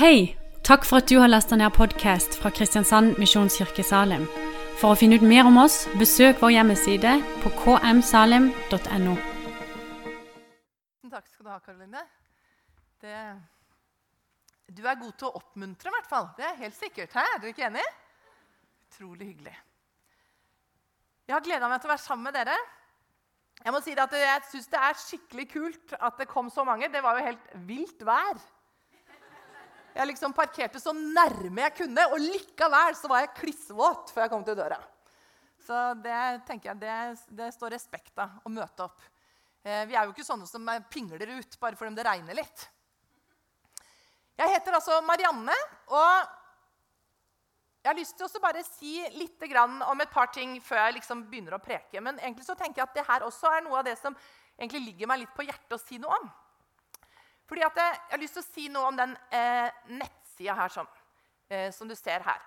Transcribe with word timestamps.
Hei! 0.00 0.34
Takk 0.64 0.86
for 0.88 0.96
at 0.96 1.10
du 1.10 1.18
har 1.20 1.28
lasta 1.28 1.58
ned 1.60 1.74
podkast 1.76 2.38
fra 2.40 2.48
Kristiansand 2.56 3.18
Misjonskirke 3.20 3.82
Salim. 3.84 4.22
For 4.80 4.94
å 4.94 4.96
finne 4.96 5.18
ut 5.20 5.24
mer 5.28 5.44
om 5.44 5.58
oss, 5.60 5.74
besøk 6.00 6.38
vår 6.40 6.54
hjemmeside 6.54 7.10
på 7.42 7.50
kmsalim.no. 7.58 9.16
Takk 11.04 11.26
skal 11.28 11.44
du 11.44 11.50
ha, 11.52 11.58
Karoline. 11.58 12.04
Det... 13.04 13.18
Du 14.72 14.80
er 14.88 14.96
god 15.02 15.18
til 15.20 15.28
å 15.28 15.34
oppmuntre, 15.42 15.92
i 15.92 15.94
hvert 15.98 16.08
fall. 16.08 16.30
Det 16.38 16.46
er 16.48 16.56
helt 16.62 16.78
sikkert. 16.78 17.12
Hæ? 17.18 17.24
Er 17.34 17.42
dere 17.42 17.52
ikke 17.52 17.66
enig? 17.68 17.84
Utrolig 18.88 19.28
hyggelig. 19.34 19.52
Jeg 21.28 21.36
har 21.36 21.44
gleda 21.44 21.68
meg 21.68 21.82
til 21.82 21.90
å 21.90 21.92
være 21.92 22.04
sammen 22.06 22.30
med 22.30 22.38
dere. 22.38 22.56
Jeg 23.66 23.76
må 23.76 23.82
si 23.84 23.98
at 24.06 24.16
jeg 24.16 24.48
syns 24.48 24.72
det 24.72 24.80
er 24.80 24.96
skikkelig 25.02 25.46
kult 25.52 25.94
at 26.00 26.16
det 26.24 26.28
kom 26.32 26.48
så 26.48 26.64
mange. 26.64 26.88
Det 26.88 27.04
var 27.04 27.20
jo 27.20 27.26
helt 27.28 27.52
vilt 27.68 28.08
vær. 28.08 28.40
Jeg 29.94 30.06
liksom 30.06 30.34
parkerte 30.36 30.80
så 30.80 30.92
nærme 30.94 31.64
jeg 31.66 31.76
kunne, 31.82 32.06
og 32.12 32.22
likevel 32.22 32.96
så 32.98 33.10
var 33.10 33.24
jeg 33.24 33.36
klissvåt 33.40 34.12
før 34.14 34.24
jeg 34.24 34.32
kom 34.32 34.44
til 34.46 34.58
døra. 34.58 34.78
Så 35.66 35.78
det 36.02 36.18
tenker 36.48 36.70
jeg, 36.70 36.80
det, 36.80 36.98
det 37.36 37.50
står 37.54 37.74
respekt 37.74 38.18
av 38.22 38.40
å 38.46 38.52
møte 38.52 38.86
opp. 38.86 39.02
Eh, 39.62 39.84
vi 39.90 39.96
er 39.96 40.06
jo 40.06 40.14
ikke 40.14 40.26
sånne 40.26 40.48
som 40.48 40.68
pingler 40.90 41.36
ut 41.36 41.58
bare 41.60 41.76
fordi 41.78 41.98
det 41.98 42.06
regner 42.06 42.38
litt. 42.38 42.68
Jeg 44.40 44.54
heter 44.54 44.78
altså 44.78 45.02
Marianne, 45.04 45.56
og 45.92 46.36
jeg 47.80 47.90
har 47.90 47.96
lyst 47.98 48.16
til 48.16 48.24
å 48.28 48.42
bare 48.42 48.62
si 48.64 48.94
litt 49.16 49.42
om 49.56 50.00
et 50.00 50.12
par 50.12 50.30
ting 50.32 50.58
før 50.64 50.86
jeg 50.86 50.98
liksom 51.00 51.26
begynner 51.28 51.56
å 51.56 51.62
preke. 51.64 52.00
Men 52.00 52.18
egentlig 52.20 52.46
så 52.46 52.56
tenker 52.56 52.80
jeg 52.80 52.88
at 52.88 52.96
det 52.96 53.04
her 53.08 53.24
også 53.24 53.52
er 53.52 53.64
noe 53.64 53.80
av 53.80 53.84
det 53.84 53.96
som 54.00 54.16
ligger 54.60 55.08
meg 55.08 55.22
litt 55.22 55.34
på 55.36 55.44
hjertet 55.44 55.76
å 55.76 55.80
si 55.80 55.98
noe 56.00 56.16
om. 56.20 56.30
Fordi 57.50 57.64
jeg, 57.64 57.72
jeg, 57.82 57.98
har 58.12 58.20
lyst 58.22 58.36
til 58.38 58.44
å 58.44 58.46
si 58.46 58.64
noe 58.70 58.88
om 58.92 58.98
den 58.98 59.16
eh, 59.34 59.78
nettsida 59.90 60.54
her 60.54 60.70
som, 60.70 60.86
eh, 61.50 61.72
som, 61.74 61.88
du 61.90 61.96
ser 61.98 62.22
her. 62.22 62.44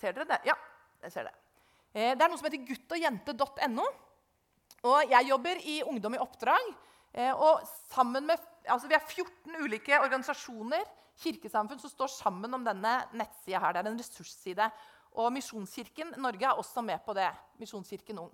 Ser 0.00 0.14
dere 0.16 0.24
det? 0.30 0.38
Ja, 0.48 0.54
jeg 1.04 1.12
ser 1.12 1.28
det. 1.28 1.34
Eh, 1.92 2.14
det 2.16 2.24
er 2.24 2.30
noe 2.32 2.40
som 2.40 2.48
heter 2.48 2.64
guttogjente.no. 2.70 3.84
Og 4.88 5.12
jeg 5.12 5.28
jobber 5.28 5.60
i 5.68 5.74
Ungdom 5.84 6.16
i 6.16 6.22
oppdrag. 6.24 6.70
Eh, 7.12 7.28
og 7.36 7.60
sammen 7.92 8.24
med, 8.30 8.40
altså 8.64 8.88
Vi 8.88 8.96
er 8.96 9.04
14 9.04 9.58
ulike 9.66 10.00
organisasjoner, 10.00 10.88
kirkesamfunn, 11.20 11.82
som 11.82 11.92
står 11.92 12.14
sammen 12.14 12.56
om 12.56 12.64
denne 12.64 12.94
nettsida. 13.12 13.60
Det 13.68 13.82
er 13.82 13.90
en 13.92 14.00
ressursside. 14.00 14.70
Og 15.20 15.28
Misjonskirken 15.36 16.14
Norge 16.24 16.48
er 16.48 16.56
også 16.56 16.80
med 16.80 17.04
på 17.04 17.12
det. 17.20 17.28
Misjonskirken 17.60 18.24
Ung. 18.24 18.32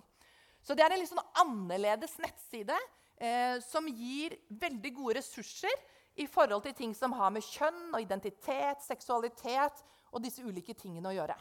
Så 0.62 0.78
det 0.78 0.86
er 0.86 0.94
en 0.94 1.02
litt 1.02 1.10
sånn 1.10 1.26
annerledes 1.42 2.14
nettside 2.22 2.78
eh, 3.20 3.58
som 3.64 3.86
gir 3.88 4.36
veldig 4.48 4.92
gode 4.96 5.18
ressurser 5.18 5.74
i 6.18 6.26
forhold 6.26 6.64
til 6.66 6.74
ting 6.74 6.94
som 6.96 7.14
har 7.18 7.30
med 7.34 7.44
kjønn 7.46 7.92
og 7.92 8.02
identitet, 8.02 8.82
seksualitet 8.82 9.84
og 10.12 10.24
disse 10.24 10.42
ulike 10.42 10.74
tingene 10.78 11.12
å 11.12 11.16
gjøre. 11.20 11.36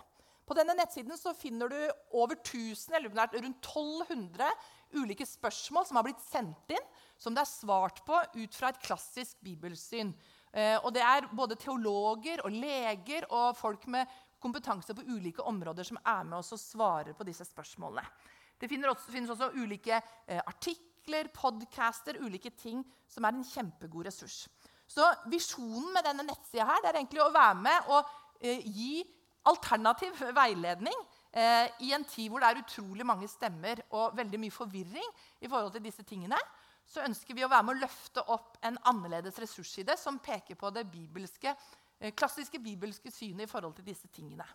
På 0.48 0.56
denne 0.56 0.78
nettsiden 0.78 1.12
finner 1.36 1.68
du 1.68 1.80
over 2.16 2.38
1000, 2.38 2.96
eller 2.96 3.12
rundt 3.12 3.66
1200 3.66 4.48
ulike 4.96 5.26
spørsmål 5.28 5.86
som 5.86 6.00
har 6.00 6.06
blitt 6.08 6.24
sendt 6.24 6.72
inn, 6.72 6.86
som 7.20 7.36
det 7.36 7.44
er 7.44 7.52
svart 7.52 8.00
på 8.08 8.16
ut 8.16 8.56
fra 8.56 8.72
et 8.72 8.80
klassisk 8.80 9.42
bibelsyn. 9.44 10.14
Eh, 10.54 10.78
og 10.80 10.94
det 10.96 11.04
er 11.04 11.28
både 11.36 11.60
teologer 11.60 12.46
og 12.46 12.56
leger 12.56 13.28
og 13.28 13.58
folk 13.60 13.90
med 13.92 14.08
kompetanse 14.40 14.96
på 14.96 15.04
ulike 15.10 15.44
områder 15.44 15.84
som 15.84 16.00
er 16.00 16.24
med 16.24 16.40
oss 16.40 16.54
og 16.56 16.62
svarer 16.62 17.18
på 17.18 17.28
disse 17.28 17.44
spørsmålene. 17.50 18.06
Det 18.58 18.70
finnes 18.72 18.90
også, 18.90 19.12
finnes 19.12 19.34
også 19.34 19.52
ulike 19.60 20.00
eh, 20.00 20.40
artikler 20.40 20.87
artikler, 21.08 21.28
podcaster, 21.32 22.18
ulike 22.20 22.52
ting 22.52 22.84
som 23.08 23.24
er 23.24 23.36
en 23.36 23.46
kjempegod 23.46 24.06
ressurs. 24.06 24.48
Så 24.88 25.04
visjonen 25.32 25.94
med 25.94 26.04
denne 26.04 26.26
nettsida 26.28 26.66
her, 26.68 26.82
det 26.84 26.90
er 26.90 27.00
egentlig 27.00 27.22
å 27.24 27.32
være 27.32 27.56
med 27.62 27.92
og 27.92 28.10
eh, 28.42 28.60
gi 28.64 29.04
alternativ 29.48 30.20
veiledning 30.36 30.96
eh, 31.32 31.68
i 31.84 31.94
en 31.96 32.04
tid 32.04 32.30
hvor 32.30 32.44
det 32.44 32.50
er 32.50 32.62
utrolig 32.62 33.06
mange 33.06 33.28
stemmer 33.28 33.80
og 33.92 34.16
veldig 34.18 34.40
mye 34.40 34.52
forvirring 34.52 35.12
i 35.42 35.48
forhold 35.48 35.74
til 35.76 35.86
disse 35.88 36.04
tingene. 36.04 36.40
Så 36.88 37.04
ønsker 37.04 37.36
vi 37.36 37.44
å 37.44 37.52
være 37.52 37.68
med 37.68 37.78
å 37.78 37.86
løfte 37.86 38.24
opp 38.32 38.58
en 38.64 38.80
annerledes 38.88 39.40
ressursside 39.40 39.96
som 40.00 40.20
peker 40.24 40.60
på 40.60 40.72
det 40.76 40.88
bibelske, 40.92 41.56
eh, 42.00 42.16
klassiske 42.16 42.60
bibelske 42.60 43.12
synet 43.12 43.48
i 43.48 43.52
forhold 43.52 43.76
til 43.80 43.88
disse 43.88 44.08
tingene. 44.12 44.48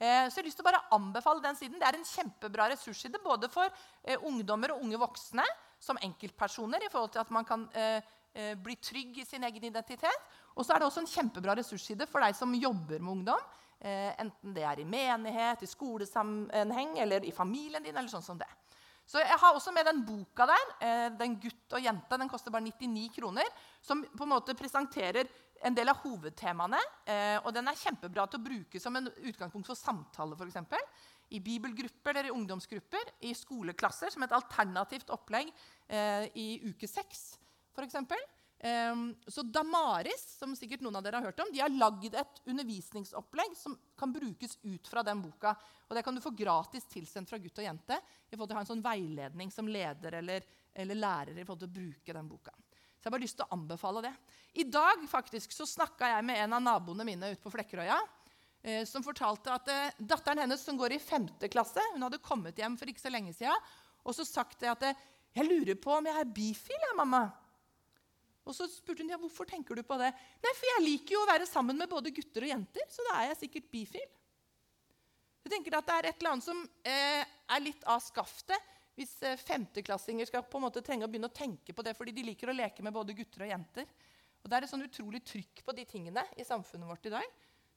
Eh, 0.00 0.26
så 0.30 0.38
jeg 0.38 0.42
har 0.42 0.46
lyst 0.48 0.62
til 0.62 0.64
å 0.64 0.70
bare 0.70 0.86
anbefale 0.96 1.42
den 1.44 1.58
siden. 1.58 1.78
Det 1.78 1.86
er 1.86 1.98
en 1.98 2.06
kjempebra 2.08 2.70
ressursside 2.72 3.18
både 3.22 3.50
for 3.52 3.68
eh, 3.68 4.16
ungdommer 4.26 4.74
og 4.74 4.86
unge 4.86 4.98
voksne 5.02 5.44
som 5.80 5.98
enkeltpersoner 6.04 6.84
i 6.84 6.90
forhold 6.92 7.14
til 7.14 7.22
at 7.22 7.32
man 7.34 7.46
kan 7.48 7.66
eh, 7.74 8.04
eh, 8.34 8.52
bli 8.60 8.76
trygg 8.76 9.22
i 9.22 9.26
sin 9.26 9.44
egen 9.48 9.64
identitet. 9.70 10.28
Og 10.54 10.66
så 10.66 10.74
er 10.74 10.82
det 10.82 10.90
også 10.90 11.04
en 11.04 11.10
kjempebra 11.10 11.56
ressursside 11.58 12.06
for 12.10 12.22
deg 12.24 12.36
som 12.36 12.54
jobber 12.54 13.00
med 13.00 13.14
ungdom. 13.16 13.50
Eh, 13.80 14.12
enten 14.20 14.54
det 14.54 14.64
er 14.68 14.82
i 14.82 14.88
menighet, 14.88 15.64
i 15.64 15.70
skolesammenheng 15.70 16.98
eller 17.00 17.24
i 17.24 17.32
familien 17.32 17.82
din. 17.82 17.96
eller 17.96 18.12
sånn 18.12 18.26
som 18.26 18.38
det. 18.38 18.48
Så 19.10 19.18
Jeg 19.18 19.38
har 19.42 19.54
også 19.54 19.72
med 19.74 19.86
den 19.86 20.04
boka 20.06 20.46
der, 20.46 20.66
eh, 20.80 21.08
den 21.18 21.40
gutt 21.40 21.72
og 21.72 21.82
jente, 21.82 22.18
den 22.18 22.28
koster 22.28 22.50
bare 22.50 22.62
99 22.62 23.08
kroner, 23.16 23.48
som 23.82 24.04
på 24.04 24.22
en 24.22 24.28
måte 24.28 24.54
presenterer 24.54 25.26
en 25.64 25.74
del 25.74 25.88
av 25.88 25.96
hovedtemaene. 26.04 26.78
Eh, 27.06 27.38
og 27.44 27.52
Den 27.52 27.68
er 27.68 27.74
kjempebra 27.74 28.28
til 28.30 28.38
å 28.38 28.44
bruke 28.44 28.80
som 28.80 28.94
en 28.96 29.08
utgangspunkt 29.08 29.66
for 29.66 29.74
samtale. 29.74 30.36
For 30.36 30.46
eksempel 30.46 30.78
i 31.30 31.40
bibelgrupper 31.44 32.14
eller 32.14 32.30
i 32.30 32.34
ungdomsgrupper, 32.34 33.14
i 33.26 33.34
skoleklasser 33.36 34.10
som 34.10 34.26
et 34.26 34.34
alternativt 34.34 35.12
opplegg 35.14 35.52
eh, 35.88 36.26
i 36.34 36.48
uke 36.70 36.88
seks 36.90 37.30
f.eks. 37.74 37.94
Eh, 38.58 38.96
så 39.26 39.42
Damaris, 39.42 40.38
som 40.38 40.56
sikkert 40.56 40.82
noen 40.84 40.98
av 40.98 41.04
dere 41.04 41.20
har 41.20 41.30
hørt 41.30 41.40
om, 41.40 41.52
de 41.52 41.62
har 41.62 41.72
lagd 41.72 42.14
et 42.14 42.42
undervisningsopplegg 42.44 43.56
som 43.56 43.76
kan 43.98 44.12
brukes 44.12 44.58
ut 44.62 44.88
fra 44.88 45.04
den 45.06 45.22
boka. 45.22 45.54
Og 45.88 45.96
Det 45.96 46.04
kan 46.04 46.14
du 46.14 46.20
få 46.20 46.34
gratis 46.36 46.86
tilsendt 46.90 47.30
fra 47.30 47.38
gutt 47.40 47.58
og 47.58 47.64
jente 47.66 47.96
i 47.96 48.36
forhold 48.36 48.50
til 48.50 48.56
å 48.56 48.60
ha 48.60 48.64
en 48.66 48.72
sånn 48.74 48.84
veiledning 48.84 49.54
som 49.54 49.68
leder 49.68 50.20
eller, 50.20 50.44
eller 50.74 50.98
lærer 50.98 51.38
i 51.38 51.44
forhold 51.44 51.64
til 51.64 51.72
å 51.72 51.78
bruke 51.80 52.16
den 52.16 52.28
boka. 52.28 52.54
Så 53.00 53.06
jeg 53.06 53.08
har 53.08 53.16
bare 53.16 53.24
lyst 53.24 53.38
til 53.40 53.46
å 53.46 53.56
anbefale 53.56 54.02
det. 54.04 54.12
I 54.60 54.64
dag 54.68 55.06
faktisk 55.08 55.54
så 55.56 55.64
snakka 55.64 56.10
jeg 56.12 56.24
med 56.28 56.42
en 56.42 56.58
av 56.58 56.66
naboene 56.66 57.06
mine 57.08 57.30
ute 57.32 57.40
på 57.40 57.52
Flekkerøya. 57.54 57.96
Eh, 58.62 58.84
som 58.84 59.04
fortalte 59.04 59.52
at 59.54 59.68
eh, 59.72 60.00
datteren 60.04 60.42
hennes 60.42 60.60
som 60.60 60.76
går 60.76 60.92
i 60.92 61.00
5. 61.00 61.30
klasse, 61.48 61.80
hun 61.94 62.02
hadde 62.04 62.20
kommet 62.20 62.58
hjem 62.60 62.76
for 62.76 62.90
ikke 62.92 63.00
så 63.00 63.12
lenge 63.12 63.32
siden, 63.32 63.70
og 64.04 64.16
så 64.16 64.26
sagt 64.28 64.66
at 64.68 64.84
eh, 64.84 65.06
'Jeg 65.32 65.46
lurer 65.46 65.78
på 65.78 65.94
om 65.94 66.04
jeg 66.04 66.20
er 66.20 66.34
bifil, 66.34 66.76
jeg, 66.76 66.96
mamma.' 66.96 67.30
Og 68.44 68.54
så 68.56 68.66
spurte 68.68 69.04
hun 69.04 69.12
ja, 69.12 69.16
hvorfor 69.16 69.46
tenker 69.46 69.74
du 69.74 69.82
på 69.82 69.96
det. 69.96 70.12
'Nei, 70.12 70.52
for 70.58 70.68
jeg 70.74 70.84
liker 70.84 71.14
jo 71.14 71.22
å 71.22 71.30
være 71.30 71.48
sammen 71.48 71.78
med 71.78 71.88
både 71.88 72.12
gutter 72.12 72.44
og 72.44 72.52
jenter, 72.52 72.84
så 72.90 73.06
da 73.08 73.16
er 73.20 73.30
jeg 73.30 73.42
sikkert 73.46 73.70
bifil.' 73.72 74.10
Jeg 75.40 75.52
tenker 75.54 75.78
at 75.78 75.86
Det 75.86 75.94
er 75.94 76.06
et 76.10 76.20
eller 76.20 76.32
annet 76.34 76.44
som 76.44 76.60
eh, 76.84 77.24
er 77.24 77.64
litt 77.64 77.84
av 77.88 78.02
skaftet 78.04 78.76
hvis 78.98 79.16
femteklassinger 79.40 80.28
skal 80.28 80.44
på 80.44 80.58
en 80.58 80.66
måte 80.66 80.82
trenge 80.84 81.06
å 81.06 81.08
begynne 81.08 81.30
å 81.30 81.32
tenke 81.32 81.72
på 81.72 81.82
det 81.82 81.94
fordi 81.96 82.12
de 82.12 82.26
liker 82.26 82.50
å 82.50 82.52
leke 82.52 82.82
med 82.84 82.92
både 82.92 83.16
gutter 83.16 83.46
og 83.46 83.48
jenter. 83.48 83.86
Og 84.42 84.50
Det 84.50 84.56
er 84.58 84.66
et 84.66 84.72
sånn 84.74 84.84
utrolig 84.84 85.22
trykk 85.24 85.62
på 85.64 85.72
de 85.72 85.86
tingene 85.88 86.26
i 86.36 86.44
samfunnet 86.44 86.90
vårt 86.90 87.08
i 87.08 87.14
dag 87.14 87.24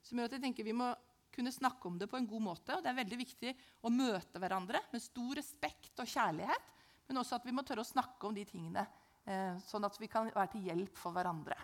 som 0.04 0.18
gjør 0.18 0.30
at 0.30 0.36
jeg 0.36 0.44
tenker 0.44 0.66
vi 0.66 0.76
må 0.76 0.90
kunne 1.34 1.52
snakke 1.52 1.88
om 1.88 1.96
det 1.98 2.08
på 2.10 2.18
en 2.18 2.28
god 2.30 2.44
måte. 2.44 2.76
og 2.76 2.84
Det 2.84 2.90
er 2.92 3.00
veldig 3.00 3.18
viktig 3.18 3.54
å 3.82 3.92
møte 3.92 4.40
hverandre 4.42 4.84
med 4.92 5.02
stor 5.02 5.34
respekt 5.40 5.98
og 6.02 6.10
kjærlighet. 6.10 6.70
Men 7.08 7.20
også 7.20 7.38
at 7.38 7.48
vi 7.48 7.54
må 7.54 7.64
tørre 7.66 7.82
å 7.84 7.88
snakke 7.88 8.28
om 8.28 8.36
de 8.36 8.44
tingene, 8.48 8.86
eh, 9.26 9.58
sånn 9.66 9.84
at 9.84 9.98
vi 10.00 10.08
kan 10.08 10.30
være 10.30 10.52
til 10.54 10.68
hjelp 10.70 10.96
for 10.96 11.16
hverandre. 11.16 11.56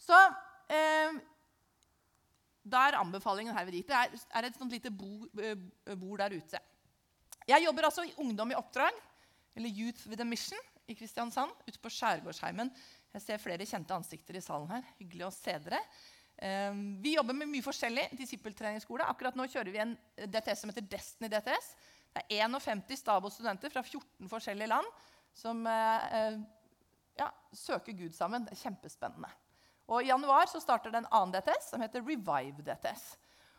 Så 0.00 0.16
eh, 0.72 1.20
da 2.62 2.86
er 2.88 2.98
anbefalingen 2.98 3.54
her 3.54 3.68
ved 3.68 3.76
dit. 3.78 3.86
Det 3.86 3.98
er, 3.98 4.16
er 4.38 4.48
et 4.48 4.58
sånt 4.58 4.74
lite 4.74 4.90
eh, 4.90 5.94
bord 5.94 6.22
der 6.24 6.34
ute. 6.34 6.62
Jeg 7.46 7.64
jobber 7.64 7.88
altså 7.88 8.06
i 8.06 8.14
Ungdom 8.22 8.54
i 8.54 8.58
oppdrag, 8.58 8.96
eller 9.58 9.68
Youth 9.68 10.08
with 10.08 10.22
a 10.22 10.26
Mission, 10.26 10.58
i 10.90 10.96
Kristiansand, 10.98 11.52
ute 11.68 11.78
på 11.78 11.90
Skjærgårdsheimen. 11.94 12.70
Jeg 13.12 13.22
ser 13.22 13.40
flere 13.42 13.66
kjente 13.68 13.94
ansikter 13.94 14.38
i 14.38 14.42
salen 14.42 14.70
her. 14.72 14.86
Hyggelig 14.98 15.28
å 15.28 15.34
se 15.34 15.54
dere. 15.62 15.78
Ehm, 16.42 16.96
vi 17.02 17.14
jobber 17.14 17.36
med 17.38 17.50
mye 17.50 17.62
forskjellig. 17.62 18.08
disippeltreningsskole. 18.18 19.06
Akkurat 19.06 19.36
nå 19.38 19.46
kjører 19.46 19.70
vi 19.70 19.78
en 19.78 19.94
DTS 20.18 20.64
som 20.64 20.72
heter 20.72 20.88
Destiny 20.90 21.30
DTS. 21.30 21.68
Det 22.12 22.24
er 22.24 22.48
51 22.48 22.96
Stabo-studenter 22.98 23.70
fra 23.70 23.82
14 23.82 24.28
forskjellige 24.28 24.72
land 24.72 24.88
som 25.38 25.62
eh, 25.66 26.16
eh, 26.18 26.40
ja, 27.20 27.30
søker 27.54 27.94
Gud 27.94 28.16
sammen. 28.16 28.44
Det 28.44 28.56
er 28.56 28.64
kjempespennende. 28.64 29.30
Og 29.86 30.02
I 30.02 30.10
januar 30.10 30.50
så 30.50 30.60
starter 30.60 30.90
det 30.90 31.02
en 31.02 31.12
annen 31.14 31.34
DTS 31.36 31.70
som 31.70 31.84
heter 31.84 32.02
Revive 32.02 32.64
DTS. 32.66 33.04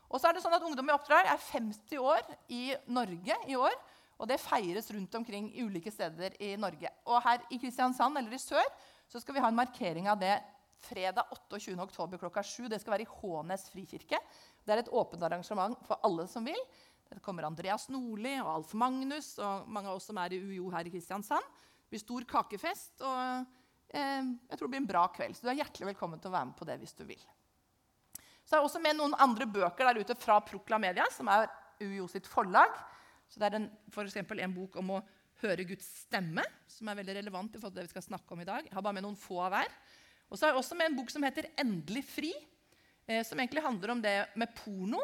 Og 0.10 0.20
så 0.20 0.28
er 0.28 0.36
det 0.36 0.44
sånn 0.44 0.54
at 0.54 0.66
Ungdom 0.68 0.92
i 0.92 0.94
oppdrag 0.94 1.30
er 1.32 1.40
50 1.40 2.04
år 2.04 2.36
i 2.52 2.76
Norge 2.92 3.38
i 3.48 3.56
år. 3.56 3.78
Og 4.20 4.28
det 4.30 4.42
feires 4.44 4.92
rundt 4.92 5.16
omkring 5.16 5.48
i 5.56 5.64
ulike 5.64 5.92
steder 5.92 6.36
i 6.44 6.54
Norge. 6.60 6.92
Og 7.08 7.24
her 7.24 7.48
i 7.50 7.58
Kristiansand 7.64 8.20
eller 8.20 8.36
i 8.36 8.42
sør 8.42 8.68
så 9.10 9.24
skal 9.24 9.38
vi 9.38 9.44
ha 9.44 9.50
en 9.50 9.58
markering 9.58 10.12
av 10.12 10.20
det 10.20 10.36
fredag 10.84 11.32
28. 11.32 11.76
oktober 11.80 12.22
klokka 12.22 12.44
7. 12.46 12.68
Det 12.72 12.82
skal 12.84 12.98
være 12.98 13.08
i 13.08 13.12
Hånes 13.22 13.68
frikirke. 13.74 14.20
Det 14.64 14.76
er 14.76 14.84
et 14.84 14.94
åpent 14.94 15.24
arrangement 15.24 15.80
for 15.88 16.04
alle 16.04 16.28
som 16.32 16.46
vil. 16.48 16.60
Det 17.10 17.22
kommer 17.24 17.48
Andreas 17.48 17.90
Nordli 17.94 18.36
og 18.42 18.52
Alf 18.58 18.78
Magnus 18.80 19.36
og 19.44 19.68
mange 19.70 19.92
av 19.92 20.00
oss 20.00 20.08
som 20.10 20.18
er 20.22 20.34
i 20.34 20.42
UiO 20.42 20.72
her 20.74 20.88
i 20.90 20.94
Kristiansand. 20.94 21.52
Det 21.84 21.94
blir 21.94 22.02
stor 22.02 22.26
kakefest. 22.30 23.04
og 23.06 23.52
Eh, 23.94 24.26
jeg 24.50 24.58
tror 24.58 24.68
det 24.68 24.74
blir 24.74 24.82
en 24.82 24.90
bra 24.90 25.06
kveld, 25.14 25.38
så 25.38 25.46
du 25.46 25.52
er 25.52 25.60
hjertelig 25.62 25.92
velkommen 25.92 26.22
til 26.22 26.32
å 26.32 26.34
være 26.34 26.50
med 26.50 26.58
på 26.58 26.66
det 26.66 26.80
hvis 26.82 26.96
du 26.98 27.04
vil. 27.06 27.22
Så 28.44 28.56
er 28.56 28.60
jeg 28.60 28.68
også 28.68 28.82
med 28.82 28.98
noen 28.98 29.14
andre 29.22 29.46
bøker 29.48 29.88
der 29.88 30.02
ute 30.02 30.16
fra 30.20 30.40
Proklamedia, 30.44 31.06
som 31.14 31.30
er 31.32 31.46
UiO 31.82 32.08
sitt 32.12 32.28
forlag. 32.30 32.74
Så 33.30 33.40
Det 33.40 33.50
er 33.50 33.60
en, 33.60 33.70
for 33.94 34.10
en 34.10 34.56
bok 34.56 34.80
om 34.82 34.96
å 34.98 35.04
høre 35.44 35.66
Guds 35.68 35.86
stemme, 36.04 36.44
som 36.70 36.90
er 36.90 37.00
veldig 37.00 37.16
relevant 37.20 37.54
i 37.54 37.62
forhold 37.62 37.76
til 37.76 37.84
det 37.84 37.88
vi 37.92 37.94
skal 37.94 38.08
snakke 38.10 38.34
om 38.34 38.42
i 38.42 38.50
dag. 38.50 38.66
Jeg 38.66 38.74
har 38.74 38.86
bare 38.86 38.98
med 38.98 39.06
noen 39.06 39.20
få 39.20 39.40
av 39.46 39.54
hver. 39.54 39.78
Og 40.34 40.40
så 40.40 40.48
er 40.48 40.56
jeg 40.56 40.64
også 40.64 40.76
med 40.80 40.90
en 40.90 40.96
bok 40.98 41.12
som 41.14 41.24
heter 41.24 41.52
'Endelig 41.62 42.02
fri', 42.10 42.34
eh, 43.08 43.22
som 43.24 43.38
egentlig 43.38 43.62
handler 43.62 43.92
om 43.92 44.02
det 44.02 44.30
med 44.36 44.50
porno. 44.56 45.04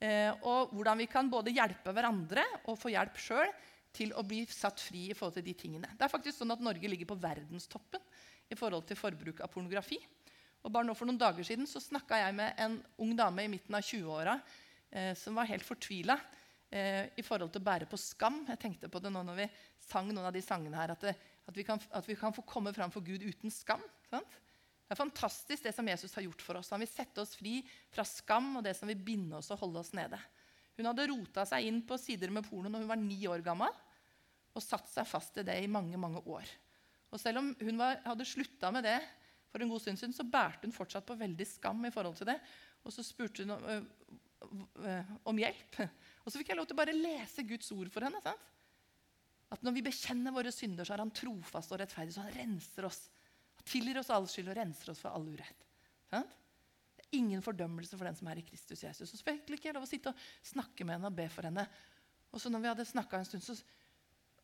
Eh, 0.00 0.30
og 0.46 0.70
hvordan 0.70 0.98
vi 0.98 1.06
kan 1.10 1.28
både 1.28 1.50
hjelpe 1.50 1.90
hverandre 1.90 2.44
og 2.70 2.78
få 2.78 2.94
hjelp 2.94 3.18
sjøl 3.18 3.50
til 3.92 4.12
å 4.14 4.22
bli 4.22 4.44
satt 4.46 4.78
fri 4.78 5.10
i 5.10 5.14
forhold 5.14 5.34
til 5.34 5.42
de 5.42 5.54
tingene. 5.58 5.90
Det 5.98 6.06
er 6.06 6.12
faktisk 6.12 6.38
sånn 6.38 6.54
at 6.54 6.62
Norge 6.62 6.86
ligger 6.86 7.08
på 7.10 7.18
verdenstoppen 7.18 8.00
i 8.48 8.54
forhold 8.54 8.86
til 8.86 8.96
forbruk 8.96 9.40
av 9.40 9.50
pornografi. 9.50 9.98
Og 10.62 10.70
bare 10.70 10.86
nå 10.86 10.94
For 10.94 11.08
noen 11.08 11.18
dager 11.18 11.42
siden 11.42 11.66
så 11.66 11.82
snakka 11.82 12.22
jeg 12.22 12.34
med 12.34 12.54
en 12.58 12.78
ung 12.98 13.16
dame 13.16 13.42
i 13.42 13.48
midten 13.50 13.74
av 13.74 13.82
20-åra 13.82 14.40
eh, 14.90 15.14
som 15.18 15.34
var 15.34 15.50
helt 15.50 15.66
fortvila 15.66 16.18
eh, 16.70 17.10
i 17.16 17.22
forhold 17.22 17.50
til 17.50 17.62
å 17.62 17.68
bære 17.68 17.90
på 17.90 17.98
skam. 17.98 18.44
Jeg 18.46 18.58
tenkte 18.58 18.88
på 18.88 19.02
det 19.02 19.10
nå 19.10 19.22
når 19.26 19.42
vi 19.42 19.48
sang 19.82 20.12
noen 20.12 20.28
av 20.30 20.34
de 20.34 20.42
sangene 20.42 20.78
her, 20.78 20.94
at, 20.94 21.00
det, 21.00 21.16
at, 21.46 21.56
vi, 21.56 21.64
kan, 21.66 21.80
at 21.90 22.06
vi, 22.06 22.14
kan, 22.14 22.34
få 22.34 22.46
komme 22.46 22.74
fram 22.76 22.94
for 22.94 23.02
Gud 23.02 23.24
uten 23.26 23.50
skam. 23.50 23.82
Sant? 24.10 24.38
Det 24.88 24.94
er 24.96 25.02
fantastisk 25.02 25.66
det 25.66 25.74
som 25.76 25.88
Jesus 25.90 26.14
har 26.16 26.24
gjort 26.24 26.40
for 26.40 26.56
oss. 26.56 26.70
Han 26.72 26.80
vil 26.80 26.88
sette 26.88 27.20
oss 27.20 27.34
fri 27.36 27.58
fra 27.92 28.06
skam 28.08 28.54
og 28.56 28.64
det 28.64 28.72
som 28.78 28.88
vil 28.88 29.02
binde 29.04 29.36
oss 29.36 29.50
og 29.52 29.60
holde 29.60 29.82
oss 29.82 29.92
nede. 29.96 30.16
Hun 30.78 30.88
hadde 30.88 31.08
rota 31.10 31.44
seg 31.48 31.66
inn 31.68 31.82
på 31.84 31.98
sider 32.00 32.32
med 32.32 32.46
porno 32.46 32.70
når 32.72 32.86
hun 32.86 32.92
var 32.94 33.00
ni 33.02 33.18
år 33.28 33.44
gammel, 33.44 33.74
og 34.56 34.64
satt 34.64 34.88
seg 34.88 35.04
fast 35.06 35.36
i 35.36 35.44
det 35.44 35.58
i 35.60 35.68
mange 35.68 36.00
mange 36.00 36.22
år. 36.24 36.48
Og 37.12 37.20
Selv 37.20 37.42
om 37.42 37.52
hun 37.60 37.80
var, 37.80 38.00
hadde 38.06 38.26
slutta 38.28 38.72
med 38.72 38.86
det 38.88 38.96
for 39.52 39.60
en 39.60 39.70
god 39.72 39.84
stund 39.84 40.00
siden, 40.00 40.16
så 40.16 40.24
bærte 40.24 40.64
hun 40.64 40.76
fortsatt 40.76 41.06
på 41.08 41.16
veldig 41.20 41.46
skam 41.48 41.84
i 41.84 41.92
forhold 41.92 42.16
til 42.16 42.30
det. 42.30 42.38
Og 42.84 42.94
så 42.94 43.04
spurte 43.04 43.44
hun 43.44 43.52
om, 43.56 43.86
om 45.28 45.40
hjelp. 45.40 45.82
Og 46.24 46.32
så 46.32 46.40
fikk 46.40 46.52
jeg 46.52 46.60
lov 46.60 46.68
til 46.68 46.76
å 46.76 46.80
bare 46.80 46.96
lese 46.96 47.44
Guds 47.48 47.72
ord 47.76 47.92
for 47.92 48.08
henne. 48.08 48.20
sant? 48.24 48.48
At 49.52 49.62
når 49.64 49.78
vi 49.78 49.86
bekjenner 49.86 50.34
våre 50.34 50.52
synder, 50.52 50.84
så 50.84 50.94
er 50.94 51.02
han 51.02 51.14
trofast 51.14 51.72
og 51.72 51.80
rettferdig. 51.80 52.12
Så 52.14 52.24
han 52.26 52.36
renser 52.36 52.88
oss. 52.88 53.06
Tilgir 53.68 54.00
oss 54.00 54.10
all 54.14 54.26
skyld 54.30 54.50
og 54.52 54.58
renser 54.58 54.92
oss 54.92 55.02
for 55.02 55.14
all 55.14 55.26
urett. 55.28 55.66
Sant? 56.08 56.36
Det 56.96 57.04
er 57.04 57.18
ingen 57.20 57.42
fordømmelse 57.44 57.96
for 57.96 58.08
den 58.08 58.16
som 58.16 58.28
er 58.30 58.40
i 58.40 58.46
Kristus 58.46 58.82
Jesus. 58.84 59.12
Og 59.12 59.20
så 59.20 59.36
fikk 59.48 59.68
jeg 59.68 59.76
lov 59.76 59.86
å 59.86 59.90
sitte 59.90 60.12
og 60.12 60.24
snakke 60.44 60.86
med 60.86 60.98
henne 60.98 61.10
og 61.10 61.16
be 61.16 61.28
for 61.32 61.48
henne. 61.48 61.64
Og 62.32 62.42
så 62.42 62.52
når 62.52 62.64
vi 62.64 62.70
hadde 62.72 62.88
snakka 62.88 63.20
en 63.20 63.28
stund, 63.28 63.44
så, 63.44 63.56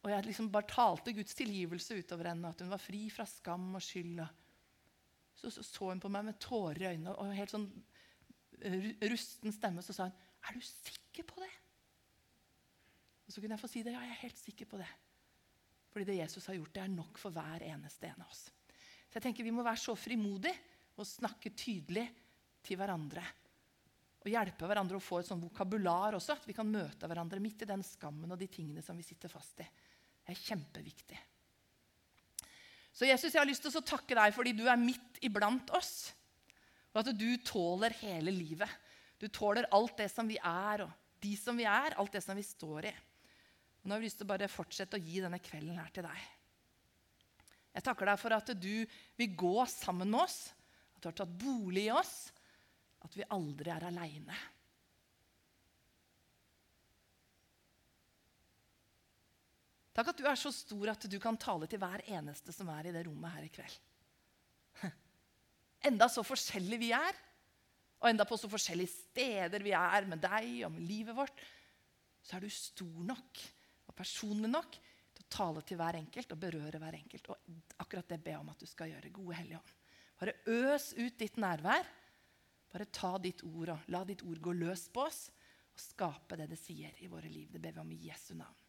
og 0.04 0.12
jeg 0.12 0.26
liksom 0.28 0.48
bare 0.52 0.68
talte 0.70 1.12
Guds 1.16 1.36
tilgivelse 1.36 1.98
utover 2.00 2.30
henne, 2.30 2.52
at 2.52 2.62
hun 2.64 2.72
var 2.72 2.80
fri 2.80 3.06
fra 3.12 3.26
skam 3.28 3.66
og 3.76 3.84
skyld, 3.84 4.22
så, 5.40 5.50
så, 5.50 5.64
så 5.66 5.90
hun 5.90 6.00
på 6.00 6.12
meg 6.12 6.28
med 6.28 6.40
tårer 6.40 6.84
i 6.84 6.88
øynene 6.94 7.16
og 7.20 7.34
helt 7.36 7.52
sånn 7.52 7.68
rusten 9.10 9.52
stemme. 9.52 9.82
Så 9.82 9.92
sa 9.92 10.08
hun, 10.08 10.16
'Er 10.44 10.54
du 10.54 10.60
sikker 10.60 11.24
på 11.24 11.40
det?' 11.40 11.60
Og 13.26 13.32
så 13.32 13.40
kunne 13.40 13.56
jeg 13.56 13.60
få 13.60 13.68
si 13.68 13.82
det. 13.82 13.92
Ja, 13.92 14.00
jeg 14.00 14.10
er 14.10 14.22
helt 14.26 14.38
sikker 14.38 14.66
på 14.68 14.78
det. 14.78 14.88
Fordi 15.92 16.04
det 16.04 16.18
Jesus 16.18 16.46
har 16.46 16.54
gjort, 16.54 16.74
det 16.74 16.82
er 16.82 16.92
nok 16.92 17.18
for 17.18 17.30
hver 17.30 17.62
eneste 17.62 18.06
en 18.06 18.22
av 18.22 18.28
oss. 18.28 18.50
Så 19.14 19.20
jeg 19.20 19.28
tenker 19.28 19.46
Vi 19.46 19.54
må 19.54 19.62
være 19.62 19.78
så 19.78 19.94
frimodige 19.94 20.56
og 20.98 21.06
snakke 21.06 21.52
tydelig 21.54 22.02
til 22.66 22.78
hverandre. 22.80 23.22
Og 24.24 24.32
hjelpe 24.32 24.66
hverandre 24.66 24.98
å 24.98 25.04
få 25.04 25.20
et 25.20 25.28
sånn 25.28 25.42
vokabular 25.44 26.16
også, 26.18 26.34
at 26.34 26.48
vi 26.50 26.56
kan 26.56 26.66
møte 26.66 27.06
hverandre 27.06 27.38
midt 27.44 27.62
i 27.62 27.68
den 27.70 27.84
skammen 27.86 28.34
og 28.34 28.40
de 28.40 28.48
tingene 28.50 28.82
som 28.82 28.98
vi 28.98 29.06
sitter 29.06 29.30
fast 29.30 29.62
i. 29.62 29.68
Det 30.18 30.34
er 30.34 30.40
kjempeviktig. 30.40 31.20
Så 32.90 33.06
Jesus, 33.06 33.30
jeg 33.30 33.38
har 33.38 33.46
lyst 33.46 33.62
til 33.62 33.78
å 33.78 33.86
takke 33.86 34.18
deg 34.18 34.34
fordi 34.34 34.56
du 34.58 34.64
er 34.66 34.82
midt 34.82 35.22
iblant 35.22 35.70
oss. 35.78 36.10
Og 36.90 37.04
at 37.04 37.14
du 37.14 37.28
tåler 37.46 37.94
hele 38.02 38.34
livet. 38.34 38.70
Du 39.22 39.28
tåler 39.30 39.70
alt 39.70 39.94
det 40.02 40.10
som 40.10 40.26
vi 40.26 40.40
er, 40.42 40.88
og 40.88 41.22
de 41.22 41.36
som 41.38 41.54
vi 41.54 41.70
er, 41.70 41.94
alt 41.94 42.18
det 42.18 42.26
som 42.26 42.34
vi 42.34 42.42
står 42.42 42.90
i. 42.90 42.96
Og 43.78 43.86
nå 43.86 43.94
har 43.94 44.02
vi 44.02 44.10
lyst 44.10 44.18
til 44.18 44.26
å 44.26 44.34
bare 44.34 44.50
fortsette 44.50 44.98
å 44.98 45.06
gi 45.06 45.22
denne 45.22 45.38
kvelden 45.38 45.78
her 45.78 45.94
til 45.94 46.10
deg. 46.10 46.26
Jeg 47.74 47.82
takker 47.82 48.06
deg 48.06 48.20
for 48.22 48.36
at 48.36 48.52
du 48.54 48.86
vil 49.18 49.36
gå 49.38 49.54
sammen 49.70 50.10
med 50.12 50.22
oss, 50.22 50.52
at 50.94 51.02
du 51.02 51.10
har 51.10 51.16
tatt 51.18 51.38
bolig 51.40 51.88
i 51.88 51.94
oss, 51.94 52.30
at 53.04 53.16
vi 53.18 53.26
aldri 53.34 53.72
er 53.74 53.88
aleine. 53.90 54.36
Takk 59.94 60.10
at 60.10 60.18
du 60.18 60.26
er 60.26 60.38
så 60.38 60.50
stor 60.54 60.90
at 60.90 61.04
du 61.06 61.18
kan 61.22 61.36
tale 61.38 61.68
til 61.70 61.78
hver 61.82 62.02
eneste 62.10 62.54
som 62.54 62.70
er 62.74 62.88
i 62.88 62.94
det 62.94 63.04
rommet 63.06 63.34
her 63.36 63.46
i 63.46 63.52
kveld. 63.54 63.76
Enda 65.90 66.08
så 66.10 66.24
forskjellige 66.26 66.82
vi 66.82 66.90
er, 66.96 67.20
og 68.02 68.10
enda 68.10 68.26
på 68.28 68.36
så 68.36 68.50
forskjellige 68.50 68.90
steder 68.90 69.62
vi 69.64 69.72
er 69.76 70.08
med 70.10 70.20
deg 70.20 70.64
og 70.66 70.74
med 70.74 70.82
livet 70.84 71.16
vårt, 71.16 71.38
så 72.24 72.36
er 72.36 72.44
du 72.44 72.50
stor 72.52 73.06
nok 73.06 73.44
og 73.88 73.94
personlig 73.96 74.50
nok 74.50 74.76
tale 75.34 75.62
til 75.66 75.78
hver 75.80 75.98
enkelt 75.98 76.32
og 76.34 76.40
berøre 76.40 76.80
hver 76.82 76.96
enkelt. 76.98 77.28
Og 77.30 77.82
akkurat 77.82 78.08
det 78.12 78.20
ber 78.22 78.36
jeg 78.36 78.42
om 78.42 78.52
at 78.52 78.62
du 78.62 78.70
skal 78.70 78.92
gjøre. 78.92 79.12
Gode 79.14 79.38
Hellige 79.40 79.60
Ånd. 79.60 79.74
Bare 80.20 80.34
øs 80.46 80.92
ut 80.96 81.18
ditt 81.20 81.38
nærvær. 81.42 81.88
Bare 82.74 82.90
ta 82.90 83.12
ditt 83.22 83.44
ord 83.46 83.74
og 83.74 83.90
la 83.94 84.02
ditt 84.06 84.24
ord 84.26 84.40
gå 84.42 84.54
løs 84.56 84.88
på 84.94 85.04
oss 85.04 85.26
og 85.74 85.82
skape 85.82 86.38
det 86.38 86.48
det 86.52 86.58
sier 86.58 86.94
i 87.02 87.10
våre 87.10 87.30
liv. 87.30 87.50
Det 87.50 87.62
ber 87.62 87.74
vi 87.74 87.82
om 87.82 87.92
i 87.94 88.00
Jesu 88.06 88.34
navn. 88.38 88.64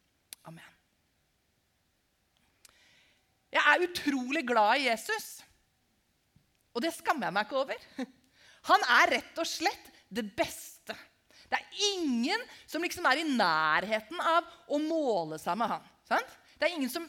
Amen. 0.50 0.78
Jeg 3.54 3.62
er 3.62 3.84
utrolig 3.86 4.42
glad 4.46 4.82
i 4.82 4.88
Jesus. 4.90 5.28
Og 6.74 6.82
det 6.84 6.92
skammer 6.94 7.28
jeg 7.28 7.36
meg 7.38 7.46
ikke 7.46 7.60
over. 7.62 7.84
Han 8.70 8.88
er 9.00 9.12
rett 9.16 9.38
og 9.42 9.48
slett 9.48 9.92
det 10.12 10.26
beste 10.36 10.94
det 11.50 11.58
er 11.58 11.84
ingen 11.94 12.42
som 12.66 12.82
liksom 12.82 13.06
er 13.06 13.22
i 13.22 13.28
nærheten 13.28 14.18
av 14.18 14.46
å 14.66 14.80
måle 14.82 15.38
seg 15.38 15.58
med 15.58 15.70
han. 15.70 15.86
Sant? 16.08 16.34
Det 16.56 16.68
er 16.68 16.76
ingen 16.76 16.92
som, 16.92 17.04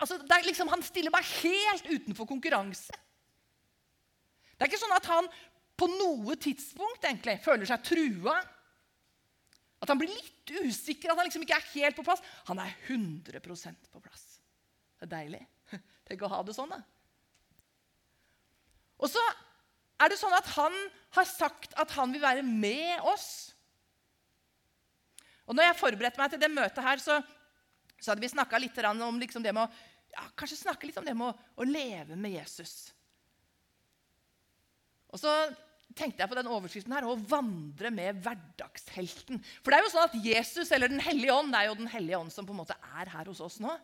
altså, 0.00 0.18
er 0.22 0.46
liksom, 0.46 0.70
Han 0.70 0.82
stiller 0.86 1.12
meg 1.14 1.26
helt 1.42 1.88
utenfor 1.90 2.28
konkurranse. 2.30 2.94
Det 4.54 4.62
er 4.62 4.70
ikke 4.70 4.82
sånn 4.82 4.96
at 4.96 5.08
han 5.10 5.28
på 5.74 5.88
noe 5.90 6.36
tidspunkt 6.38 7.02
egentlig 7.02 7.40
føler 7.42 7.66
seg 7.66 7.82
trua. 7.86 8.36
At 9.82 9.90
han 9.90 9.98
blir 10.00 10.12
litt 10.12 10.52
usikker, 10.62 11.10
at 11.10 11.18
han 11.18 11.26
liksom 11.26 11.42
ikke 11.44 11.58
er 11.58 11.70
helt 11.74 11.98
på 11.98 12.04
plass. 12.06 12.22
Han 12.48 12.62
er 12.62 12.70
100% 12.86 13.90
på 13.90 14.02
plass. 14.04 14.28
Det 15.00 15.08
er 15.08 15.14
deilig. 15.16 15.42
Tenk 16.06 16.22
å 16.22 16.30
ha 16.30 16.38
det 16.46 16.54
sånn, 16.56 16.70
da. 16.70 16.80
Og 19.02 19.10
så 19.10 19.20
er 20.00 20.12
det 20.12 20.20
sånn 20.20 20.36
at 20.36 20.46
han 20.54 20.76
har 21.18 21.26
sagt 21.28 21.74
at 21.80 21.90
han 21.98 22.14
vil 22.14 22.22
være 22.22 22.46
med 22.46 23.02
oss 23.10 23.54
og 25.44 25.56
når 25.56 25.68
jeg 25.68 25.80
forberedte 25.80 26.20
meg 26.20 26.32
til 26.32 26.40
det 26.40 26.52
møtet 26.52 26.84
her, 26.84 27.00
så, 27.02 27.18
så 28.04 28.12
hadde 28.12 28.24
vi 28.24 28.32
snakka 28.32 28.60
litt 28.60 28.78
om 28.84 29.20
liksom 29.20 29.44
det 29.44 29.54
med 29.56 29.64
å 29.64 29.70
ja, 30.14 30.24
kanskje 30.38 30.60
snakke 30.60 30.88
litt 30.88 30.98
om 31.00 31.06
det 31.06 31.14
med 31.16 31.32
å, 31.32 31.46
å, 31.56 31.66
leve 31.66 32.18
med 32.20 32.36
Jesus. 32.36 32.92
Og 35.14 35.20
så 35.22 35.32
tenkte 35.94 36.22
jeg 36.22 36.30
på 36.30 36.38
den 36.38 36.50
overskriften 36.50 36.94
her, 36.94 37.06
å 37.06 37.16
vandre 37.16 37.90
med 37.94 38.20
hverdagshelten. 38.22 39.40
For 39.62 39.70
det 39.70 39.78
er 39.78 39.86
jo 39.86 39.92
sånn 39.94 40.08
at 40.08 40.16
Jesus 40.26 40.72
eller 40.74 40.90
Den 40.90 41.02
hellige 41.02 41.34
ånd 41.34 41.54
det 41.54 41.60
er 41.60 41.68
jo 41.70 41.76
Den 41.78 41.90
hellige 41.90 42.18
ånd 42.18 42.34
som 42.34 42.46
på 42.46 42.54
en 42.54 42.62
måte 42.64 42.76
er 42.98 43.12
her 43.12 43.30
hos 43.30 43.42
oss 43.44 43.60
nå. 43.62 43.74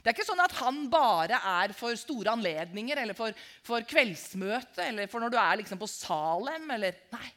Det 0.00 0.12
er 0.12 0.14
ikke 0.14 0.28
sånn 0.28 0.44
at 0.44 0.54
han 0.60 0.84
bare 0.92 1.40
er 1.50 1.72
for 1.74 1.96
store 1.98 2.36
anledninger 2.36 3.00
eller 3.02 3.16
for, 3.18 3.34
for 3.66 3.82
kveldsmøte 3.88 4.84
eller 4.92 5.10
for 5.10 5.24
når 5.24 5.32
du 5.34 5.38
er 5.42 5.58
liksom 5.62 5.80
på 5.80 5.88
Salem. 5.90 6.68
Eller, 6.76 7.00
nei, 7.10 7.30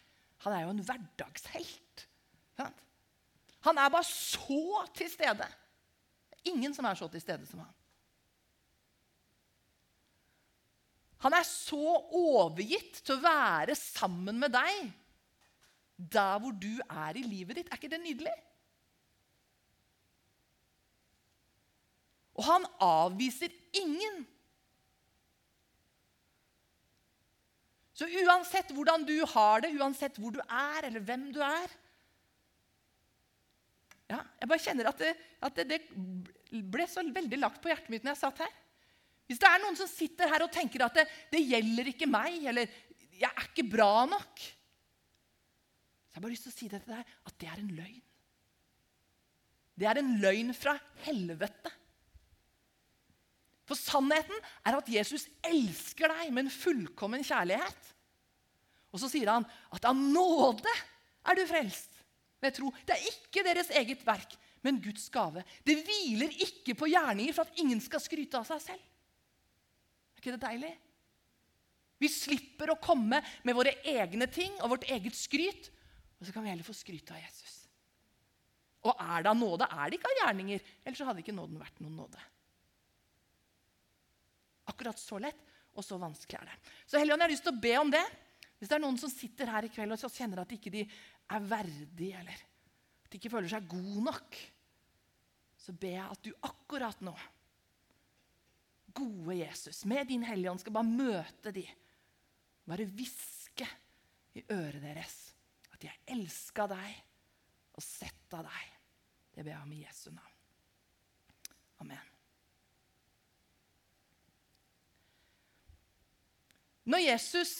han 0.46 0.56
er 0.56 0.66
jo 0.68 0.76
en 0.76 0.84
hverdagshelt. 0.86 2.06
Han 3.68 3.80
er 3.82 3.92
bare 3.92 4.08
så 4.08 4.86
til 4.96 5.10
stede. 5.12 5.48
Ingen 6.48 6.74
som 6.76 6.88
er 6.88 6.96
så 6.96 7.10
til 7.12 7.22
stede 7.24 7.48
som 7.50 7.60
han. 7.64 7.76
Han 11.20 11.36
er 11.36 11.44
så 11.44 11.98
overgitt 12.16 13.02
til 13.04 13.18
å 13.18 13.24
være 13.24 13.76
sammen 13.76 14.40
med 14.40 14.54
deg 14.56 14.92
der 16.00 16.38
hvor 16.40 16.56
du 16.56 16.80
er 16.80 17.18
i 17.20 17.26
livet 17.26 17.60
ditt. 17.60 17.68
Er 17.68 17.76
ikke 17.76 17.92
det 17.92 18.00
nydelig? 18.00 18.36
Og 22.40 22.46
han 22.48 22.64
avviser 22.80 23.52
ingen. 23.76 24.22
Så 27.92 28.08
uansett 28.08 28.72
hvordan 28.72 29.04
du 29.04 29.18
har 29.28 29.66
det, 29.66 29.74
uansett 29.76 30.16
hvor 30.22 30.32
du 30.32 30.40
er, 30.46 30.86
eller 30.88 31.04
hvem 31.04 31.28
du 31.36 31.42
er, 31.44 31.74
ja, 34.10 34.20
jeg 34.42 34.50
bare 34.50 34.64
kjenner 34.64 34.90
at, 34.90 35.02
det, 35.04 35.14
at 35.46 35.60
det, 35.60 35.66
det, 35.70 36.62
ble 36.74 36.86
så 36.90 37.04
veldig 37.06 37.38
lagt 37.38 37.62
på 37.62 37.70
hjertet 37.70 37.92
mitt 37.94 38.06
når 38.06 38.16
jeg 38.16 38.22
satt 38.24 38.42
her. 38.42 38.54
Hvis 39.30 39.42
det 39.42 39.50
er 39.50 39.62
noen 39.62 39.78
som 39.78 39.90
sitter 39.90 40.32
her 40.32 40.42
og 40.42 40.54
tenker 40.54 40.82
at 40.88 40.96
det, 40.98 41.06
det 41.30 41.44
gjelder 41.46 41.92
ikke 41.92 42.10
meg, 42.10 42.40
eller 42.50 42.72
'jeg 43.20 43.30
er 43.30 43.50
ikke 43.52 43.68
bra 43.70 44.08
nok' 44.10 44.48
Så 46.10 46.18
jeg 46.18 46.18
har 46.18 46.24
bare 46.24 46.34
lyst 46.34 46.48
til 46.48 46.54
å 46.54 46.58
si 46.58 46.68
det 46.72 46.80
til 46.82 46.96
deg, 46.96 47.10
at 47.30 47.36
det 47.38 47.48
er 47.52 47.60
en 47.62 47.74
løgn. 47.78 48.02
Det 49.78 49.88
er 49.88 50.00
en 50.02 50.10
løgn 50.24 50.50
fra 50.58 50.74
helvete. 51.06 51.72
For 53.70 53.78
sannheten 53.78 54.48
er 54.66 54.80
at 54.80 54.90
Jesus 54.90 55.28
elsker 55.46 56.10
deg 56.10 56.34
med 56.34 56.48
en 56.48 56.56
fullkommen 56.56 57.22
kjærlighet. 57.22 57.92
Og 58.90 59.04
så 59.04 59.12
sier 59.12 59.30
han 59.30 59.46
at 59.70 59.86
av 59.86 59.94
nåde 59.94 60.74
er 61.30 61.38
du 61.38 61.46
frelst 61.46 61.99
ved 62.44 62.56
tro. 62.56 62.72
Det 62.86 62.96
er 62.96 63.08
ikke 63.12 63.44
deres 63.46 63.72
eget 63.76 64.04
verk, 64.08 64.36
men 64.66 64.80
Guds 64.84 65.08
gave. 65.14 65.44
Det 65.66 65.78
hviler 65.86 66.36
ikke 66.46 66.76
på 66.80 66.90
gjerninger 66.92 67.36
for 67.36 67.48
at 67.48 67.62
ingen 67.62 67.82
skal 67.84 68.04
skryte 68.04 68.40
av 68.40 68.48
seg 68.48 68.64
selv. 68.72 68.86
Er 70.16 70.24
ikke 70.24 70.36
det 70.36 70.44
deilig? 70.44 70.74
Vi 72.00 72.08
slipper 72.12 72.72
å 72.72 72.80
komme 72.80 73.20
med 73.44 73.56
våre 73.58 73.76
egne 73.88 74.28
ting 74.32 74.56
og 74.64 74.76
vårt 74.76 74.88
eget 74.92 75.16
skryt. 75.20 75.72
Og 76.20 76.28
så 76.28 76.36
kan 76.36 76.44
vi 76.44 76.52
heller 76.52 76.68
få 76.68 76.76
skryte 76.76 77.16
av 77.16 77.22
Jesus. 77.22 77.56
Og 78.88 78.96
er 78.96 79.24
det 79.24 79.32
av 79.32 79.36
nåde, 79.36 79.68
er 79.68 79.90
det 79.90 80.00
ikke 80.00 80.12
av 80.12 80.20
gjerninger. 80.22 80.68
Ellers 80.88 81.08
hadde 81.10 81.24
ikke 81.24 81.36
nåden 81.36 81.60
vært 81.60 81.82
noen 81.84 81.98
nåde. 82.00 82.24
Akkurat 84.72 85.00
så 85.02 85.20
lett 85.20 85.46
og 85.76 85.84
så 85.86 86.00
vanskelig 86.00 86.40
er 86.40 86.50
det. 86.50 86.58
Så 86.88 87.00
Helligånd, 87.00 87.24
jeg 87.24 87.28
har 87.28 87.36
lyst 87.36 87.46
til 87.48 87.56
å 87.56 87.64
be 87.64 87.76
om 87.80 87.92
det. 87.92 88.04
Hvis 88.60 88.72
det 88.72 88.76
er 88.76 88.84
noen 88.84 89.00
som 89.00 89.12
sitter 89.12 89.52
her 89.52 89.68
i 89.68 89.72
kveld 89.72 89.96
og 89.96 90.12
kjenner 90.12 90.44
at 90.44 90.56
ikke 90.56 90.72
de 90.74 90.86
er 91.30 91.50
verdig, 91.50 92.14
eller 92.20 92.46
at 93.04 93.12
de 93.12 93.20
ikke 93.20 93.32
føler 93.34 93.52
seg 93.52 93.68
god 93.70 94.00
nok, 94.06 94.40
så 95.60 95.76
ber 95.76 95.96
jeg 95.96 96.16
at 96.16 96.24
du 96.26 96.32
akkurat 96.48 97.04
nå, 97.06 97.14
gode 98.96 99.36
Jesus, 99.38 99.84
med 99.86 100.10
din 100.10 100.24
Hellige 100.26 100.52
Ånd, 100.52 100.62
skal 100.64 100.76
bare 100.76 100.90
møte 100.90 101.54
de. 101.56 101.66
Bare 102.70 102.88
hviske 102.90 103.68
i 104.38 104.44
øret 104.52 104.82
deres 104.82 105.18
at 105.70 105.80
de 105.82 105.90
har 105.92 106.16
elska 106.16 106.66
deg 106.70 106.98
og 107.78 107.86
sett 107.86 108.36
av 108.36 108.48
deg. 108.50 108.76
Det 109.36 109.46
ber 109.46 109.54
jeg 109.54 109.64
om 109.64 109.74
i 109.74 109.84
Jesu 109.84 110.10
navn. 110.12 110.36
Amen. 111.80 112.16
Når 116.90 117.04
Jesus 117.06 117.54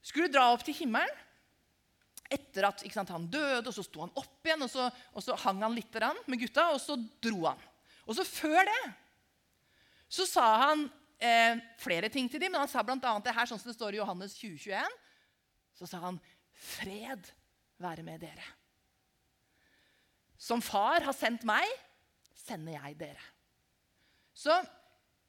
skulle 0.00 0.32
dra 0.32 0.48
opp 0.54 0.64
til 0.66 0.74
himmelen 0.80 1.26
etter 2.30 2.68
at 2.68 2.84
sant, 2.94 3.10
han 3.10 3.26
døde, 3.30 3.66
og 3.66 3.74
så 3.74 3.84
sto 3.84 4.04
han 4.04 4.12
opp 4.18 4.46
igjen, 4.46 4.62
og 4.64 4.70
så, 4.70 4.86
og 5.14 5.24
så 5.24 5.36
hang 5.44 5.62
han 5.64 5.74
litt 5.74 5.96
med 6.26 6.40
gutta, 6.40 6.70
og 6.74 6.80
så 6.82 6.96
dro 7.22 7.48
han. 7.48 7.60
Og 8.06 8.16
så 8.16 8.26
før 8.26 8.62
det 8.66 8.82
så 10.10 10.26
sa 10.26 10.46
han 10.64 10.88
eh, 11.22 11.60
flere 11.78 12.08
ting 12.10 12.26
til 12.30 12.42
dem, 12.42 12.50
men 12.50 12.64
han 12.64 12.70
sa 12.70 12.82
bl.a. 12.82 12.98
det 13.22 13.34
her, 13.34 13.46
sånn 13.46 13.60
som 13.62 13.70
det 13.70 13.76
står 13.76 13.94
i 13.94 14.00
Johannes 14.00 14.34
2021. 14.40 14.96
Så 15.78 15.86
sa 15.86 16.00
han, 16.02 16.18
'Fred 16.50 17.30
være 17.78 18.02
med 18.04 18.24
dere'. 18.24 18.48
Som 20.40 20.62
far 20.64 21.04
har 21.04 21.14
sendt 21.14 21.46
meg, 21.46 21.68
sender 22.34 22.74
jeg 22.74 22.98
dere. 22.98 23.22
Så 24.34 24.56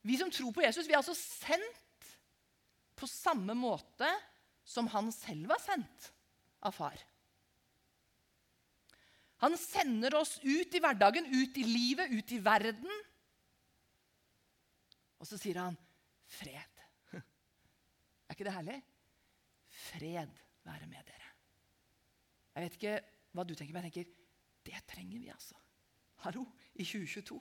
vi 0.01 0.17
som 0.17 0.31
tror 0.33 0.53
på 0.55 0.63
Jesus, 0.65 0.87
vi 0.87 0.95
er 0.95 1.01
altså 1.01 1.15
sendt 1.15 2.09
på 2.97 3.09
samme 3.09 3.53
måte 3.57 4.09
som 4.65 4.87
han 4.93 5.11
selv 5.13 5.51
var 5.51 5.61
sendt 5.61 6.09
av 6.67 6.75
far. 6.75 6.99
Han 9.41 9.57
sender 9.57 10.13
oss 10.19 10.35
ut 10.43 10.75
i 10.75 10.81
hverdagen, 10.81 11.25
ut 11.25 11.57
i 11.57 11.65
livet, 11.65 12.11
ut 12.13 12.31
i 12.31 12.39
verden. 12.45 12.91
Og 15.21 15.27
så 15.29 15.37
sier 15.41 15.57
han 15.61 15.77
'fred'. 16.29 16.85
Er 18.29 18.35
ikke 18.35 18.45
det 18.45 18.53
herlig? 18.53 18.77
Fred 19.71 20.29
være 20.63 20.87
med 20.87 21.03
dere. 21.07 21.31
Jeg 22.55 22.63
vet 22.63 22.77
ikke 22.77 22.95
hva 23.31 23.45
du 23.47 23.55
tenker, 23.55 23.73
men 23.73 23.87
jeg 23.87 23.93
tenker 23.93 24.17
det 24.65 24.83
trenger 24.87 25.17
vi, 25.17 25.29
altså. 25.33 25.57
Hallo, 26.21 26.45
i 26.77 26.85
2022. 26.85 27.39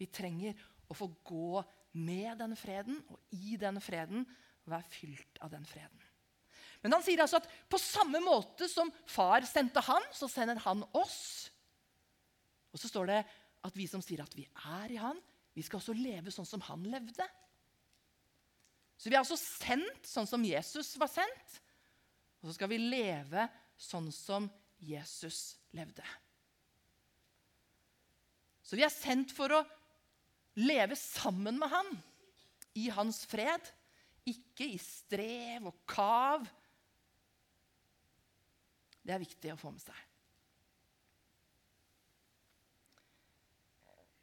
Vi 0.00 0.08
trenger 0.08 0.56
å 0.88 0.96
få 0.96 1.10
gå 1.26 1.62
med 2.00 2.38
den 2.40 2.56
freden 2.56 3.02
og 3.12 3.36
i 3.36 3.56
den 3.60 3.80
freden 3.84 4.24
og 4.64 4.72
være 4.72 4.92
fylt 4.92 5.40
av 5.44 5.52
den 5.52 5.66
freden. 5.68 6.05
Men 6.86 6.94
han 6.94 7.02
sier 7.02 7.18
altså 7.24 7.40
at 7.40 7.48
på 7.66 7.80
samme 7.82 8.20
måte 8.22 8.68
som 8.70 8.92
far 9.10 9.42
sendte 9.48 9.82
han, 9.82 10.04
så 10.14 10.28
sender 10.30 10.60
han 10.62 10.84
oss. 10.94 11.50
Og 12.70 12.78
så 12.78 12.90
står 12.92 13.10
det 13.10 13.22
at 13.66 13.74
vi 13.74 13.88
som 13.90 14.04
sier 14.04 14.22
at 14.22 14.36
vi 14.38 14.44
er 14.46 14.94
i 14.94 15.00
han, 15.02 15.18
vi 15.56 15.64
skal 15.66 15.80
også 15.80 15.96
leve 15.98 16.30
sånn 16.30 16.46
som 16.46 16.62
han 16.68 16.84
levde. 16.86 17.26
Så 18.94 19.10
vi 19.10 19.16
er 19.16 19.24
altså 19.24 19.38
sendt 19.40 20.06
sånn 20.06 20.28
som 20.30 20.44
Jesus 20.46 20.94
var 21.00 21.10
sendt. 21.10 21.56
Og 22.38 22.50
så 22.52 22.54
skal 22.60 22.70
vi 22.70 22.78
leve 22.78 23.48
sånn 23.80 24.12
som 24.14 24.46
Jesus 24.78 25.56
levde. 25.74 26.04
Så 28.62 28.78
vi 28.78 28.86
er 28.86 28.92
sendt 28.92 29.34
for 29.34 29.50
å 29.58 29.64
leve 30.62 30.94
sammen 30.98 31.58
med 31.58 31.72
han 31.72 31.90
i 32.76 32.86
hans 32.92 33.24
fred, 33.28 33.64
ikke 34.28 34.68
i 34.74 34.78
strev 34.80 35.68
og 35.72 35.82
kav. 35.88 36.46
Det 39.06 39.14
er 39.14 39.22
viktig 39.22 39.52
å 39.54 39.58
få 39.60 39.70
med 39.70 39.82
seg. 39.84 40.04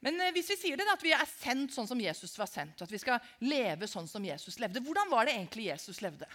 Men 0.04 0.20
eh, 0.20 0.34
hvis 0.36 0.52
vi 0.52 0.60
sier 0.60 0.80
det, 0.80 0.88
at 0.92 1.04
vi 1.04 1.14
er 1.16 1.28
sendt 1.30 1.76
sånn 1.76 1.88
som 1.88 2.02
Jesus 2.02 2.36
var 2.40 2.50
sendt, 2.52 2.82
at 2.84 2.92
vi 2.92 3.00
skal 3.00 3.24
leve 3.46 3.88
sånn 3.88 4.10
som 4.12 4.24
Jesus 4.28 4.60
levde, 4.60 4.84
hvordan 4.84 5.12
var 5.12 5.28
det 5.28 5.38
egentlig 5.38 5.70
Jesus 5.70 6.02
levde? 6.04 6.28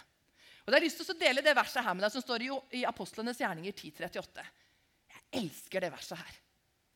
Og 0.65 0.71
det 0.73 0.79
er 0.79 0.85
lyst 0.85 1.01
til 1.01 1.13
å 1.13 1.19
dele 1.19 1.43
det 1.45 1.55
verset 1.57 1.85
her 1.85 1.95
med 1.97 2.05
deg 2.05 2.13
som 2.13 2.23
står 2.25 2.45
i, 2.45 2.83
Apostlenes 2.89 3.39
gjerninger 3.41 3.73
1038. 3.73 4.45
Jeg 5.13 5.23
elsker 5.43 5.85
det 5.85 5.91
verset 5.93 6.19
her. 6.19 6.39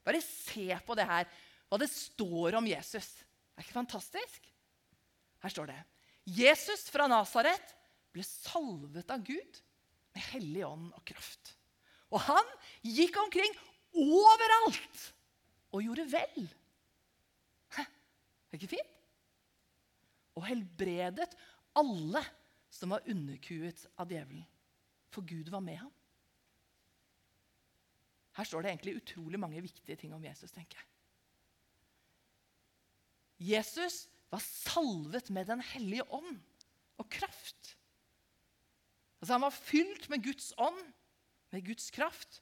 Bare 0.04 0.22
se 0.26 0.68
på 0.86 0.98
det 0.98 1.06
her, 1.10 1.30
hva 1.70 1.80
det 1.82 1.90
står 1.90 2.58
om 2.60 2.68
Jesus. 2.70 3.08
Det 3.22 3.62
er 3.62 3.68
ikke 3.68 3.78
fantastisk? 3.80 4.50
Her 5.44 5.54
står 5.54 5.70
det 5.72 5.80
Jesus 6.38 6.88
fra 6.94 7.06
Nasaret 7.12 7.74
ble 8.14 8.24
salvet 8.26 9.10
av 9.12 9.24
Gud 9.26 9.62
med 10.14 10.26
hellig 10.34 10.64
ånd 10.68 10.90
og 10.94 11.04
kraft. 11.08 11.56
Og 12.14 12.22
han 12.28 12.50
gikk 12.86 13.18
omkring 13.24 13.56
overalt 13.94 15.08
og 15.74 15.82
gjorde 15.86 16.06
vel. 16.12 16.48
Hæ? 17.74 17.84
Er 17.84 18.54
det 18.54 18.62
ikke 18.62 18.76
fint? 18.76 18.94
Og 20.38 20.46
helbredet 20.48 21.34
alle 21.78 22.22
som 22.74 22.94
var 22.94 23.06
underkuet 23.10 23.86
av 24.02 24.10
djevelen. 24.10 24.46
For 25.14 25.26
Gud 25.26 25.52
var 25.54 25.62
med 25.62 25.78
ham. 25.82 25.92
Her 28.34 28.50
står 28.50 28.66
det 28.66 28.72
egentlig 28.72 28.98
utrolig 28.98 29.40
mange 29.42 29.62
viktige 29.62 29.98
ting 30.00 30.14
om 30.14 30.24
Jesus. 30.26 30.52
tenker 30.52 30.80
jeg. 30.80 30.90
Jesus 33.54 34.08
var 34.32 34.42
salvet 34.42 35.30
med 35.30 35.46
Den 35.46 35.62
hellige 35.62 36.06
ånd 36.10 36.40
og 36.98 37.10
kraft. 37.10 37.76
Altså 39.24 39.38
Han 39.38 39.46
var 39.46 39.56
fylt 39.56 40.10
med 40.12 40.20
Guds 40.20 40.50
ånd, 40.60 40.80
med 41.56 41.64
Guds 41.64 41.86
kraft. 41.96 42.42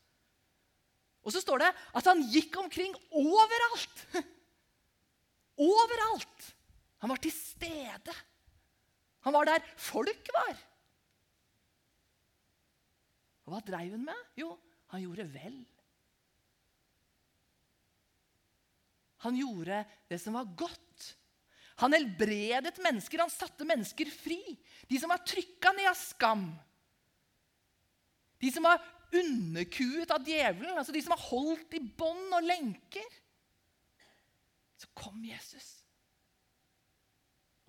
Og 1.21 1.29
så 1.29 1.41
står 1.43 1.61
det 1.61 1.67
at 1.69 2.07
han 2.09 2.23
gikk 2.33 2.55
omkring 2.57 2.95
overalt. 3.13 3.99
Overalt. 5.61 6.47
Han 7.03 7.11
var 7.13 7.21
til 7.21 7.33
stede. 7.35 8.15
Han 9.27 9.35
var 9.35 9.45
der 9.45 9.67
folk 9.77 10.31
var. 10.33 10.57
Og 13.45 13.53
hva 13.53 13.61
dreiv 13.67 13.93
han 13.93 14.07
med? 14.07 14.25
Jo, 14.41 14.55
han 14.89 15.03
gjorde 15.05 15.27
vel. 15.35 15.59
Han 19.27 19.37
gjorde 19.37 19.83
det 20.09 20.17
som 20.23 20.39
var 20.39 20.49
godt. 20.57 21.11
Han 21.85 21.93
helbredet 21.93 22.81
mennesker, 22.81 23.21
han 23.21 23.29
satte 23.29 23.69
mennesker 23.69 24.09
fri. 24.09 24.41
De 24.89 24.97
som 24.97 25.13
var 25.13 25.21
trykka 25.29 25.77
ned 25.77 25.93
av 25.93 26.01
skam. 26.01 26.49
De 28.41 28.49
som 28.53 28.65
var 28.65 28.81
underkuet 29.11 30.11
av 30.13 30.25
djevelen, 30.25 30.77
altså 30.77 30.93
de 30.95 31.01
som 31.03 31.13
var 31.13 31.25
holdt 31.27 31.75
i 31.77 31.81
bånd 31.83 32.31
og 32.37 32.47
lenker. 32.47 33.17
Så 34.81 34.89
kom 34.97 35.19
Jesus. 35.25 35.81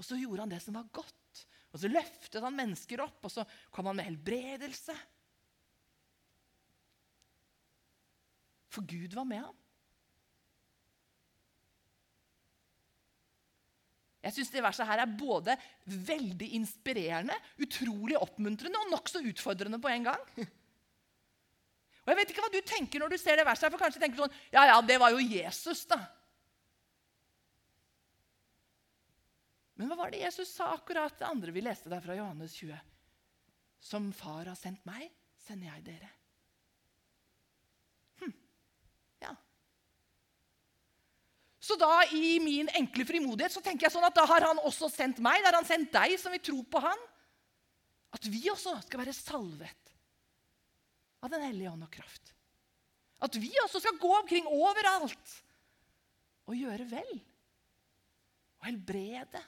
Og 0.00 0.06
så 0.06 0.18
gjorde 0.18 0.46
han 0.46 0.52
det 0.52 0.62
som 0.64 0.78
var 0.78 0.88
godt. 0.94 1.42
Og 1.72 1.80
så 1.80 1.88
løftet 1.88 2.44
han 2.44 2.56
mennesker 2.56 3.02
opp, 3.04 3.20
og 3.24 3.32
så 3.32 3.44
kom 3.72 3.88
han 3.88 3.98
med 3.98 4.08
helbredelse. 4.08 4.96
For 8.72 8.88
Gud 8.88 9.16
var 9.16 9.28
med 9.28 9.44
ham. 9.44 9.58
Jeg 14.22 14.36
synes 14.36 14.52
det 14.54 14.62
verset 14.62 14.86
her 14.86 15.02
er 15.02 15.14
både 15.18 15.54
veldig 15.84 16.52
inspirerende, 16.60 17.34
utrolig 17.64 18.14
oppmuntrende 18.20 18.78
og 18.84 18.92
nokså 18.92 19.22
utfordrende 19.32 19.80
på 19.82 19.90
en 19.90 20.06
gang. 20.12 20.28
Og 22.02 22.10
Jeg 22.10 22.18
vet 22.18 22.32
ikke 22.32 22.42
hva 22.42 22.50
du 22.50 22.62
tenker 22.66 23.02
når 23.02 23.14
du 23.14 23.20
ser 23.20 23.38
det 23.38 23.46
verset. 23.46 23.70
for 23.70 23.78
kanskje 23.78 24.00
tenker 24.02 24.18
du 24.18 24.24
sånn, 24.24 24.40
ja, 24.50 24.66
ja, 24.72 24.80
det 24.82 24.98
var 24.98 25.14
jo 25.14 25.22
Jesus 25.22 25.84
da. 25.86 26.00
Men 29.78 29.90
hva 29.90 29.98
var 29.98 30.10
det 30.12 30.22
Jesus 30.22 30.50
sa 30.50 30.72
akkurat 30.74 31.14
det 31.18 31.28
andre 31.28 31.54
vi 31.54 31.62
leste 31.62 31.90
der 31.90 32.02
fra 32.02 32.16
Johannes 32.18 32.56
20? 32.58 32.74
Som 33.82 34.10
far 34.14 34.50
har 34.50 34.58
sendt 34.58 34.82
meg, 34.86 35.08
sender 35.42 35.70
jeg 35.70 35.86
dere. 35.86 36.10
Hm. 38.20 38.34
Ja. 39.22 39.32
Så 41.62 41.78
da 41.78 42.02
i 42.18 42.36
min 42.42 42.70
enkle 42.78 43.06
frimodighet 43.06 43.54
så 43.54 43.62
tenker 43.62 43.86
jeg 43.86 43.94
sånn 43.94 44.06
at 44.06 44.18
da 44.18 44.26
har 44.26 44.50
han 44.50 44.62
også 44.66 44.90
sendt 44.90 45.22
meg. 45.22 45.42
Da 45.42 45.50
har 45.50 45.60
han 45.60 45.70
sendt 45.70 45.94
deg 45.94 46.18
som 46.18 46.34
vil 46.34 46.42
tro 46.50 46.58
på 46.66 46.82
han. 46.82 47.06
At 48.12 48.26
vi 48.26 48.42
også 48.52 48.74
skal 48.84 49.02
være 49.02 49.14
salvet 49.16 49.81
av 51.22 51.30
Den 51.30 51.44
hellige 51.46 51.70
ånd 51.70 51.86
og 51.86 51.92
kraft. 51.94 52.32
At 53.22 53.38
vi 53.38 53.52
også 53.62 53.80
skal 53.82 54.00
gå 54.02 54.10
omkring 54.18 54.48
overalt 54.50 55.34
og 56.50 56.58
gjøre 56.58 56.88
vel. 56.90 57.12
Og 58.58 58.66
helbrede. 58.66 59.42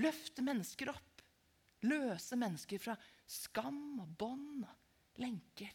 Løfte 0.00 0.44
mennesker 0.44 0.92
opp. 0.92 1.24
Løse 1.88 2.36
mennesker 2.36 2.82
fra 2.82 2.96
skam 3.24 4.02
og 4.02 4.10
bånd 4.20 4.66
og 4.68 5.22
lenker. 5.22 5.72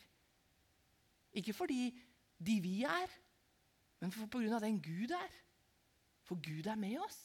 Ikke 1.35 1.55
fordi 1.55 1.89
de 2.37 2.59
vi 2.61 2.77
er, 2.87 3.09
men 4.03 4.13
av 4.53 4.61
den 4.61 4.77
Gud 4.83 5.11
er. 5.15 5.31
For 6.25 6.39
Gud 6.41 6.67
er 6.69 6.77
med 6.79 6.99
oss. 7.01 7.19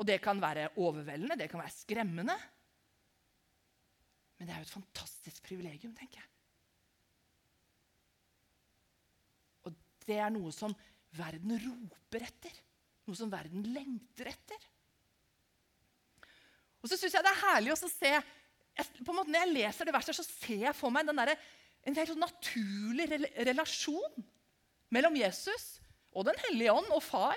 Og 0.00 0.06
det 0.08 0.20
kan 0.24 0.40
være 0.40 0.70
overveldende, 0.80 1.36
det 1.36 1.50
kan 1.52 1.60
være 1.60 1.76
skremmende. 1.76 2.36
Men 4.40 4.48
det 4.48 4.54
er 4.54 4.62
jo 4.62 4.70
et 4.70 4.78
fantastisk 4.78 5.44
privilegium, 5.44 5.92
tenker 5.92 6.16
jeg. 6.16 6.28
Og 9.68 9.76
det 10.06 10.16
er 10.16 10.32
noe 10.32 10.48
som 10.56 10.72
verden 11.12 11.58
roper 11.60 12.24
etter. 12.24 12.54
Noe 13.04 13.18
som 13.18 13.28
verden 13.32 13.66
lengter 13.74 14.30
etter. 14.32 14.64
Og 16.80 16.88
så 16.88 16.96
syns 16.96 17.18
jeg 17.18 17.26
det 17.26 17.34
er 17.34 17.42
herlig 17.44 17.74
å 17.74 17.80
se 17.84 18.14
på 18.80 19.10
en 19.10 19.18
måte 19.18 19.28
Når 19.28 19.42
jeg 19.42 19.52
leser 19.52 19.88
det 19.88 19.92
verset, 19.92 20.16
så 20.16 20.24
ser 20.24 20.62
jeg 20.70 20.78
for 20.78 20.94
meg 20.94 21.04
der, 21.10 21.34
en 21.84 21.96
helt 21.96 22.12
sånn 22.12 22.22
naturlig 22.22 23.08
relasjon 23.44 24.24
mellom 24.94 25.18
Jesus 25.20 25.74
og 26.16 26.24
Den 26.30 26.38
hellige 26.46 26.72
ånd 26.72 26.88
og 26.96 27.02
far. 27.04 27.36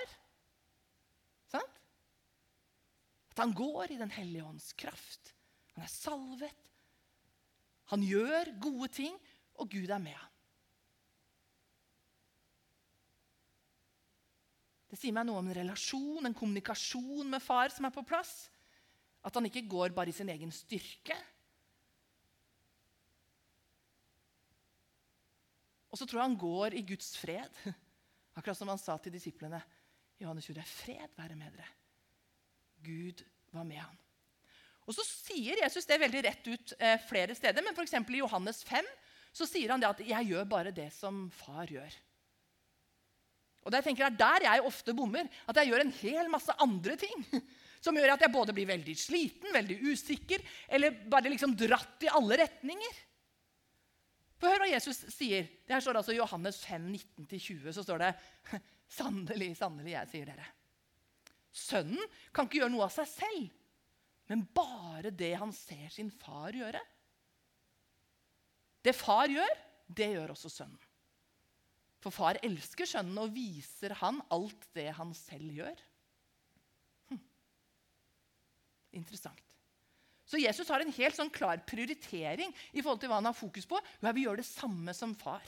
Sant? 1.52 1.80
At 3.34 3.42
han 3.44 3.52
går 3.52 3.92
i 3.92 4.00
Den 4.00 4.14
hellige 4.14 4.46
ånds 4.46 4.72
kraft. 4.78 5.34
Han 5.74 5.84
er 5.84 5.92
salvet. 5.92 6.70
Han 7.92 8.04
gjør 8.06 8.54
gode 8.62 8.88
ting, 8.96 9.18
og 9.60 9.68
Gud 9.70 9.90
er 9.90 10.00
med 10.02 10.16
ham. 10.16 10.30
Det 14.94 15.00
sier 15.00 15.14
meg 15.14 15.26
noe 15.26 15.40
om 15.40 15.48
en 15.50 15.56
relasjon, 15.56 16.22
en 16.22 16.36
kommunikasjon 16.38 17.26
med 17.26 17.42
far 17.42 17.72
som 17.74 17.88
er 17.88 17.94
på 17.94 18.04
plass. 18.06 18.46
At 19.26 19.34
han 19.34 19.48
ikke 19.48 19.64
går 19.66 19.94
bare 19.96 20.12
i 20.12 20.14
sin 20.14 20.30
egen 20.30 20.52
styrke. 20.54 21.16
Og 25.90 25.98
så 25.98 26.06
tror 26.06 26.20
jeg 26.20 26.28
han 26.28 26.38
går 26.38 26.78
i 26.78 26.84
Guds 26.86 27.10
fred. 27.18 27.58
Akkurat 28.38 28.58
som 28.58 28.70
han 28.70 28.78
sa 28.78 28.96
til 29.02 29.14
disiplene. 29.14 29.58
Johannes 30.22 30.46
20, 30.46 30.62
fred 30.62 31.18
være 31.18 31.36
med 31.42 31.58
dere. 31.58 31.68
Gud 32.86 33.26
var 33.54 33.66
med 33.66 33.82
ham. 33.82 33.98
Og 34.84 34.96
Så 34.96 35.04
sier 35.06 35.62
Jesus 35.62 35.86
det 35.88 36.00
veldig 36.02 36.22
rett 36.26 36.48
ut 36.50 36.74
eh, 36.78 36.98
flere 37.08 37.34
steder, 37.36 37.64
men 37.64 37.76
f.eks. 37.76 37.96
i 37.96 38.20
Johannes 38.20 38.62
5 38.68 38.90
så 39.34 39.46
sier 39.48 39.72
han 39.72 39.82
det 39.82 39.88
at 39.88 40.00
'jeg 40.04 40.28
gjør 40.30 40.44
bare 40.46 40.70
det 40.70 40.92
som 40.94 41.28
far 41.30 41.66
gjør'. 41.66 41.96
Og 43.64 43.72
Det 43.72 43.80
jeg 43.96 44.18
der 44.18 44.44
jeg 44.44 44.62
ofte 44.62 44.94
bommer. 44.94 45.28
At 45.48 45.56
jeg 45.56 45.72
gjør 45.72 45.80
en 45.80 45.94
hel 46.02 46.28
masse 46.28 46.52
andre 46.60 46.96
ting. 46.96 47.24
Som 47.84 47.96
gjør 47.96 48.14
at 48.14 48.20
jeg 48.20 48.32
både 48.32 48.52
blir 48.56 48.68
veldig 48.68 48.94
sliten, 48.96 49.52
veldig 49.52 49.76
usikker, 49.92 50.40
eller 50.68 50.94
bare 51.08 51.28
liksom 51.28 51.52
dratt 51.52 52.00
i 52.00 52.08
alle 52.08 52.38
retninger. 52.40 53.00
For 54.40 54.48
hør 54.48 54.64
hva 54.64 54.70
Jesus 54.70 55.02
sier. 55.12 55.44
Det 55.66 55.74
her 55.76 55.82
står 55.84 55.98
altså 56.00 56.14
i 56.14 56.16
Johannes 56.16 56.62
5, 56.64 56.86
19-20. 57.28 57.72
Så 57.76 57.84
står 57.84 58.00
det 58.00 58.14
Sannelig, 58.98 59.50
sannelig, 59.58 59.92
jeg 59.92 60.10
sier 60.12 60.30
dere. 60.32 60.46
Sønnen 61.52 62.00
kan 62.32 62.48
ikke 62.48 62.62
gjøre 62.62 62.72
noe 62.72 62.86
av 62.86 62.92
seg 62.94 63.08
selv, 63.08 63.52
men 64.30 64.46
bare 64.56 65.12
det 65.12 65.34
han 65.40 65.52
ser 65.52 65.90
sin 65.92 66.10
far 66.12 66.56
gjøre. 66.56 66.80
Det 68.84 68.94
far 68.96 69.30
gjør, 69.32 69.54
det 69.88 70.10
gjør 70.14 70.34
også 70.34 70.52
sønnen. 70.52 70.90
For 72.04 72.12
far 72.12 72.36
elsker 72.44 72.88
sønnen 72.88 73.16
og 73.20 73.32
viser 73.32 73.94
han 74.02 74.20
alt 74.34 74.66
det 74.76 74.90
han 74.96 75.14
selv 75.16 75.56
gjør. 75.56 75.78
Hm. 77.08 77.20
Interessant. 79.00 79.54
Så 80.28 80.40
Jesus 80.40 80.68
har 80.72 80.80
en 80.80 80.92
helt 80.96 81.16
sånn 81.16 81.32
klar 81.32 81.60
prioritering 81.68 82.52
i 82.72 82.80
forhold 82.80 83.00
til 83.02 83.12
hva 83.12 83.20
han 83.20 83.28
har 83.28 83.36
fokus 83.36 83.68
på. 83.68 83.80
Jo, 83.80 84.08
jeg 84.08 84.16
vil 84.16 84.26
gjøre 84.28 84.40
det 84.40 84.48
samme 84.48 84.94
som 84.96 85.12
far. 85.16 85.44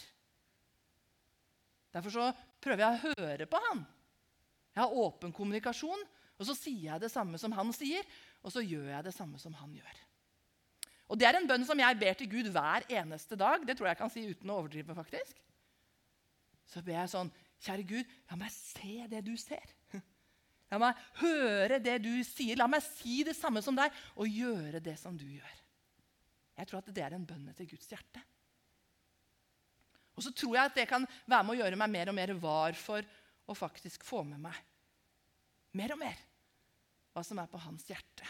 Derfor 1.96 2.12
så 2.12 2.26
prøver 2.60 2.84
jeg 2.84 2.96
å 2.96 3.20
høre 3.20 3.48
på 3.48 3.60
han. 3.70 3.84
Jeg 4.76 4.84
har 4.84 4.98
åpen 5.00 5.32
kommunikasjon, 5.32 6.02
og 6.36 6.48
så 6.48 6.56
sier 6.56 6.90
jeg 6.90 7.02
det 7.02 7.10
samme 7.12 7.38
som 7.40 7.54
han 7.56 7.72
sier, 7.76 8.04
og 8.44 8.52
så 8.52 8.62
gjør 8.64 8.90
jeg 8.92 9.06
det 9.06 9.14
samme 9.16 9.40
som 9.40 9.54
han 9.56 9.72
gjør. 9.72 10.02
Og 11.06 11.18
Det 11.18 11.28
er 11.28 11.38
en 11.38 11.46
bønn 11.48 11.64
som 11.64 11.78
jeg 11.78 11.98
ber 12.00 12.16
til 12.18 12.28
Gud 12.30 12.50
hver 12.50 12.84
eneste 12.90 13.38
dag. 13.38 13.62
Det 13.62 13.76
tror 13.76 13.86
jeg 13.86 13.94
jeg 13.94 14.00
kan 14.00 14.12
si 14.12 14.24
uten 14.26 14.50
å 14.50 14.58
overdrive. 14.58 14.94
faktisk. 14.94 15.38
Så 16.66 16.82
ber 16.82 16.98
jeg 16.98 17.12
sånn 17.14 17.32
Kjære 17.62 17.84
Gud, 17.88 18.08
la 18.28 18.36
meg 18.36 18.50
se 18.52 19.06
det 19.08 19.22
du 19.24 19.36
ser. 19.40 19.70
La 20.66 20.80
meg 20.82 20.98
høre 21.22 21.78
det 21.78 22.00
du 22.02 22.10
sier. 22.26 22.58
La 22.58 22.66
meg 22.66 22.82
si 22.82 23.22
det 23.24 23.36
samme 23.38 23.62
som 23.62 23.76
deg 23.78 23.94
og 24.18 24.26
gjøre 24.28 24.82
det 24.82 24.96
som 24.98 25.16
du 25.16 25.24
gjør. 25.24 25.60
Jeg 26.58 26.68
tror 26.68 26.82
at 26.82 26.90
det 26.92 27.04
er 27.06 27.14
en 27.14 27.24
bønn 27.24 27.46
til 27.56 27.70
Guds 27.70 27.86
hjerte. 27.92 28.20
Og 30.16 30.24
så 30.26 30.32
tror 30.34 30.56
jeg 30.56 30.72
at 30.72 30.76
det 30.76 30.88
kan 30.90 31.06
være 31.24 31.46
med 31.46 31.54
å 31.54 31.58
gjøre 31.60 31.78
meg 31.80 31.92
mer 31.94 32.10
og 32.10 32.18
mer 32.18 32.32
var 32.42 32.76
for 32.80 33.06
å 33.46 33.56
faktisk 33.56 34.04
få 34.04 34.24
med 34.26 34.42
meg 34.42 34.58
mer 35.76 35.94
og 35.94 36.00
mer 36.00 36.18
hva 37.16 37.22
som 37.24 37.38
er 37.40 37.48
på 37.48 37.60
hans 37.62 37.86
hjerte. 37.88 38.26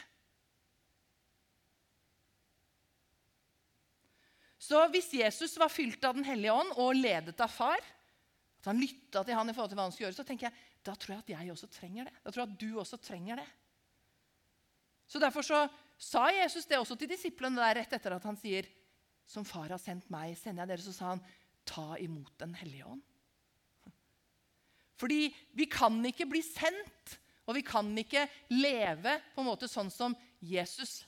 Så 4.67 4.81
hvis 4.91 5.13
Jesus 5.15 5.55
var 5.61 5.71
fylt 5.71 6.03
av 6.07 6.17
Den 6.17 6.27
hellige 6.27 6.55
ånd 6.55 6.73
og 6.83 6.97
ledet 6.99 7.39
av 7.43 7.51
far, 7.53 7.83
at 8.59 8.71
han 8.71 8.81
lytta 8.83 9.23
til 9.23 9.37
han 9.39 9.51
i 9.51 9.55
forhold 9.55 9.71
til 9.71 9.79
hva 9.79 9.87
han 9.87 9.95
skulle 9.95 10.09
gjøre, 10.09 10.19
så 10.19 10.27
tenker 10.27 10.49
jeg 10.49 10.73
da 10.87 10.95
tror 10.95 11.17
jeg 11.17 11.25
at 11.25 11.33
jeg 11.35 11.53
også 11.53 11.69
trenger 11.71 12.07
det. 12.07 12.15
Da 12.23 12.31
tror 12.31 12.43
jeg 12.43 12.53
at 12.53 12.61
du 12.63 12.79
også 12.79 12.99
trenger 13.03 13.41
det. 13.43 13.47
Så 15.07 15.23
Derfor 15.23 15.47
så 15.47 15.67
sa 15.99 16.29
Jesus 16.35 16.67
det 16.67 16.79
også 16.79 16.97
til 16.99 17.11
disiplene 17.11 17.63
der 17.63 17.81
rett 17.81 17.95
etter 17.95 18.15
at 18.17 18.27
han 18.27 18.39
sier 18.39 18.69
som 19.27 19.47
far 19.47 19.73
har 19.75 19.83
sendt 19.83 20.07
meg, 20.15 20.37
sender 20.39 20.63
jeg 20.63 20.75
dere. 20.75 20.87
Så 20.87 20.95
sa 20.95 21.13
han 21.15 21.23
ta 21.67 21.97
imot 22.03 22.35
Den 22.39 22.55
hellige 22.59 22.87
ånd. 22.87 23.03
Fordi 24.97 25.29
vi 25.59 25.67
kan 25.69 25.99
ikke 26.09 26.29
bli 26.31 26.41
sendt, 26.45 27.19
og 27.47 27.55
vi 27.55 27.63
kan 27.67 27.89
ikke 27.99 28.27
leve 28.51 29.17
på 29.35 29.43
en 29.43 29.49
måte 29.49 29.69
sånn 29.71 29.91
som 29.93 30.17
Jesus 30.43 31.05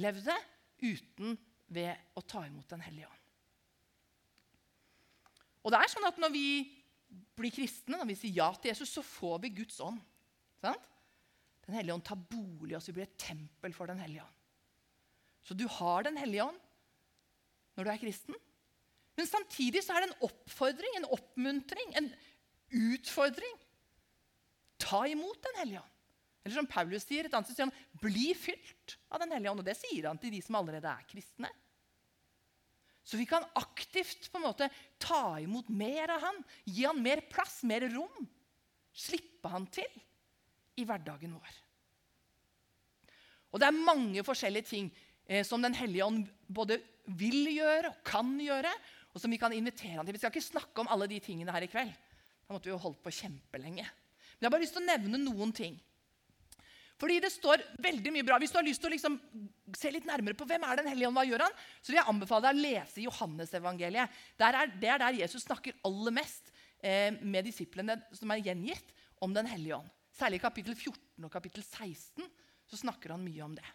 levde, 0.00 0.34
uten 0.82 1.36
ved 1.72 2.16
å 2.18 2.22
ta 2.26 2.42
imot 2.46 2.68
Den 2.72 2.82
hellige 2.82 3.08
ånd. 3.08 3.18
Og 5.62 5.70
det 5.70 5.78
er 5.78 5.92
sånn 5.92 6.08
at 6.08 6.18
når 6.18 6.32
vi 6.34 6.46
blir 7.38 7.52
kristne, 7.54 7.98
når 7.98 8.08
vi 8.08 8.16
sier 8.18 8.40
ja 8.40 8.48
til 8.56 8.72
Jesus, 8.72 8.90
så 8.96 9.04
får 9.04 9.42
vi 9.44 9.52
Guds 9.60 9.78
ånd. 9.84 10.00
Sant? 10.62 10.88
Den 11.66 11.76
hellige 11.78 11.94
ånd 11.94 12.06
tar 12.06 12.18
bolig 12.18 12.72
i 12.72 12.78
oss. 12.78 12.88
Vi 12.90 12.96
blir 12.96 13.06
et 13.06 13.20
tempel 13.20 13.74
for 13.76 13.90
Den 13.90 14.00
hellige 14.02 14.24
ånd. 14.24 14.38
Så 15.46 15.54
du 15.58 15.66
har 15.78 16.02
Den 16.06 16.18
hellige 16.18 16.48
ånd 16.48 16.58
når 17.76 17.86
du 17.86 17.92
er 17.92 18.00
kristen. 18.02 18.36
Men 19.16 19.28
samtidig 19.28 19.82
så 19.84 19.94
er 19.94 20.02
det 20.02 20.10
en 20.10 20.26
oppfordring, 20.26 20.96
en 20.96 21.10
oppmuntring, 21.14 21.94
en 22.00 22.10
utfordring. 22.92 23.54
Ta 24.82 25.04
imot 25.08 25.40
Den 25.46 25.58
hellige 25.62 25.82
ånd. 25.82 25.88
Eller 26.42 26.58
som 26.58 26.66
Paulus 26.66 27.04
sier, 27.06 27.28
et 27.28 27.34
annet 27.38 27.52
sted 27.52 27.68
han, 27.68 27.74
bli 28.02 28.32
fylt 28.34 28.96
av 29.12 29.22
Den 29.22 29.34
hellige 29.34 29.52
ånd. 29.52 29.62
Og 29.62 29.68
det 29.68 29.78
sier 29.78 30.08
han 30.10 30.20
til 30.20 30.34
de 30.34 30.42
som 30.42 30.58
allerede 30.58 30.90
er 30.90 31.06
kristne. 31.10 31.50
Så 33.02 33.18
vi 33.18 33.26
kan 33.26 33.46
aktivt 33.58 34.28
på 34.30 34.38
en 34.38 34.46
måte 34.46 34.68
ta 35.02 35.38
imot 35.42 35.70
mer 35.74 36.14
av 36.14 36.22
han, 36.22 36.38
gi 36.64 36.84
han 36.86 37.02
mer 37.02 37.24
plass, 37.30 37.60
mer 37.66 37.86
rom. 37.94 38.28
Slippe 38.94 39.50
han 39.50 39.66
til 39.74 39.90
i 40.78 40.86
hverdagen 40.86 41.34
vår. 41.34 41.58
Og 43.52 43.60
det 43.60 43.68
er 43.68 43.84
mange 43.84 44.22
forskjellige 44.24 44.68
ting 44.70 44.88
eh, 45.26 45.42
som 45.44 45.62
Den 45.62 45.76
hellige 45.76 46.06
ånd 46.06 46.28
både 46.46 46.78
vil 47.18 47.50
gjøre 47.50 47.90
og 47.90 48.04
kan 48.06 48.30
gjøre, 48.40 48.70
og 49.12 49.20
som 49.20 49.32
vi 49.34 49.40
kan 49.40 49.52
invitere 49.52 49.98
han 49.98 50.06
til. 50.06 50.16
Vi 50.16 50.22
skal 50.22 50.32
ikke 50.32 50.44
snakke 50.52 50.80
om 50.80 50.88
alle 50.92 51.10
de 51.10 51.18
tingene 51.20 51.52
her 51.52 51.66
i 51.66 51.70
kveld. 51.70 51.90
Da 52.46 52.54
måtte 52.54 52.70
vi 52.70 52.74
jo 52.74 52.80
holdt 52.80 53.02
på 53.02 53.12
kjempelenge. 53.12 53.84
Jeg 54.42 54.48
har 54.48 54.54
bare 54.56 54.64
lyst 54.64 54.74
til 54.74 54.82
å 54.82 54.88
nevne 54.88 55.20
noen 55.22 55.52
ting. 55.54 55.76
Fordi 56.98 57.20
det 57.22 57.30
står 57.30 57.62
veldig 57.82 58.10
mye 58.14 58.26
bra. 58.26 58.38
Hvis 58.42 58.50
du 58.50 58.58
har 58.58 58.66
lyst 58.66 58.82
til 58.82 58.90
å 58.90 58.94
liksom 58.94 59.20
se 59.78 59.90
litt 59.94 60.06
nærmere 60.06 60.34
på 60.38 60.46
hvem 60.50 60.66
er 60.66 60.80
Den 60.80 60.90
hellige 60.90 61.08
ånd, 61.08 61.18
hva 61.18 61.24
gjør 61.26 61.44
han, 61.46 61.54
så 61.78 61.92
vil 61.92 61.98
jeg 62.00 62.10
anbefale 62.10 62.48
deg 62.48 62.58
å 62.58 62.64
lese 62.66 63.04
Johannesevangeliet. 63.06 64.20
Det 64.38 64.50
er 64.90 65.02
der 65.02 65.18
Jesus 65.20 65.46
snakker 65.46 65.78
aller 65.86 66.14
mest 66.18 66.50
eh, 66.82 67.14
med 67.22 67.46
disiplene 67.46 68.00
som 68.18 68.34
er 68.34 68.42
gjengitt 68.42 68.90
om 69.22 69.34
Den 69.34 69.46
hellige 69.50 69.78
ånd. 69.78 69.94
Særlig 70.14 70.42
i 70.42 70.44
kapittel 70.44 70.74
14 70.74 71.26
og 71.26 71.32
kapittel 71.32 71.62
16 71.62 72.26
så 72.66 72.82
snakker 72.82 73.14
han 73.14 73.22
mye 73.22 73.46
om 73.46 73.54
det. 73.54 73.66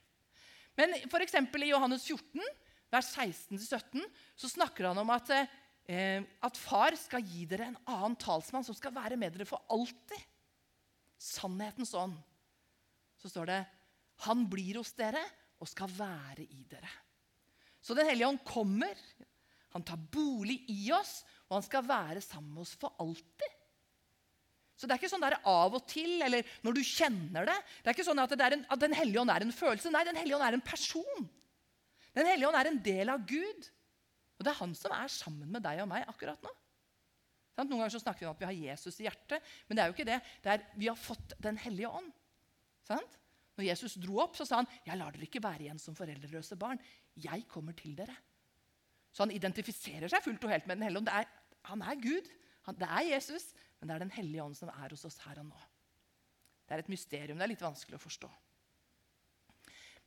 Men 0.77 0.95
for 1.07 1.23
i 1.23 1.71
Johannes 1.71 2.03
14, 2.05 2.43
vers 2.91 3.11
16-17, 3.15 4.03
så 4.35 4.51
snakker 4.51 4.91
han 4.91 4.99
om 4.99 5.15
at 5.15 5.31
eh, 5.33 6.23
at 6.43 6.59
far 6.59 6.95
skal 6.99 7.23
gi 7.23 7.45
dere 7.47 7.71
en 7.71 7.79
annen 7.87 8.19
talsmann 8.19 8.67
som 8.67 8.75
skal 8.75 8.91
være 8.95 9.15
med 9.19 9.35
dere 9.35 9.47
for 9.47 9.63
alltid. 9.71 10.19
Sannhetens 11.17 11.93
ånd. 11.97 12.17
Så 13.17 13.31
står 13.31 13.49
det 13.49 13.59
han 14.25 14.47
blir 14.49 14.79
hos 14.79 14.93
dere 14.97 15.21
og 15.61 15.69
skal 15.69 15.91
være 15.93 16.45
i 16.45 16.63
dere. 16.69 16.89
Så 17.81 17.95
Den 17.97 18.09
hellige 18.09 18.27
ånd 18.27 18.41
kommer. 18.45 18.97
Han 19.75 19.85
tar 19.85 19.99
bolig 20.11 20.63
i 20.73 20.89
oss, 20.95 21.21
og 21.47 21.59
han 21.59 21.65
skal 21.65 21.85
være 21.85 22.23
sammen 22.23 22.55
med 22.55 22.63
oss 22.65 22.73
for 22.79 22.95
alltid. 22.99 23.53
Så 24.77 24.85
det 24.85 24.93
er 24.93 25.01
ikke 25.01 25.09
sånn 25.09 25.23
der 25.23 25.37
av 25.49 25.73
og 25.73 25.85
til, 25.89 26.19
eller 26.21 26.45
når 26.65 26.77
du 26.77 26.83
kjenner 26.85 27.47
det. 27.49 27.55
Det 27.81 27.89
er 27.89 27.95
ikke 27.95 28.05
sånn 28.05 28.21
at, 28.21 28.33
en, 28.37 28.65
at 28.69 28.81
Den 28.81 28.93
hellige 28.93 29.21
ånd 29.21 29.33
er 29.33 29.45
en 29.45 29.53
følelse. 29.55 29.91
Nei, 29.93 30.03
Den 30.05 30.19
hellige 30.19 30.37
ånd 30.37 30.45
er 30.45 30.57
en 30.57 30.65
person. 30.65 31.29
Den 32.17 32.29
hellige 32.29 32.49
ånd 32.49 32.59
er 32.59 32.69
en 32.69 32.79
del 32.85 33.13
av 33.13 33.25
Gud. 33.29 33.69
Og 34.37 34.45
det 34.45 34.53
er 34.53 34.59
han 34.59 34.75
som 34.77 34.93
er 34.93 35.09
sammen 35.09 35.49
med 35.49 35.65
deg 35.65 35.81
og 35.81 35.89
meg 35.89 36.05
akkurat 36.09 36.41
nå. 36.45 36.53
Noen 37.57 37.79
ganger 37.79 37.93
så 37.95 38.01
snakker 38.03 38.21
vi 38.21 38.27
om 38.29 38.35
at 38.35 38.41
vi 38.43 38.49
har 38.49 38.59
Jesus 38.71 38.99
i 39.01 39.07
hjertet, 39.07 39.53
men 39.67 39.77
det 39.77 39.83
er 39.83 39.89
jo 39.89 39.95
ikke 39.95 40.07
det. 40.07 40.19
det 40.43 40.51
er, 40.53 40.65
vi 40.77 40.89
har 40.91 40.99
fått 40.99 41.33
Den 41.41 41.57
hellige 41.57 41.89
ånd. 41.89 42.11
Sant? 42.85 43.17
Når 43.57 43.65
Jesus 43.65 43.97
dro 43.97 44.19
opp, 44.21 44.35
så 44.37 44.45
sa 44.45 44.61
han, 44.61 44.69
'Jeg 44.85 44.97
lar 44.97 45.11
dere 45.11 45.25
ikke 45.25 45.41
være 45.41 45.65
igjen 45.65 45.81
som 45.81 45.95
foreldreløse 45.97 46.55
barn. 46.55 46.79
Jeg 47.15 47.47
kommer 47.49 47.73
til 47.73 47.95
dere.' 47.97 48.15
Så 49.11 49.25
han 49.25 49.33
identifiserer 49.33 50.07
seg 50.07 50.21
fullt 50.21 50.43
og 50.45 50.51
helt 50.53 50.67
med 50.67 50.77
Den 50.77 50.83
hellige 50.85 51.01
ånd. 51.01 51.09
Er, 51.09 51.25
han 51.65 51.81
er 51.81 51.95
Gud. 51.95 52.29
Han, 52.67 52.75
det 52.77 52.87
er 52.87 53.15
Jesus, 53.15 53.53
men 53.79 53.89
det 53.89 53.95
er 53.95 54.05
Den 54.05 54.13
hellige 54.13 54.43
ånd 54.43 54.55
som 54.55 54.69
er 54.69 54.93
hos 54.93 55.05
oss 55.05 55.17
her 55.25 55.39
og 55.39 55.49
nå. 55.49 55.61
Det 56.67 56.75
er 56.75 56.83
et 56.83 56.91
mysterium. 56.91 57.37
Det 57.39 57.47
er 57.47 57.53
litt 57.55 57.65
vanskelig 57.65 57.97
å 57.97 58.03
forstå. 58.03 58.29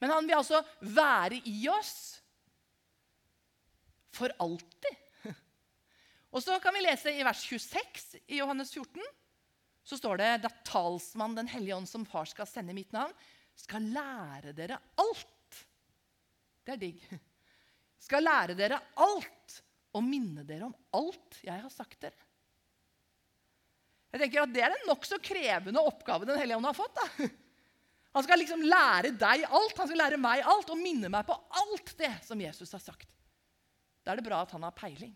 Men 0.01 0.15
han 0.15 0.29
vil 0.29 0.39
altså 0.39 0.63
være 0.81 1.41
i 1.45 1.69
oss 1.69 2.21
for 4.15 4.33
alltid. 4.39 5.10
Og 6.31 6.43
så 6.45 6.57
kan 6.63 6.75
vi 6.77 6.85
lese 6.85 7.13
i 7.13 7.25
vers 7.27 7.43
26 7.43 8.21
i 8.31 8.39
Johannes 8.39 8.71
14. 8.75 9.03
Så 9.83 9.99
står 9.99 10.21
det 10.21 10.31
da 10.45 10.51
talsmann 10.67 11.35
Den 11.35 11.51
hellige 11.51 11.77
ånd 11.77 11.89
som 11.91 12.07
far 12.07 12.29
skal 12.31 12.47
sende 12.47 12.75
i 12.75 12.79
mitt 12.79 12.93
navn, 12.95 13.13
skal 13.59 13.85
lære 13.93 14.55
dere 14.57 14.79
alt. 15.01 15.59
Det 16.65 16.77
er 16.77 16.81
digg. 16.81 17.03
Skal 18.01 18.25
lære 18.25 18.55
dere 18.57 18.79
alt 19.03 19.59
og 19.93 20.05
minne 20.07 20.45
dere 20.47 20.71
om 20.71 20.77
alt 20.97 21.41
jeg 21.45 21.61
har 21.61 21.73
sagt 21.75 21.99
dere. 22.01 22.17
Jeg 24.11 24.23
tenker 24.23 24.43
at 24.43 24.55
Det 24.55 24.63
er 24.65 24.75
en 24.75 24.89
nokså 24.89 25.21
krevende 25.23 25.83
oppgave 25.85 26.27
Den 26.27 26.39
hellige 26.41 26.57
ånd 26.59 26.69
har 26.71 26.79
fått. 26.79 26.97
da. 26.97 27.29
Han 28.17 28.25
skal 28.27 28.41
liksom 28.43 28.63
lære 28.67 29.13
deg 29.15 29.45
alt, 29.47 29.77
han 29.79 29.87
skal 29.87 30.01
lære 30.01 30.17
meg 30.19 30.41
alt 30.43 30.73
og 30.73 30.81
minne 30.81 31.11
meg 31.13 31.29
på 31.29 31.37
alt 31.61 31.93
det 31.99 32.11
som 32.27 32.41
Jesus 32.43 32.73
har 32.75 32.83
sagt. 32.83 33.07
Da 34.03 34.11
er 34.11 34.19
det 34.19 34.27
bra 34.27 34.41
at 34.43 34.55
han 34.57 34.65
har 34.67 34.75
peiling. 34.75 35.13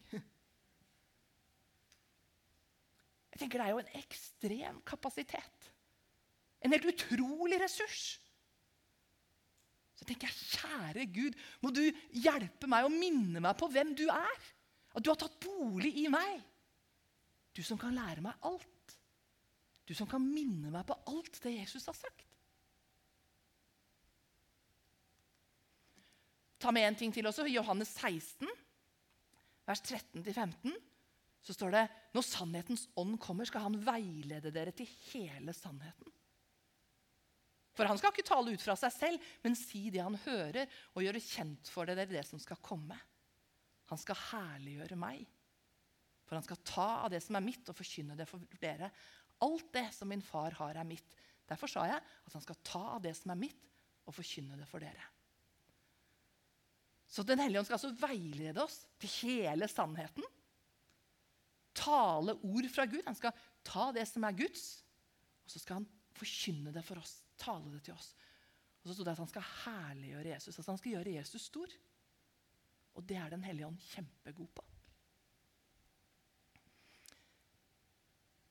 Jeg 3.35 3.43
tenker 3.43 3.59
Det 3.59 3.67
er 3.67 3.75
jo 3.75 3.83
en 3.83 3.97
ekstrem 3.99 4.77
kapasitet. 4.87 5.71
En 6.63 6.73
helt 6.73 6.87
utrolig 6.87 7.59
ressurs. 7.61 8.05
Så 9.95 10.07
tenker 10.07 10.31
jeg, 10.31 10.59
kjære 10.59 11.07
Gud, 11.15 11.37
må 11.63 11.71
du 11.75 11.83
hjelpe 12.15 12.69
meg 12.71 12.87
og 12.87 12.95
minne 12.95 13.43
meg 13.43 13.57
på 13.59 13.69
hvem 13.75 13.93
du 13.99 14.07
er. 14.07 14.47
At 14.95 15.03
du 15.03 15.11
har 15.11 15.19
tatt 15.19 15.37
bolig 15.43 15.91
i 16.05 16.07
meg. 16.13 16.39
Du 17.55 17.63
som 17.67 17.79
kan 17.79 17.95
lære 17.95 18.23
meg 18.23 18.47
alt. 18.47 18.97
Du 19.85 19.93
som 19.99 20.09
kan 20.11 20.23
minne 20.23 20.71
meg 20.73 20.87
på 20.89 20.97
alt 21.11 21.43
det 21.43 21.57
Jesus 21.59 21.87
har 21.91 21.99
sagt. 21.99 22.25
Ta 26.63 26.71
med 26.73 26.87
en 26.87 26.97
ting 26.97 27.13
til 27.13 27.27
også. 27.29 27.45
Johannes 27.51 27.91
16, 27.99 28.49
vers 29.67 29.83
13-15, 29.85 30.73
så 31.45 31.53
står 31.53 31.75
det 31.75 31.85
når 32.17 32.25
sannhetens 32.25 32.87
ånd 33.01 33.19
kommer, 33.21 33.45
skal 33.49 33.67
han 33.67 33.77
veilede 33.85 34.53
dere 34.55 34.73
til 34.77 34.89
hele 35.13 35.53
sannheten. 35.57 36.09
For 37.75 37.91
han 37.91 37.99
skal 37.99 38.15
ikke 38.15 38.27
tale 38.27 38.55
ut 38.55 38.63
fra 38.63 38.77
seg 38.79 38.93
selv, 38.95 39.31
men 39.43 39.59
si 39.59 39.89
det 39.93 40.03
han 40.05 40.17
hører, 40.25 40.71
og 40.95 41.03
gjøre 41.03 41.23
kjent 41.23 41.71
for 41.73 41.91
dere 41.91 42.07
det 42.09 42.23
som 42.29 42.41
skal 42.41 42.61
komme. 42.65 42.97
Han 43.91 44.01
skal 44.01 44.21
herliggjøre 44.31 44.99
meg. 44.99 45.25
For 46.25 46.39
han 46.39 46.47
skal 46.47 46.63
ta 46.65 46.87
av 47.03 47.11
det 47.13 47.21
som 47.25 47.37
er 47.37 47.45
mitt, 47.45 47.67
og 47.69 47.77
forkynne 47.77 48.17
det 48.17 48.29
for 48.31 48.47
dere. 48.63 48.89
Alt 49.45 49.73
det 49.75 49.89
som 49.93 50.09
min 50.09 50.23
far 50.25 50.55
har, 50.61 50.79
er 50.79 50.89
mitt. 50.89 51.19
Derfor 51.51 51.69
sa 51.69 51.85
jeg 51.91 51.99
at 52.01 52.39
han 52.39 52.45
skal 52.47 52.63
ta 52.65 52.85
av 52.95 53.03
det 53.05 53.13
som 53.19 53.35
er 53.35 53.43
mitt, 53.43 53.67
og 54.07 54.17
forkynne 54.17 54.57
det 54.61 54.69
for 54.71 54.85
dere. 54.85 55.11
Så 57.11 57.23
Den 57.23 57.43
hellige 57.43 57.61
ånd 57.61 57.69
skal 57.69 57.77
altså 57.79 57.93
veilede 58.01 58.63
oss 58.63 58.81
til 59.03 59.13
hele 59.21 59.69
sannheten. 59.71 60.25
Tale 61.75 62.37
ord 62.47 62.69
fra 62.71 62.87
Gud. 62.91 63.03
Han 63.07 63.19
skal 63.19 63.35
ta 63.67 63.91
det 63.95 64.07
som 64.09 64.25
er 64.27 64.37
Guds, 64.39 64.67
og 65.45 65.53
så 65.53 65.63
skal 65.63 65.81
han 65.81 65.89
forkynne 66.15 66.73
det 66.75 66.85
for 66.87 67.01
oss. 67.03 67.17
Tale 67.41 67.73
det 67.73 67.83
til 67.87 67.97
oss. 67.97 68.13
Og 68.85 68.91
så 68.91 68.95
sto 68.97 69.07
det 69.07 69.15
at 69.15 69.23
han 69.23 69.31
skal 69.31 69.49
herliggjøre 69.65 70.35
Jesus. 70.35 70.59
At 70.61 70.71
han 70.71 70.79
skal 70.79 70.95
gjøre 70.99 71.17
Jesus 71.17 71.49
stor. 71.49 71.73
Og 72.95 73.07
det 73.09 73.17
er 73.19 73.33
Den 73.33 73.45
hellige 73.45 73.67
ånd 73.67 73.81
kjempegod 73.91 74.51
på. 74.55 74.65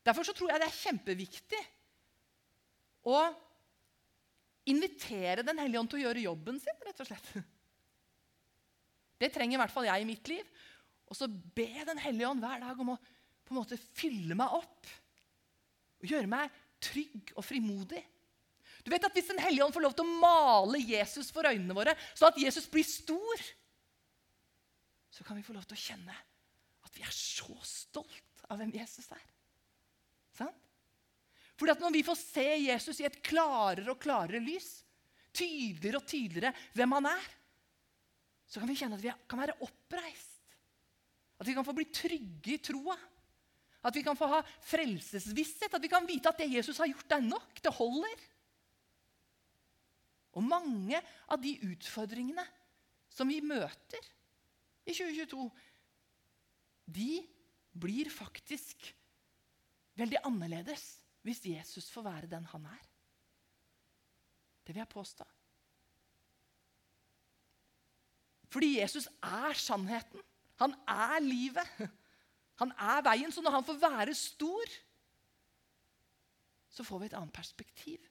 Derfor 0.03 0.27
så 0.27 0.33
tror 0.35 0.51
jeg 0.51 0.59
det 0.59 0.67
er 0.67 0.81
kjempeviktig 0.81 1.61
å 3.07 3.19
invitere 4.67 5.45
Den 5.45 5.61
hellige 5.61 5.79
ånd 5.79 5.91
til 5.91 6.01
å 6.01 6.05
gjøre 6.07 6.25
jobben 6.25 6.59
sin, 6.59 6.81
rett 6.83 7.03
og 7.03 7.07
slett. 7.07 7.29
Det 9.21 9.29
trenger 9.31 9.55
i 9.55 9.61
hvert 9.61 9.71
fall 9.71 9.87
jeg 9.87 10.03
i 10.03 10.07
mitt 10.09 10.27
liv. 10.31 10.47
Og 11.07 11.15
så 11.15 11.29
be 11.29 11.69
Den 11.87 12.01
hellige 12.01 12.33
ånd 12.33 12.43
hver 12.43 12.63
dag 12.65 12.79
om 12.83 12.95
å 12.95 13.01
på 13.43 13.53
en 13.53 13.59
måte 13.61 13.79
fylle 13.79 14.37
meg 14.37 14.55
opp. 14.55 14.89
Og 16.01 16.09
gjøre 16.09 16.29
meg 16.29 16.51
trygg 16.83 17.33
og 17.37 17.45
frimodig. 17.45 18.01
Du 18.83 18.91
vet 18.91 19.03
at 19.07 19.15
Hvis 19.15 19.31
Den 19.31 19.39
hellige 19.39 19.65
ånd 19.65 19.75
får 19.75 19.85
lov 19.85 19.95
til 19.97 20.07
å 20.07 20.21
male 20.21 20.81
Jesus 20.83 21.31
for 21.31 21.47
øynene 21.47 21.75
våre, 21.75 21.95
sånn 22.13 22.33
at 22.33 22.41
Jesus 22.41 22.67
blir 22.71 22.87
stor, 22.87 23.45
så 25.13 25.23
kan 25.23 25.37
vi 25.37 25.45
få 25.45 25.55
lov 25.55 25.65
til 25.69 25.77
å 25.77 25.83
kjenne 25.83 26.15
at 26.83 26.97
vi 26.97 27.05
er 27.05 27.15
så 27.15 27.53
stolt 27.67 28.43
av 28.49 28.59
hvem 28.59 28.73
Jesus 28.75 29.07
er. 29.13 29.23
Sant? 30.35 30.57
Fordi 31.55 31.75
at 31.75 31.83
Når 31.85 31.93
vi 31.93 32.03
får 32.05 32.19
se 32.19 32.47
Jesus 32.65 32.99
i 32.99 33.07
et 33.07 33.21
klarere 33.23 33.93
og 33.93 34.01
klarere 34.01 34.41
lys, 34.43 34.81
tydeligere 35.33 36.01
og 36.01 36.09
tydeligere 36.09 36.53
hvem 36.75 36.97
han 36.97 37.07
er, 37.13 37.27
så 38.49 38.61
kan 38.61 38.69
vi 38.69 38.77
kjenne 38.77 38.97
at 38.97 39.05
vi 39.05 39.13
kan 39.29 39.41
være 39.41 39.57
oppreist. 39.65 40.41
At 41.39 41.47
vi 41.47 41.55
kan 41.55 41.65
få 41.65 41.75
bli 41.77 41.87
trygge 41.93 42.55
i 42.55 42.61
troa. 42.61 42.97
At 43.83 43.95
vi 43.95 44.03
kan 44.05 44.17
få 44.17 44.29
ha 44.31 44.39
frelsesvisshet. 44.63 45.73
At 45.73 45.83
vi 45.83 45.91
kan 45.91 46.07
vite 46.07 46.31
at 46.31 46.39
det 46.39 46.51
Jesus 46.51 46.79
har 46.79 46.89
gjort, 46.91 47.11
er 47.11 47.25
nok. 47.25 47.59
Det 47.61 47.73
holder. 47.75 48.25
Og 50.33 50.45
mange 50.45 50.99
av 51.29 51.41
de 51.41 51.53
utfordringene 51.67 52.45
som 53.13 53.29
vi 53.29 53.37
møter 53.45 54.09
i 54.87 54.95
2022, 54.95 55.45
de 56.95 57.11
blir 57.73 58.09
faktisk 58.11 58.87
veldig 59.99 60.23
annerledes 60.25 60.87
hvis 61.23 61.43
Jesus 61.47 61.91
får 61.93 62.07
være 62.07 62.31
den 62.31 62.47
han 62.51 62.65
er. 62.67 62.81
Det 64.63 64.73
vil 64.73 64.81
jeg 64.81 64.91
påstå. 64.91 65.27
Fordi 68.53 68.77
Jesus 68.79 69.07
er 69.23 69.57
sannheten. 69.57 70.21
Han 70.61 70.75
er 70.87 71.19
livet. 71.23 71.69
Han 72.61 72.73
er 72.77 73.03
veien. 73.05 73.31
Så 73.33 73.41
når 73.41 73.57
han 73.57 73.67
får 73.67 73.79
være 73.81 74.15
stor, 74.17 74.73
så 76.73 76.85
får 76.85 77.01
vi 77.01 77.09
et 77.09 77.17
annet 77.17 77.35
perspektiv. 77.35 78.09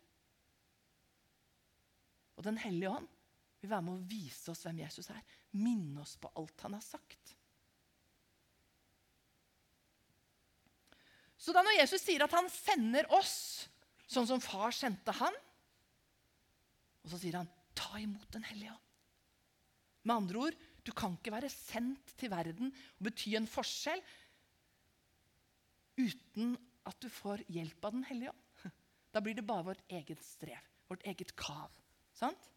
Og 2.39 2.47
Den 2.47 2.59
hellige 2.59 2.91
ånd 2.91 3.09
vil 3.63 3.71
være 3.71 3.87
med 3.87 3.99
å 3.99 4.09
vise 4.11 4.51
oss 4.51 4.65
hvem 4.67 4.83
Jesus 4.83 5.11
er. 5.15 5.23
Minne 5.55 6.03
oss 6.03 6.17
på 6.19 6.31
alt 6.39 6.67
han 6.67 6.75
har 6.75 6.85
sagt. 6.85 7.37
Så 11.43 11.55
da 11.55 11.63
når 11.67 11.81
Jesus 11.81 12.03
sier 12.05 12.23
at 12.23 12.35
han 12.35 12.49
sender 12.51 13.09
oss 13.15 13.35
sånn 14.07 14.29
som 14.29 14.43
far 14.43 14.75
sendte 14.77 15.15
han, 15.17 15.35
og 17.03 17.11
så 17.11 17.19
sier 17.19 17.41
han 17.41 17.51
'ta 17.75 17.99
imot 17.99 18.31
Den 18.31 18.45
hellige 18.47 18.71
ånd'. 18.71 18.91
Med 20.05 20.17
andre 20.17 20.39
ord, 20.39 20.57
du 20.85 20.93
kan 20.93 21.17
ikke 21.17 21.35
være 21.35 21.51
sendt 21.51 22.15
til 22.19 22.31
verden 22.31 22.71
og 22.71 23.07
bety 23.07 23.35
en 23.39 23.47
forskjell 23.47 24.03
uten 25.99 26.55
at 26.89 26.99
du 27.03 27.09
får 27.13 27.45
hjelp 27.53 27.85
av 27.85 27.97
Den 27.97 28.07
hellige 28.09 28.33
ånd. 28.33 28.73
Da 29.13 29.21
blir 29.21 29.37
det 29.37 29.45
bare 29.45 29.67
vårt 29.67 29.83
eget 29.93 30.23
strev, 30.25 30.71
vårt 30.89 31.03
eget 31.05 31.35
kav. 31.37 31.69
Sant? 32.17 32.49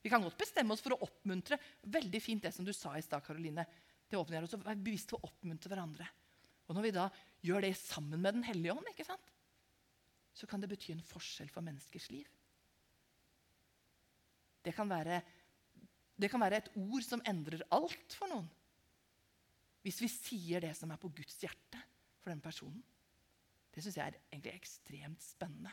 Vi 0.00 0.08
kan 0.08 0.22
godt 0.24 0.38
bestemme 0.40 0.72
oss 0.72 0.80
for 0.80 0.94
å 0.94 1.02
oppmuntre. 1.04 1.58
Veldig 1.84 2.20
fint 2.22 2.42
det 2.42 2.54
som 2.54 2.64
du 2.64 2.72
sa 2.72 2.94
i 2.96 3.02
stad, 3.04 3.20
Karoline. 3.26 3.66
Det 4.08 4.16
åpner 4.16 4.46
oss 4.46 4.56
å 4.56 4.62
være 4.62 4.80
bevisst 4.80 5.12
for 5.12 5.20
å 5.20 5.28
oppmuntre 5.28 5.68
hverandre. 5.68 6.06
Og 6.68 6.76
når 6.76 6.86
vi 6.86 6.94
da 6.96 7.08
gjør 7.44 7.66
det 7.66 7.74
sammen 7.76 8.22
med 8.22 8.38
Den 8.38 8.46
hellige 8.46 8.76
ånd, 8.76 8.88
ikke 8.92 9.08
sant? 9.08 9.34
så 10.38 10.46
kan 10.46 10.62
det 10.62 10.70
bety 10.70 10.92
en 10.94 11.02
forskjell 11.02 11.48
for 11.50 11.66
menneskers 11.66 12.04
liv. 12.12 12.28
Det 14.62 14.70
kan 14.76 14.86
være 14.90 15.18
det 16.18 16.30
kan 16.30 16.42
være 16.42 16.58
et 16.58 16.70
ord 16.78 17.04
som 17.06 17.22
endrer 17.30 17.62
alt 17.74 18.14
for 18.18 18.30
noen. 18.30 18.46
hvis 19.82 20.00
vi 20.02 20.08
sier 20.10 20.60
det 20.60 20.74
som 20.76 20.90
er 20.90 20.98
på 21.00 21.10
Guds 21.14 21.36
hjerte 21.42 21.80
for 22.22 22.32
den 22.32 22.42
personen. 22.44 22.80
Det 23.74 23.84
syns 23.84 23.98
jeg 23.98 24.06
er 24.06 24.18
egentlig 24.32 24.54
ekstremt 24.56 25.22
spennende. 25.22 25.72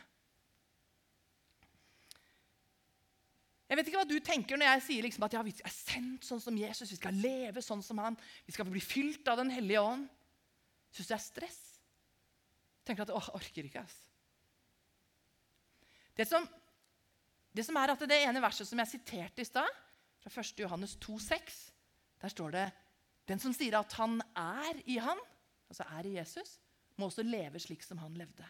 Jeg 3.66 3.78
vet 3.80 3.88
ikke 3.90 3.98
hva 3.98 4.06
du 4.06 4.18
tenker 4.22 4.58
når 4.58 4.68
jeg 4.68 4.82
sier 4.86 5.06
liksom 5.06 5.24
at 5.26 5.34
ja, 5.34 5.40
vi 5.42 5.52
er 5.58 5.72
sendt 5.74 6.26
sånn 6.26 6.42
som 6.42 6.58
Jesus. 6.58 6.92
Vi 6.92 6.98
skal 7.00 7.16
leve 7.18 7.62
sånn 7.64 7.82
som 7.82 7.98
han. 7.98 8.18
Vi 8.46 8.54
skal 8.54 8.68
bli 8.70 8.82
fylt 8.82 9.26
av 9.26 9.40
Den 9.40 9.50
hellige 9.50 9.82
ånd. 9.82 10.04
Syns 10.94 11.08
du 11.08 11.12
det 11.12 11.18
er 11.18 11.24
stress? 11.24 11.62
Tenker 12.86 13.02
at 13.02 13.14
åh, 13.16 13.32
orker 13.34 13.66
ikke. 13.66 13.82
ass. 13.82 13.96
Det 16.16 16.28
som, 16.30 16.46
det 17.52 17.66
som 17.66 17.76
er 17.76 17.92
at 17.92 18.06
det 18.06 18.20
ene 18.22 18.40
verset 18.40 18.68
som 18.68 18.80
jeg 18.80 18.92
siterte 18.94 19.42
i 19.42 19.48
stad, 19.48 19.82
fra 20.22 20.42
1. 20.42 20.62
Johannes 20.62 20.96
2,6, 21.02 21.58
der 22.22 22.32
står 22.32 22.54
det 22.54 22.66
Den 23.28 23.42
som 23.42 23.54
sier 23.54 23.76
at 23.78 23.92
han 23.98 24.20
er 24.38 24.78
i 24.86 25.00
han, 25.02 25.18
altså 25.70 25.86
er 25.98 26.08
i 26.08 26.16
Jesus, 26.18 26.56
må 26.96 27.08
også 27.10 27.24
leve 27.26 27.60
slik 27.60 27.84
som 27.84 28.00
han 28.00 28.16
levde. 28.16 28.46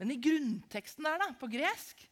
Men 0.00 0.10
i 0.10 0.18
grunnteksten 0.20 1.06
der, 1.06 1.20
da, 1.22 1.30
på 1.38 1.48
gresk, 1.52 2.02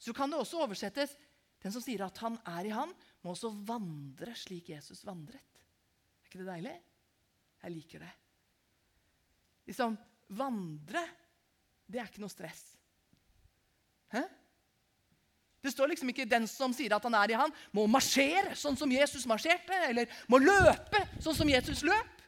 så 0.00 0.14
kan 0.16 0.32
det 0.32 0.40
også 0.40 0.64
oversettes 0.64 1.16
Den 1.60 1.74
som 1.74 1.82
sier 1.84 2.00
at 2.06 2.16
han 2.22 2.38
er 2.48 2.64
i 2.64 2.70
han, 2.72 2.88
må 3.20 3.34
også 3.34 3.50
vandre 3.68 4.32
slik 4.32 4.70
Jesus 4.72 5.02
vandret. 5.04 5.58
Er 6.24 6.30
ikke 6.30 6.38
det 6.40 6.46
deilig? 6.48 6.72
Jeg 7.60 7.74
liker 7.74 8.04
det. 8.06 8.12
Liksom, 9.68 9.98
Vandre, 10.38 11.02
det 11.84 12.00
er 12.00 12.08
ikke 12.08 12.22
noe 12.22 12.32
stress. 12.32 12.62
Hæ? 14.14 14.22
Det 15.60 15.72
står 15.72 15.92
liksom 15.92 16.08
ikke 16.08 16.24
'den 16.24 16.46
som 16.48 16.72
sier 16.72 16.94
at 16.96 17.02
han 17.04 17.14
er 17.14 17.30
i 17.30 17.36
han, 17.36 17.52
må 17.72 17.86
marsjere 17.86 18.56
sånn 18.56 18.76
som 18.76 18.90
Jesus 18.90 19.26
marsjerte', 19.26 19.88
eller 19.90 20.06
'må 20.28 20.40
løpe 20.40 21.02
sånn 21.20 21.36
som 21.36 21.48
Jesus 21.48 21.82
løp'. 21.82 22.20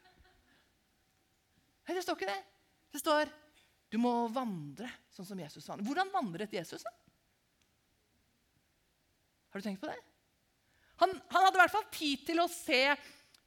Nei, 1.89 1.95
det 1.95 2.03
står 2.03 2.17
ikke 2.17 2.33
det. 2.33 2.43
Det 2.93 3.01
står 3.01 3.33
'du 3.91 3.99
må 3.99 4.29
vandre 4.29 4.91
sånn 5.11 5.27
som 5.27 5.39
Jesus 5.39 5.69
vandret'. 5.69 5.87
Hvordan 5.87 6.13
vandret 6.13 6.53
Jesus? 6.53 6.83
da? 6.83 6.91
Har 9.51 9.61
du 9.61 9.65
tenkt 9.65 9.81
på 9.81 9.87
det? 9.87 9.99
Han, 10.97 11.11
han 11.29 11.45
hadde 11.45 11.57
i 11.57 11.63
hvert 11.63 11.75
fall 11.75 11.89
tid 11.93 12.27
til 12.27 12.41
å 12.41 12.49
se 12.49 12.97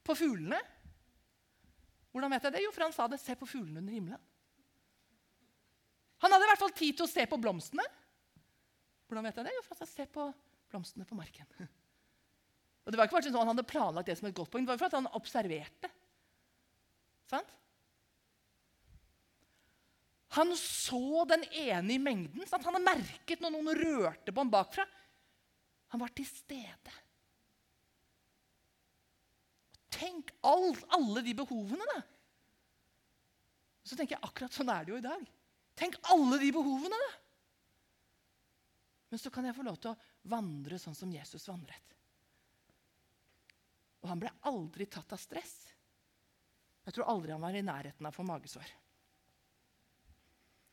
på 0.06 0.16
fuglene. 0.18 0.60
Hvordan 2.12 2.32
vet 2.32 2.44
jeg 2.44 2.54
det? 2.54 2.64
Jo, 2.64 2.72
for 2.72 2.86
han 2.86 2.94
sa 2.94 3.08
det. 3.08 3.20
Se 3.20 3.36
på 3.36 3.48
fuglene 3.50 3.82
under 3.82 3.94
himmelen. 3.94 4.22
Han 6.24 6.32
hadde 6.32 6.46
i 6.46 6.52
hvert 6.52 6.62
fall 6.62 6.76
tid 6.76 6.98
til 6.98 7.06
å 7.08 7.12
se 7.12 7.26
på 7.30 7.40
blomstene. 7.42 7.86
Hvordan 9.06 9.28
vet 9.28 9.40
jeg 9.40 9.48
det? 9.48 9.54
Jo, 9.56 9.64
for 9.66 9.76
at 9.76 9.84
jeg 9.86 9.92
ser 9.92 10.10
på 10.14 10.30
blomstene 10.72 11.06
på 11.08 11.18
marken. 11.18 11.50
Og 12.86 12.92
Det 12.94 13.00
var 13.00 13.08
ikke 13.08 13.18
bare 13.18 13.26
sånn 13.28 13.38
at 13.38 13.42
han 13.42 13.54
hadde 13.54 13.70
planlagt 13.70 14.10
det 14.10 14.18
som 14.20 14.28
et 14.30 14.38
godt 14.38 14.52
poeng, 14.54 14.66
det 14.66 14.74
var 14.74 14.82
for 14.82 14.92
at 14.92 14.98
han 15.00 15.14
observerte. 15.18 15.90
Sant? 17.30 17.56
Han 20.36 20.52
så 20.60 21.24
den 21.30 21.46
ene 21.56 21.96
i 21.96 22.02
mengden. 22.02 22.44
Sant? 22.50 22.66
Han 22.68 22.76
hadde 22.76 23.00
merket 23.00 23.42
når 23.42 23.56
noen 23.56 23.72
rørte 23.80 24.34
på 24.34 24.44
ham 24.44 24.52
bakfra. 24.54 24.86
Han 25.94 26.02
var 26.02 26.12
til 26.14 26.28
stede. 26.28 26.94
Tenk 29.96 30.34
alt, 30.44 30.82
alle 30.98 31.24
de 31.24 31.34
behovene, 31.38 31.86
da. 31.94 32.02
Så 33.86 33.96
tenker 33.96 34.18
jeg 34.18 34.28
akkurat 34.28 34.54
sånn 34.54 34.72
er 34.74 34.84
det 34.84 34.92
jo 34.92 35.00
i 35.00 35.06
dag. 35.06 35.22
Tenk 35.80 35.96
alle 36.12 36.40
de 36.42 36.50
behovene, 36.54 37.00
da. 37.00 37.12
Men 39.16 39.20
så 39.24 39.30
kan 39.32 39.46
jeg 39.48 39.56
få 39.56 39.64
lov 39.64 39.78
til 39.80 39.94
å 39.94 40.28
vandre 40.28 40.76
sånn 40.76 40.96
som 40.98 41.08
Jesus 41.08 41.46
vandret. 41.48 41.94
Og 44.04 44.10
han 44.12 44.20
ble 44.20 44.28
aldri 44.52 44.90
tatt 44.92 45.14
av 45.16 45.22
stress. 45.24 45.54
Jeg 46.84 46.98
tror 46.98 47.08
aldri 47.14 47.32
han 47.32 47.46
var 47.46 47.56
i 47.56 47.62
nærheten 47.64 48.04
av 48.04 48.12
å 48.12 48.18
få 48.18 48.26
magesår. 48.28 48.74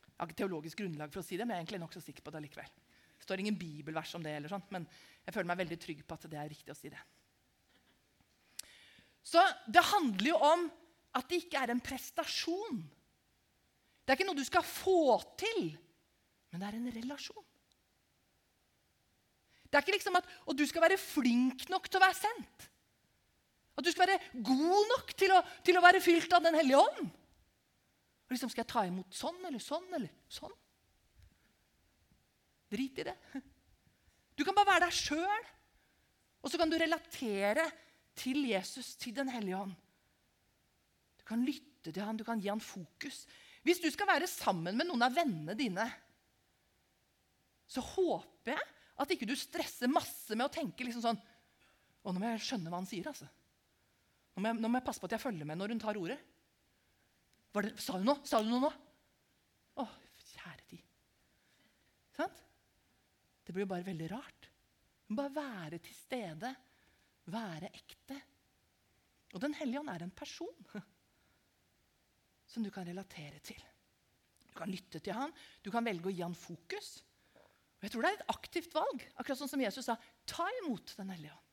Jeg 0.09 0.17
har 0.17 0.27
ikke 0.27 0.41
teologisk 0.41 0.81
grunnlag 0.83 1.13
for 1.13 1.21
å 1.21 1.23
si 1.23 1.39
det, 1.39 1.47
men 1.47 1.55
jeg 1.55 1.61
er 1.61 1.63
egentlig 1.63 1.79
nokså 1.85 2.03
sikker 2.03 2.27
på 2.27 2.33
det 2.35 2.41
likevel. 2.43 2.75
Det 3.15 3.29
står 3.29 3.45
ingen 3.45 3.61
bibelvers 3.61 4.11
om 4.19 4.27
det, 4.27 4.35
eller 4.35 4.51
sånt, 4.51 4.67
men 4.75 4.89
jeg 5.23 5.37
føler 5.37 5.51
meg 5.53 5.61
veldig 5.63 5.79
trygg 5.87 6.03
på 6.03 6.19
at 6.19 6.27
det 6.35 6.41
er 6.43 6.51
riktig 6.51 6.75
å 6.75 6.77
si 6.81 6.91
det. 6.91 6.99
Så 9.23 9.39
det 9.71 9.87
handler 9.93 10.33
jo 10.33 10.43
om 10.49 10.67
at 11.15 11.31
det 11.31 11.45
ikke 11.45 11.63
er 11.63 11.71
en 11.71 11.85
prestasjon. 11.87 12.83
Det 14.03 14.11
er 14.11 14.19
ikke 14.19 14.27
noe 14.33 14.43
du 14.43 14.45
skal 14.51 14.67
få 14.67 15.15
til, 15.39 15.71
men 16.51 16.59
det 16.59 16.73
er 16.73 16.81
en 16.81 16.95
relasjon. 16.99 17.49
Det 19.73 19.79
er 19.79 19.85
ikke 19.87 19.95
liksom 19.95 20.19
at 20.19 20.27
og 20.45 20.53
du 20.53 20.67
skal 20.69 20.83
være 20.85 20.99
flink 21.01 21.63
nok 21.73 21.87
til 21.89 21.97
å 21.97 22.03
være 22.03 22.17
sendt. 22.19 22.65
At 23.73 23.87
du 23.87 23.89
skal 23.89 24.05
være 24.05 24.43
god 24.45 24.91
nok 24.91 25.13
til 25.17 25.31
å, 25.33 25.39
til 25.65 25.79
å 25.79 25.81
være 25.81 26.01
fylt 26.03 26.35
av 26.37 26.43
Den 26.45 26.53
hellige 26.59 26.77
ånd. 26.77 27.07
Og 27.09 28.35
liksom 28.35 28.51
Skal 28.53 28.61
jeg 28.61 28.69
ta 28.69 28.83
imot 28.85 29.17
sånn 29.17 29.39
eller 29.41 29.63
sånn 29.63 29.87
eller 29.97 30.11
sånn? 30.29 30.53
Drit 32.69 33.01
i 33.01 33.07
det. 33.09 33.15
Du 34.37 34.45
kan 34.45 34.53
bare 34.53 34.75
være 34.75 34.85
deg 34.85 34.99
sjøl. 34.99 35.49
Og 36.45 36.53
så 36.53 36.59
kan 36.61 36.69
du 36.69 36.77
relatere 36.77 37.65
til 38.19 38.45
Jesus, 38.51 38.93
til 39.01 39.17
Den 39.17 39.33
hellige 39.33 39.57
ånd. 39.57 39.73
Du 41.17 41.25
kan 41.25 41.41
lytte 41.41 41.89
til 41.89 42.05
han, 42.05 42.19
du 42.19 42.25
kan 42.27 42.41
gi 42.41 42.53
han 42.53 42.61
fokus. 42.61 43.23
Hvis 43.65 43.81
du 43.81 43.89
skal 43.89 44.11
være 44.11 44.29
sammen 44.29 44.77
med 44.77 44.85
noen 44.85 45.05
av 45.05 45.17
vennene 45.17 45.57
dine, 45.57 45.89
så 47.65 47.81
håper 47.81 48.53
jeg 48.53 48.72
at 49.01 49.13
ikke 49.13 49.27
du 49.29 49.33
stresser 49.37 49.89
masse 49.89 50.35
med 50.35 50.45
å 50.45 50.53
tenke 50.53 50.85
liksom 50.85 51.03
sånn 51.05 51.21
Å, 52.03 52.11
nå 52.11 52.19
må 52.19 52.33
jeg 52.33 52.43
skjønne 52.43 52.67
hva 52.67 52.81
han 52.81 52.87
sier, 52.89 53.07
altså. 53.07 53.25
Nå 54.35 54.41
må, 54.43 54.49
jeg, 54.49 54.59
nå 54.59 54.69
må 54.69 54.79
jeg 54.79 54.85
passe 54.89 54.99
på 54.99 55.07
at 55.07 55.13
jeg 55.15 55.23
følger 55.23 55.47
med 55.47 55.55
når 55.55 55.71
hun 55.71 55.79
tar 55.79 55.99
ordet. 55.99 56.17
Det, 57.55 57.71
sa 57.79 57.95
du 57.95 58.03
noe? 58.03 58.19
Sa 58.27 58.41
du 58.43 58.49
noe 58.49 58.65
nå? 58.65 58.71
Å, 59.79 59.85
kjære 60.33 60.65
tid. 60.67 60.83
Sant? 62.17 62.41
Det 63.45 63.55
blir 63.55 63.63
jo 63.63 63.71
bare 63.71 63.87
veldig 63.87 64.09
rart. 64.11 64.49
Bare 65.13 65.35
være 65.37 65.79
til 65.85 65.95
stede. 65.95 66.51
Være 67.31 67.71
ekte. 67.71 68.19
Og 69.33 69.41
Den 69.41 69.55
hellige 69.57 69.79
ånd 69.79 69.93
er 69.93 70.03
en 70.03 70.13
person 70.13 70.67
som 72.51 72.65
du 72.65 72.71
kan 72.73 72.87
relatere 72.89 73.39
til. 73.45 73.63
Du 74.43 74.53
kan 74.57 74.69
lytte 74.69 74.99
til 75.01 75.15
han, 75.17 75.31
du 75.63 75.71
kan 75.73 75.85
velge 75.85 76.11
å 76.11 76.13
gi 76.13 76.21
han 76.25 76.35
fokus. 76.37 76.97
Og 77.83 77.87
jeg 77.89 77.91
tror 77.91 78.05
det 78.05 78.09
er 78.13 78.21
et 78.21 78.29
aktivt 78.31 78.75
valg, 78.77 79.01
akkurat 79.19 79.35
sånn 79.41 79.49
som 79.51 79.59
Jesus 79.59 79.89
sa. 79.89 79.97
Ta 80.23 80.45
imot 80.61 80.93
Den 80.95 81.09
hellige 81.11 81.33
ånd. 81.35 81.49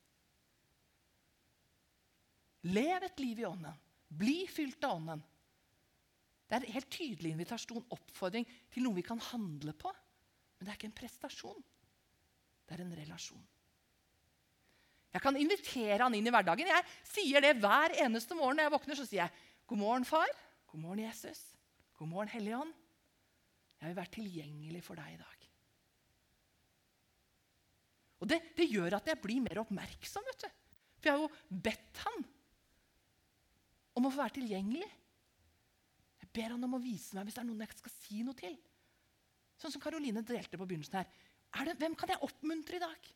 Lev 2.71 3.03
et 3.03 3.19
liv 3.19 3.41
i 3.41 3.47
ånden. 3.49 3.81
Bli 4.21 4.45
fylt 4.47 4.85
av 4.87 5.01
ånden. 5.01 5.25
Det 6.47 6.55
er 6.55 6.63
en 6.63 6.77
helt 6.77 6.91
tydelig 6.95 7.33
invitasjon, 7.35 7.83
oppfordring 7.97 8.47
til 8.71 8.87
noe 8.87 8.95
vi 9.01 9.05
kan 9.07 9.19
handle 9.33 9.75
på. 9.75 9.91
Men 9.91 10.69
det 10.69 10.71
er 10.71 10.79
ikke 10.79 10.91
en 10.93 11.01
prestasjon. 11.01 11.67
Det 12.63 12.77
er 12.77 12.85
en 12.85 12.95
relasjon. 13.01 13.43
Jeg 15.11 15.25
kan 15.25 15.41
invitere 15.41 16.05
han 16.05 16.15
inn 16.15 16.31
i 16.31 16.35
hverdagen. 16.35 16.71
Jeg 16.71 16.87
sier 17.11 17.43
det 17.43 17.57
hver 17.59 17.97
eneste 18.05 18.39
morgen 18.39 18.61
når 18.61 18.69
jeg 18.69 18.77
våkner. 18.77 19.01
Så 19.01 19.09
sier 19.09 19.25
jeg, 19.25 19.35
'God 19.67 19.83
morgen, 19.83 20.07
far. 20.07 20.31
God 20.71 20.85
morgen, 20.85 21.03
Jesus. 21.03 21.43
God 21.99 22.13
morgen, 22.15 22.31
Hellige 22.31 22.63
Ånd. 22.63 22.75
Jeg 23.81 23.89
vil 23.89 23.97
være 23.99 24.15
tilgjengelig 24.15 24.85
for 24.87 24.95
deg 24.95 25.19
i 25.19 25.23
dag.' 25.25 25.40
Og 28.21 28.29
det, 28.29 28.41
det 28.57 28.69
gjør 28.69 28.99
at 28.99 29.09
jeg 29.09 29.21
blir 29.23 29.41
mer 29.45 29.63
oppmerksom. 29.63 30.27
vet 30.29 30.45
du. 30.45 30.49
For 31.01 31.09
jeg 31.09 31.17
har 31.17 31.23
jo 31.25 31.61
bedt 31.69 32.03
han 32.05 32.27
om 33.97 34.07
å 34.07 34.13
få 34.13 34.21
være 34.21 34.37
tilgjengelig. 34.41 34.89
Jeg 36.21 36.33
ber 36.37 36.55
han 36.55 36.67
om 36.67 36.77
å 36.77 36.83
vise 36.83 37.17
meg 37.17 37.27
hvis 37.27 37.39
det 37.39 37.43
er 37.43 37.49
noen 37.49 37.65
jeg 37.65 37.79
skal 37.81 37.97
si 37.97 38.21
noe 38.27 38.39
til. 38.39 38.59
Sånn 39.61 39.73
som 39.73 39.83
Karoline 39.83 40.23
delte 40.25 40.61
på 40.61 40.69
begynnelsen 40.69 41.01
her. 41.01 41.09
Det, 41.67 41.75
hvem 41.81 41.97
kan 41.99 42.13
jeg 42.13 42.23
oppmuntre 42.25 42.79
i 42.79 42.83
dag? 42.83 43.09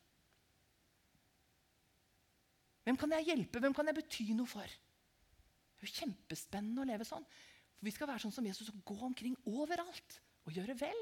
Hvem 2.85 2.99
kan 3.01 3.15
jeg 3.17 3.29
hjelpe? 3.31 3.61
Hvem 3.63 3.77
kan 3.77 3.89
jeg 3.89 3.97
bety 3.97 4.27
noe 4.37 4.51
for? 4.51 4.69
Det 4.69 5.85
er 5.85 5.89
jo 5.89 6.01
kjempespennende 6.01 6.83
å 6.83 6.89
leve 6.89 7.07
sånn. 7.09 7.25
For 7.77 7.87
Vi 7.87 7.93
skal 7.95 8.11
være 8.11 8.25
sånn 8.25 8.35
som 8.35 8.49
Jesus 8.49 8.73
og 8.73 8.83
gå 8.89 8.97
omkring 9.07 9.37
overalt 9.49 10.19
og 10.45 10.57
gjøre 10.57 10.77
vel. 10.81 11.01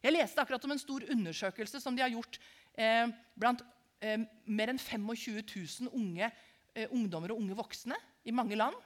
Jeg 0.00 0.14
leste 0.14 0.40
akkurat 0.40 0.64
om 0.64 0.72
en 0.72 0.80
stor 0.80 1.04
undersøkelse 1.12 1.80
som 1.82 1.96
de 1.96 2.04
har 2.04 2.12
gjort 2.12 2.38
eh, 2.80 3.10
blant 3.36 3.62
eh, 4.00 4.22
mer 4.48 4.72
enn 4.72 4.80
25 4.80 5.42
000 5.44 5.90
unge, 5.92 6.30
eh, 6.72 6.88
ungdommer 6.88 7.34
og 7.34 7.42
unge 7.42 7.58
voksne 7.58 7.98
i 8.24 8.34
mange 8.34 8.56
land. 8.56 8.76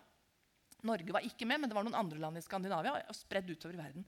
Norge 0.84 1.14
var 1.14 1.24
ikke 1.24 1.46
med, 1.48 1.62
men 1.62 1.70
det 1.70 1.76
var 1.78 1.86
noen 1.86 1.96
andre 1.96 2.18
land 2.20 2.38
i 2.38 2.44
Skandinavia. 2.44 2.96
og 3.08 3.16
spredd 3.16 3.50
utover 3.50 3.78
verden. 3.78 4.04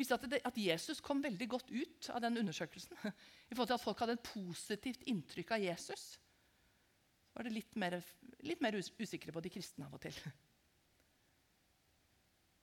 Viste 0.00 0.16
at, 0.16 0.24
at 0.48 0.56
Jesus 0.56 1.02
kom 1.04 1.20
veldig 1.22 1.48
godt 1.48 1.70
ut 1.70 2.08
av 2.14 2.22
den 2.24 2.40
undersøkelsen. 2.40 2.96
I 3.50 3.54
forhold 3.54 3.70
til 3.70 3.76
at 3.76 3.84
folk 3.84 4.00
hadde 4.00 4.16
et 4.16 4.32
positivt 4.32 5.04
inntrykk 5.12 5.54
av 5.54 5.64
Jesus. 5.66 6.16
Var 7.36 7.46
det 7.46 7.52
litt 7.54 7.76
mer, 7.78 8.00
litt 8.48 8.64
mer 8.64 8.80
usikre 8.80 9.34
på 9.36 9.44
de 9.44 9.52
kristne 9.52 9.86
av 9.86 9.94
og 9.98 10.02
til. 10.02 10.16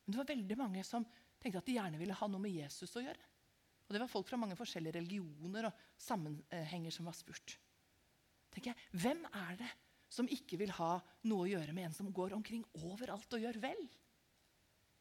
Men 0.02 0.16
det 0.16 0.22
var 0.24 0.34
veldig 0.34 0.58
mange 0.58 0.84
som 0.88 1.06
tenkte 1.38 1.62
at 1.62 1.70
de 1.70 1.78
gjerne 1.78 2.02
ville 2.02 2.18
ha 2.18 2.28
noe 2.32 2.42
med 2.42 2.58
Jesus 2.58 2.98
å 2.98 3.06
gjøre. 3.06 3.37
Og 3.88 3.95
Det 3.95 4.02
var 4.04 4.12
folk 4.12 4.28
fra 4.28 4.39
mange 4.39 4.58
forskjellige 4.60 4.97
religioner 5.00 5.69
og 5.69 5.84
sammenhenger 5.97 6.91
som 6.91 7.08
var 7.08 7.15
spurt. 7.15 7.58
tenker 8.52 8.73
jeg, 8.73 8.78
Hvem 8.91 9.26
er 9.32 9.56
det 9.56 9.69
som 10.10 10.28
ikke 10.28 10.60
vil 10.60 10.71
ha 10.71 10.97
noe 11.23 11.45
å 11.45 11.50
gjøre 11.52 11.73
med 11.73 11.88
en 11.88 11.93
som 11.95 12.12
går 12.12 12.36
omkring 12.36 12.65
overalt 12.73 13.34
og 13.34 13.43
gjør 13.43 13.60
vel? 13.63 13.88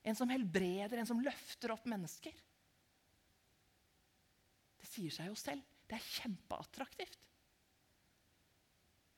En 0.06 0.14
som 0.14 0.30
helbreder, 0.30 0.98
en 0.98 1.06
som 1.06 1.22
løfter 1.22 1.72
opp 1.74 1.86
mennesker. 1.90 2.34
Det 4.78 4.86
sier 4.86 5.10
seg 5.10 5.32
jo 5.32 5.34
selv. 5.34 5.62
Det 5.86 5.98
er 5.98 6.10
kjempeattraktivt. 6.20 7.18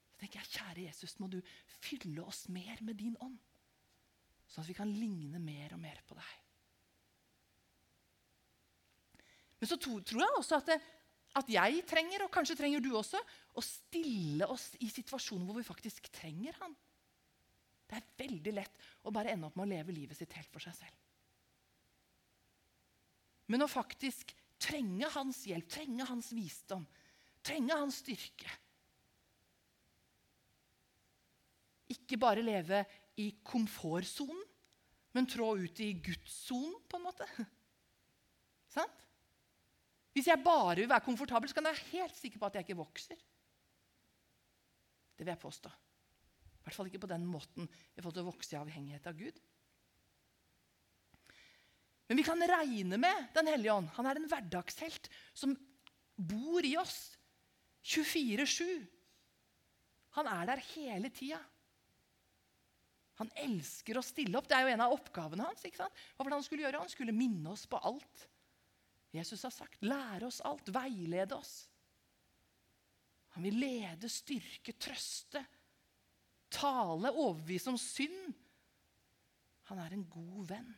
Så 0.09 0.21
tenker 0.23 0.41
jeg, 0.41 0.53
Kjære 0.57 0.87
Jesus, 0.89 1.19
må 1.21 1.29
du 1.29 1.39
fylle 1.79 2.25
oss 2.25 2.47
mer 2.49 2.81
med 2.83 2.97
din 2.97 3.17
ånd. 3.21 3.37
Sånn 4.49 4.65
at 4.65 4.71
vi 4.71 4.77
kan 4.77 4.89
ligne 4.89 5.41
mer 5.43 5.77
og 5.77 5.83
mer 5.83 6.01
på 6.09 6.17
deg. 6.17 6.48
Men 9.59 9.71
så 9.71 9.79
tror 9.81 10.23
jeg 10.23 10.39
også 10.39 10.61
at, 10.61 10.71
det, 10.71 10.79
at 11.41 11.51
jeg 11.51 11.83
trenger, 11.89 12.25
og 12.25 12.33
kanskje 12.35 12.57
trenger 12.59 12.83
du 12.85 12.93
også, 12.99 13.21
å 13.59 13.65
stille 13.65 14.47
oss 14.47 14.71
i 14.85 14.91
situasjoner 14.93 15.49
hvor 15.49 15.59
vi 15.59 15.67
faktisk 15.67 16.11
trenger 16.15 16.57
han. 16.61 16.77
Det 17.89 17.99
er 17.99 18.09
veldig 18.21 18.55
lett 18.55 18.83
å 19.09 19.13
bare 19.15 19.33
ende 19.33 19.49
opp 19.49 19.57
med 19.57 19.67
å 19.67 19.73
leve 19.73 19.97
livet 19.97 20.19
sitt 20.19 20.35
helt 20.37 20.53
for 20.53 20.63
seg 20.63 20.77
selv. 20.77 21.05
Men 23.49 23.65
å 23.65 23.71
faktisk 23.71 24.35
trenge 24.61 25.09
hans 25.15 25.41
hjelp, 25.49 25.69
trenge 25.73 26.05
hans 26.11 26.31
visdom, 26.37 26.85
trenge 27.47 27.77
hans 27.79 28.03
styrke 28.03 28.51
Ikke 31.89 32.19
bare 32.21 32.45
leve 32.45 32.83
i 33.17 33.31
komfortsonen, 33.49 34.43
men 35.17 35.29
trå 35.29 35.55
ut 35.57 35.81
i 35.81 35.95
Guds-sonen, 36.05 36.75
på 36.85 36.99
en 36.99 37.07
måte. 37.07 37.27
Sant? 38.77 39.08
Hvis 40.19 40.27
jeg 40.27 40.43
bare 40.43 40.81
vil 40.81 40.89
være 40.91 41.05
komfortabel, 41.07 41.47
så 41.47 41.55
kan 41.55 41.69
jeg 41.69 41.77
være 41.77 41.91
helt 41.93 42.17
sikker 42.19 42.41
på 42.43 42.47
at 42.49 42.57
jeg 42.57 42.67
ikke 42.67 42.81
vokser. 42.81 43.19
Det 45.15 45.23
vil 45.23 45.31
jeg 45.31 45.39
påstå. 45.39 45.71
I 45.71 46.63
hvert 46.65 46.75
fall 46.75 46.89
ikke 46.91 47.05
på 47.05 47.11
den 47.13 47.27
måten 47.27 47.69
i 47.69 48.01
forhold 48.01 48.17
til 48.17 48.25
å 48.25 48.31
vokse 48.33 48.57
i 48.57 48.59
avhengighet 48.59 49.05
av 49.07 49.15
Gud. 49.19 49.37
Men 52.09 52.19
vi 52.19 52.25
kan 52.27 52.43
regne 52.51 52.99
med 52.99 53.29
Den 53.37 53.51
hellige 53.53 53.77
ånd. 53.77 53.93
Han 53.95 54.09
er 54.09 54.19
en 54.19 54.27
hverdagshelt 54.33 55.07
som 55.39 55.53
bor 56.17 56.67
i 56.67 56.75
oss 56.81 56.97
24-7. 57.87 58.65
Han 60.19 60.31
er 60.33 60.49
der 60.51 60.65
hele 60.73 61.13
tida. 61.15 61.39
Han 63.23 63.31
elsker 63.45 64.01
å 64.01 64.03
stille 64.03 64.35
opp. 64.41 64.51
Det 64.51 64.59
er 64.59 64.67
jo 64.67 64.75
en 64.75 64.83
av 64.83 64.97
oppgavene 64.97 65.47
hans. 65.47 65.63
ikke 65.63 65.85
sant? 65.85 66.03
Hva 66.17 66.27
var 66.27 66.35
det 66.35 66.41
Han 66.41 66.49
skulle 66.49 66.67
gjøre? 66.67 66.83
Han 66.83 66.91
skulle 66.91 67.15
minne 67.15 67.55
oss 67.55 67.69
på 67.71 67.79
alt 67.79 68.27
Jesus 69.15 69.43
har 69.47 69.55
sagt. 69.55 69.83
Lære 69.85 70.29
oss 70.29 70.41
alt, 70.45 70.69
veilede 70.73 71.37
oss. 71.37 71.63
Han 73.37 73.47
vil 73.47 73.59
lede, 73.61 74.11
styrke, 74.11 74.75
trøste, 74.81 75.41
tale, 76.53 77.13
overbevise 77.13 77.71
om 77.73 77.79
synd. 77.81 78.35
Han 79.71 79.81
er 79.83 79.95
en 79.95 80.05
god 80.11 80.53
venn. 80.53 80.71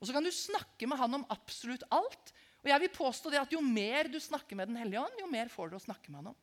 Og 0.00 0.06
Så 0.06 0.12
kan 0.12 0.26
du 0.26 0.30
snakke 0.34 0.86
med 0.90 1.00
han 1.00 1.16
om 1.16 1.26
absolutt 1.32 1.86
alt. 1.94 2.34
Og 2.64 2.68
jeg 2.68 2.82
vil 2.82 2.96
påstå 2.96 3.32
det 3.32 3.40
at 3.40 3.52
Jo 3.54 3.62
mer 3.64 4.10
du 4.12 4.18
snakker 4.20 4.56
med 4.56 4.68
Den 4.68 4.76
hellige 4.82 5.00
ånd, 5.00 5.20
jo 5.20 5.30
mer 5.30 5.48
får 5.48 5.70
du 5.70 5.78
å 5.78 5.86
snakke 5.86 6.12
med 6.12 6.20
han 6.20 6.32
om. 6.34 6.40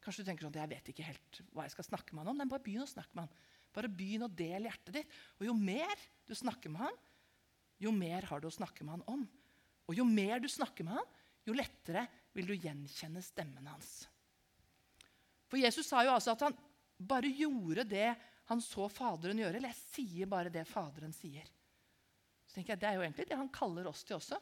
Kanskje 0.00 0.24
du 0.24 0.30
tenker 0.30 0.46
sånn 0.46 0.56
jeg 0.56 0.70
vet 0.70 0.86
ikke 0.88 1.04
helt 1.04 1.40
hva 1.52 1.66
jeg 1.66 1.74
skal 1.74 1.90
snakke 1.90 2.14
med 2.14 2.24
han 2.24 2.32
om. 2.32 2.40
Nei, 2.40 2.48
bare 2.48 2.64
begynn 2.64 2.86
å 2.86 2.88
snakke 2.88 3.12
med 3.12 3.26
han. 3.26 3.48
Bare 3.76 3.92
begynn 3.92 4.24
å 4.24 4.32
dele 4.32 4.70
hjertet 4.70 4.96
ditt. 4.96 5.18
Og 5.38 5.50
jo 5.50 5.54
mer 5.56 5.92
du 6.24 6.32
snakker 6.34 6.72
med 6.72 6.86
han, 6.86 6.96
jo 7.80 7.92
mer 7.96 8.26
har 8.28 8.40
du 8.40 8.48
å 8.48 8.54
snakke 8.54 8.84
med 8.84 8.98
han 8.98 9.06
om. 9.10 9.26
Og 9.88 9.96
jo 9.96 10.04
mer 10.06 10.42
du 10.42 10.48
snakker 10.50 10.86
med 10.86 10.98
han, 10.98 11.12
jo 11.48 11.56
lettere 11.56 12.04
vil 12.36 12.50
du 12.50 12.54
gjenkjenne 12.54 13.22
stemmen 13.24 13.70
hans. 13.70 14.04
For 15.50 15.58
Jesus 15.58 15.88
sa 15.88 16.04
jo 16.06 16.12
altså 16.14 16.36
at 16.36 16.44
han 16.46 16.58
bare 17.00 17.30
gjorde 17.32 17.86
det 17.88 18.10
han 18.50 18.60
så 18.62 18.86
Faderen 18.92 19.40
gjøre. 19.40 19.58
Eller 19.58 19.72
jeg 19.72 19.80
sier 19.80 20.30
bare 20.30 20.52
det 20.52 20.66
Faderen 20.68 21.14
sier. 21.14 21.48
Så 22.46 22.58
tenker 22.58 22.74
jeg, 22.74 22.82
Det 22.82 22.88
er 22.88 22.98
jo 22.98 23.04
egentlig 23.06 23.28
det 23.30 23.38
han 23.38 23.50
kaller 23.54 23.88
oss 23.90 24.04
til 24.04 24.18
også. 24.18 24.38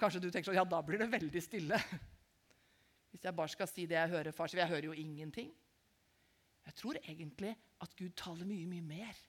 Kanskje 0.00 0.22
du 0.22 0.30
tenker 0.30 0.48
sånn, 0.48 0.56
ja, 0.56 0.64
da 0.64 0.80
blir 0.84 1.00
det 1.00 1.10
veldig 1.12 1.42
stille. 1.44 1.76
Hvis 3.10 3.24
jeg 3.26 3.36
bare 3.36 3.52
skal 3.52 3.68
si 3.68 3.84
det 3.90 3.98
jeg 3.98 4.12
hører 4.14 4.36
far 4.36 4.48
si. 4.48 4.60
Jeg 4.60 4.70
hører 4.70 4.88
jo 4.92 4.96
ingenting. 4.96 5.50
Jeg 6.68 6.76
tror 6.78 7.00
egentlig 7.02 7.52
at 7.82 7.96
Gud 7.98 8.14
taler 8.16 8.48
mye, 8.48 8.68
mye 8.68 8.84
mer 8.84 9.20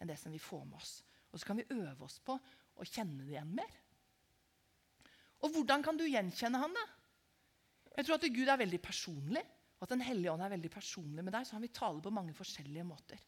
enn 0.00 0.10
det 0.10 0.16
som 0.20 0.32
vi 0.32 0.40
får 0.42 0.64
med 0.64 0.78
oss. 0.80 1.00
Og 1.36 1.42
så 1.42 1.50
kan 1.50 1.58
vi 1.60 1.68
øve 1.76 2.06
oss 2.06 2.16
på 2.24 2.32
å 2.32 2.88
kjenne 2.88 3.26
det 3.26 3.34
igjen 3.34 3.52
mer. 3.58 3.74
Og 5.44 5.52
hvordan 5.52 5.84
kan 5.84 5.98
du 6.00 6.06
gjenkjenne 6.08 6.62
han, 6.62 6.72
da? 6.72 6.84
Jeg 7.96 8.06
tror 8.06 8.16
at 8.16 8.28
Gud 8.32 8.48
er 8.48 8.60
veldig 8.60 8.80
personlig, 8.80 9.42
og 9.76 9.84
at 9.84 9.92
Den 9.92 10.04
hellige 10.04 10.32
ånd 10.32 10.44
er 10.44 10.54
veldig 10.54 10.70
personlig 10.72 11.24
med 11.24 11.34
deg. 11.36 11.44
Så 11.44 11.58
han 11.58 11.64
vil 11.64 11.74
tale 11.76 12.00
på 12.00 12.12
mange 12.12 12.32
forskjellige 12.36 12.86
måter. 12.88 13.20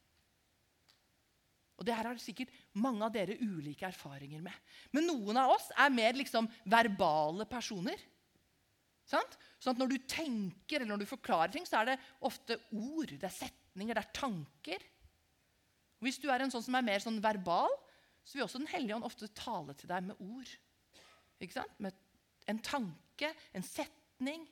Og 1.78 1.86
Det 1.86 1.94
her 1.94 2.08
har 2.08 2.20
sikkert 2.20 2.54
mange 2.80 3.04
av 3.04 3.12
dere 3.12 3.36
ulike 3.38 3.86
erfaringer 3.86 4.40
med. 4.42 4.56
Men 4.96 5.06
noen 5.06 5.36
av 5.38 5.52
oss 5.52 5.68
er 5.76 5.92
mer 5.92 6.16
liksom 6.16 6.48
verbale 6.64 7.44
personer. 7.46 8.00
Sant? 9.08 9.36
Sånn 9.60 9.76
at 9.76 9.82
Når 9.84 9.92
du 9.92 9.98
tenker 10.08 10.80
eller 10.80 10.94
når 10.94 11.04
du 11.04 11.12
forklarer 11.12 11.52
ting, 11.52 11.68
så 11.68 11.82
er 11.82 11.92
det 11.92 12.00
ofte 12.24 12.56
ord, 12.72 13.12
det 13.12 13.28
er 13.28 13.36
setninger, 13.36 13.94
det 13.94 14.04
er 14.04 14.16
tanker. 14.16 14.88
Hvis 16.00 16.18
du 16.22 16.28
er 16.32 16.40
en 16.40 16.50
sånn 16.50 16.64
som 16.64 16.76
er 16.78 16.86
mer 16.86 17.04
sånn 17.04 17.20
verbal, 17.22 17.70
så 18.28 18.36
vil 18.36 18.44
også 18.44 18.60
Den 18.60 18.68
hellige 18.68 18.96
ånd 18.98 19.06
ofte 19.08 19.30
tale 19.32 19.72
til 19.78 19.88
deg 19.88 20.04
med 20.10 20.20
ord. 20.20 20.50
Ikke 21.40 21.56
sant? 21.56 21.78
Med 21.80 21.96
en 22.50 22.60
tanke, 22.64 23.32
en 23.56 23.64
setning. 23.64 24.44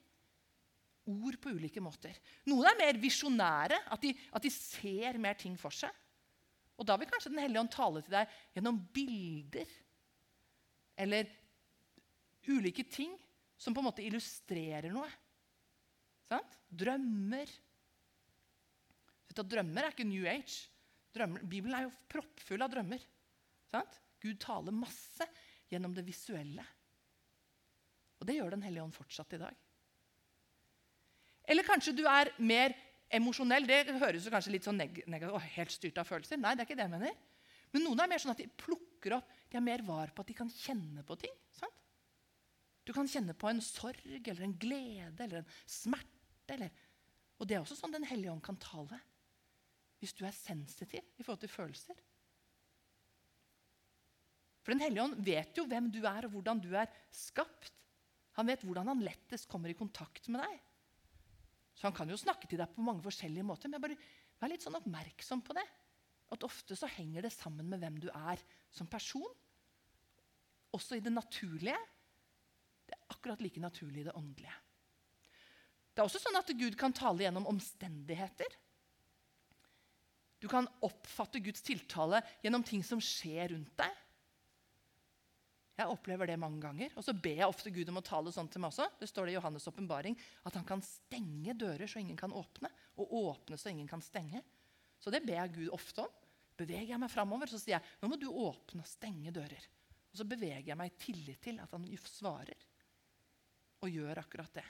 Ord 1.06 1.36
på 1.38 1.52
ulike 1.54 1.82
måter. 1.84 2.16
Noen 2.48 2.66
er 2.70 2.78
mer 2.80 2.96
visjonære, 2.98 3.78
at 3.94 4.06
at 4.08 4.42
de 4.42 4.50
ser 4.50 5.20
mer 5.22 5.36
ting 5.38 5.54
for 5.60 5.74
seg. 5.74 5.92
Og 6.76 6.88
da 6.88 6.96
vil 6.96 7.08
kanskje 7.08 7.30
Den 7.30 7.44
hellige 7.44 7.60
ånd 7.60 7.72
tale 7.72 8.02
til 8.02 8.16
deg 8.16 8.32
gjennom 8.56 8.80
bilder. 8.96 9.76
Eller 10.96 11.28
ulike 12.48 12.84
ting 12.88 13.12
som 13.60 13.74
på 13.74 13.80
en 13.80 13.88
måte 13.88 14.04
illustrerer 14.04 14.92
noe. 14.92 15.08
Sant? 16.28 16.58
Drømmer. 16.68 17.52
Du, 19.36 19.42
drømmer 19.44 19.84
er 19.84 19.92
ikke 19.92 20.08
New 20.08 20.24
Age. 20.28 20.64
Drømmer, 21.12 21.44
Bibelen 21.44 21.76
er 21.76 21.86
jo 21.86 21.94
proppfull 22.08 22.64
av 22.64 22.72
drømmer. 22.72 23.04
Sant? 23.76 24.00
Gud 24.22 24.40
taler 24.42 24.74
masse 24.74 25.28
gjennom 25.70 25.94
det 25.94 26.06
visuelle. 26.06 26.64
Og 28.16 28.28
det 28.28 28.38
gjør 28.38 28.56
Den 28.56 28.64
hellige 28.64 28.84
ånd 28.86 28.96
fortsatt 28.96 29.36
i 29.36 29.40
dag. 29.42 29.62
Eller 31.46 31.66
kanskje 31.66 31.94
du 31.94 32.02
er 32.10 32.32
mer 32.42 32.74
emosjonell. 33.12 33.68
Det 33.68 33.98
høres 34.00 34.26
jo 34.26 34.32
kanskje 34.34 34.54
litt 34.56 34.66
sånn 34.66 34.80
neg 34.80 35.02
negativt 35.06 35.52
helt 35.58 35.74
styrt 35.74 36.00
av 36.02 36.08
følelser. 36.08 36.40
Nei, 36.40 36.54
det 36.56 36.64
er 36.64 36.68
ikke 36.68 36.78
det 36.80 36.86
jeg 36.88 36.94
mener. 36.96 37.18
Men 37.74 37.84
noen 37.84 38.02
er 38.02 38.10
mer 38.10 38.22
sånn 38.22 38.32
at 38.32 38.40
de 38.40 38.48
plukker 38.62 39.18
opp, 39.18 39.30
de 39.50 39.58
er 39.58 39.64
mer 39.64 39.84
var 39.86 40.10
på 40.14 40.24
at 40.24 40.30
de 40.30 40.36
kan 40.38 40.50
kjenne 40.50 41.04
på 41.06 41.18
ting. 41.20 41.34
sant? 41.54 41.84
Du 42.86 42.92
kan 42.94 43.08
kjenne 43.10 43.34
på 43.34 43.50
en 43.50 43.62
sorg 43.62 44.02
eller 44.30 44.46
en 44.46 44.56
glede 44.58 45.24
eller 45.24 45.42
en 45.42 45.52
smerte. 45.66 46.54
Eller. 46.54 46.70
Og 47.38 47.48
det 47.48 47.56
er 47.56 47.62
også 47.64 47.76
sånn 47.78 47.94
Den 47.94 48.06
hellige 48.06 48.32
ånd 48.32 48.42
kan 48.46 48.58
tale. 48.62 48.98
Hvis 50.00 50.14
du 50.14 50.24
er 50.26 50.34
sensitiv 50.34 51.02
i 51.02 51.22
forhold 51.24 51.42
til 51.42 51.52
følelser. 51.52 51.98
For 54.66 54.74
Den 54.74 54.82
hellige 54.82 55.04
ånd 55.04 55.20
vet 55.22 55.54
jo 55.54 55.62
hvem 55.70 55.92
du 55.94 56.00
er, 56.02 56.26
og 56.26 56.32
hvordan 56.34 56.58
du 56.58 56.72
er 56.74 56.90
skapt. 57.14 57.70
Han 58.34 58.48
vet 58.50 58.64
hvordan 58.66 58.90
han 58.90 59.04
lettest 59.06 59.46
kommer 59.46 59.70
i 59.70 59.76
kontakt 59.78 60.26
med 60.26 60.42
deg. 60.42 60.56
Så 61.78 61.86
han 61.86 61.94
kan 61.94 62.10
jo 62.10 62.18
snakke 62.18 62.48
til 62.50 62.58
deg 62.58 62.72
på 62.74 62.82
mange 62.82 63.04
forskjellige 63.04 63.46
måter. 63.46 63.70
Men 63.70 63.84
bare 63.84 63.98
vær 64.40 64.50
litt 64.50 64.66
sånn 64.66 64.74
oppmerksom 64.74 65.44
på 65.46 65.54
det. 65.54 65.62
At 66.34 66.42
ofte 66.42 66.74
så 66.74 66.88
henger 66.96 67.22
det 67.22 67.30
sammen 67.30 67.68
med 67.70 67.78
hvem 67.78 68.00
du 68.02 68.08
er 68.10 68.42
som 68.74 68.90
person. 68.90 69.30
Også 70.74 70.98
i 70.98 71.04
det 71.04 71.14
naturlige 71.14 71.78
det 72.86 72.94
er 72.94 73.14
akkurat 73.14 73.40
like 73.42 73.62
naturlig 73.62 74.02
i 74.02 74.06
det 74.08 74.14
åndelige. 74.18 74.56
Det 75.94 76.02
er 76.02 76.08
også 76.10 76.20
sånn 76.22 76.38
at 76.38 76.50
Gud 76.58 76.74
kan 76.78 76.94
tale 76.94 77.24
gjennom 77.24 77.46
omstendigheter. 77.50 78.50
Du 80.42 80.50
kan 80.50 80.66
oppfatte 80.84 81.40
Guds 81.42 81.62
tiltale 81.66 82.20
gjennom 82.42 82.66
ting 82.66 82.82
som 82.86 82.98
skjer 83.02 83.54
rundt 83.54 83.72
deg. 83.78 84.02
Jeg 85.76 85.92
opplever 85.92 86.30
det 86.30 86.38
mange 86.40 86.60
ganger. 86.62 86.92
Og 86.96 87.04
så 87.04 87.12
ber 87.12 87.42
jeg 87.42 87.48
ofte 87.48 87.72
Gud 87.74 87.90
om 87.92 88.00
å 88.00 88.04
tale 88.04 88.32
sånn 88.32 88.48
til 88.48 88.62
meg 88.64 88.72
også. 88.72 88.88
Det 89.00 89.08
står 89.10 89.28
det 89.28 89.34
i 89.34 89.36
Johannes' 89.36 89.68
åpenbaring 89.68 90.16
at 90.48 90.56
han 90.56 90.64
kan 90.68 90.84
stenge 90.84 91.56
dører 91.58 91.90
så 91.90 92.00
ingen 92.00 92.16
kan 92.16 92.32
åpne, 92.32 92.70
og 92.96 93.12
åpne 93.20 93.58
så 93.60 93.68
ingen 93.72 93.88
kan 93.90 94.04
stenge. 94.04 94.40
Så 94.96 95.12
det 95.12 95.20
ber 95.26 95.42
jeg 95.42 95.56
Gud 95.58 95.74
ofte 95.76 96.06
om. 96.06 96.14
Beveger 96.56 96.94
jeg 96.94 97.02
meg 97.02 97.12
framover, 97.12 97.50
så 97.52 97.60
sier 97.60 97.76
jeg 97.76 98.00
nå 98.00 98.08
må 98.08 98.16
du 98.16 98.30
åpne 98.30 98.80
og 98.80 98.88
stenge 98.88 99.34
dører. 99.36 99.68
Og 100.08 100.22
så 100.22 100.24
beveger 100.24 100.70
jeg 100.70 100.80
meg 100.80 100.94
i 100.94 100.98
tillit 101.02 101.42
til 101.44 101.60
at 101.60 101.76
han 101.76 101.84
svarer 102.08 102.64
og 103.84 103.92
gjør 103.92 104.22
akkurat 104.22 104.56
det. 104.56 104.64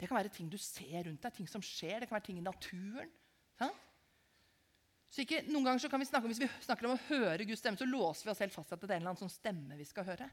Det 0.00 0.08
kan 0.08 0.16
være 0.16 0.32
ting 0.34 0.48
du 0.50 0.56
ser 0.58 1.04
rundt 1.06 1.22
deg, 1.22 1.34
ting 1.36 1.46
som 1.46 1.62
skjer. 1.62 2.00
Det 2.00 2.08
kan 2.08 2.16
være 2.16 2.30
ting 2.30 2.40
i 2.40 2.46
naturen. 2.46 3.12
Sant? 3.60 3.88
Så 5.12 5.26
ikke, 5.26 5.42
noen 5.52 5.66
ganger 5.66 5.92
kan 5.92 6.00
vi 6.00 6.08
snakke 6.08 6.30
Hvis 6.30 6.40
vi 6.40 6.48
snakker 6.64 6.88
om 6.88 6.94
å 6.96 7.02
høre 7.10 7.44
Guds 7.44 7.60
stemme, 7.60 7.76
så 7.80 7.88
låser 7.88 8.26
vi 8.26 8.32
oss 8.32 8.40
selv 8.40 8.54
fast 8.54 8.72
at 8.72 8.80
det 8.80 8.88
er 8.88 8.96
en 8.96 9.02
eller 9.02 9.12
annen 9.12 9.24
sånn 9.26 9.32
stemme 9.32 9.76
vi 9.76 9.86
skal 9.88 10.06
høre. 10.08 10.28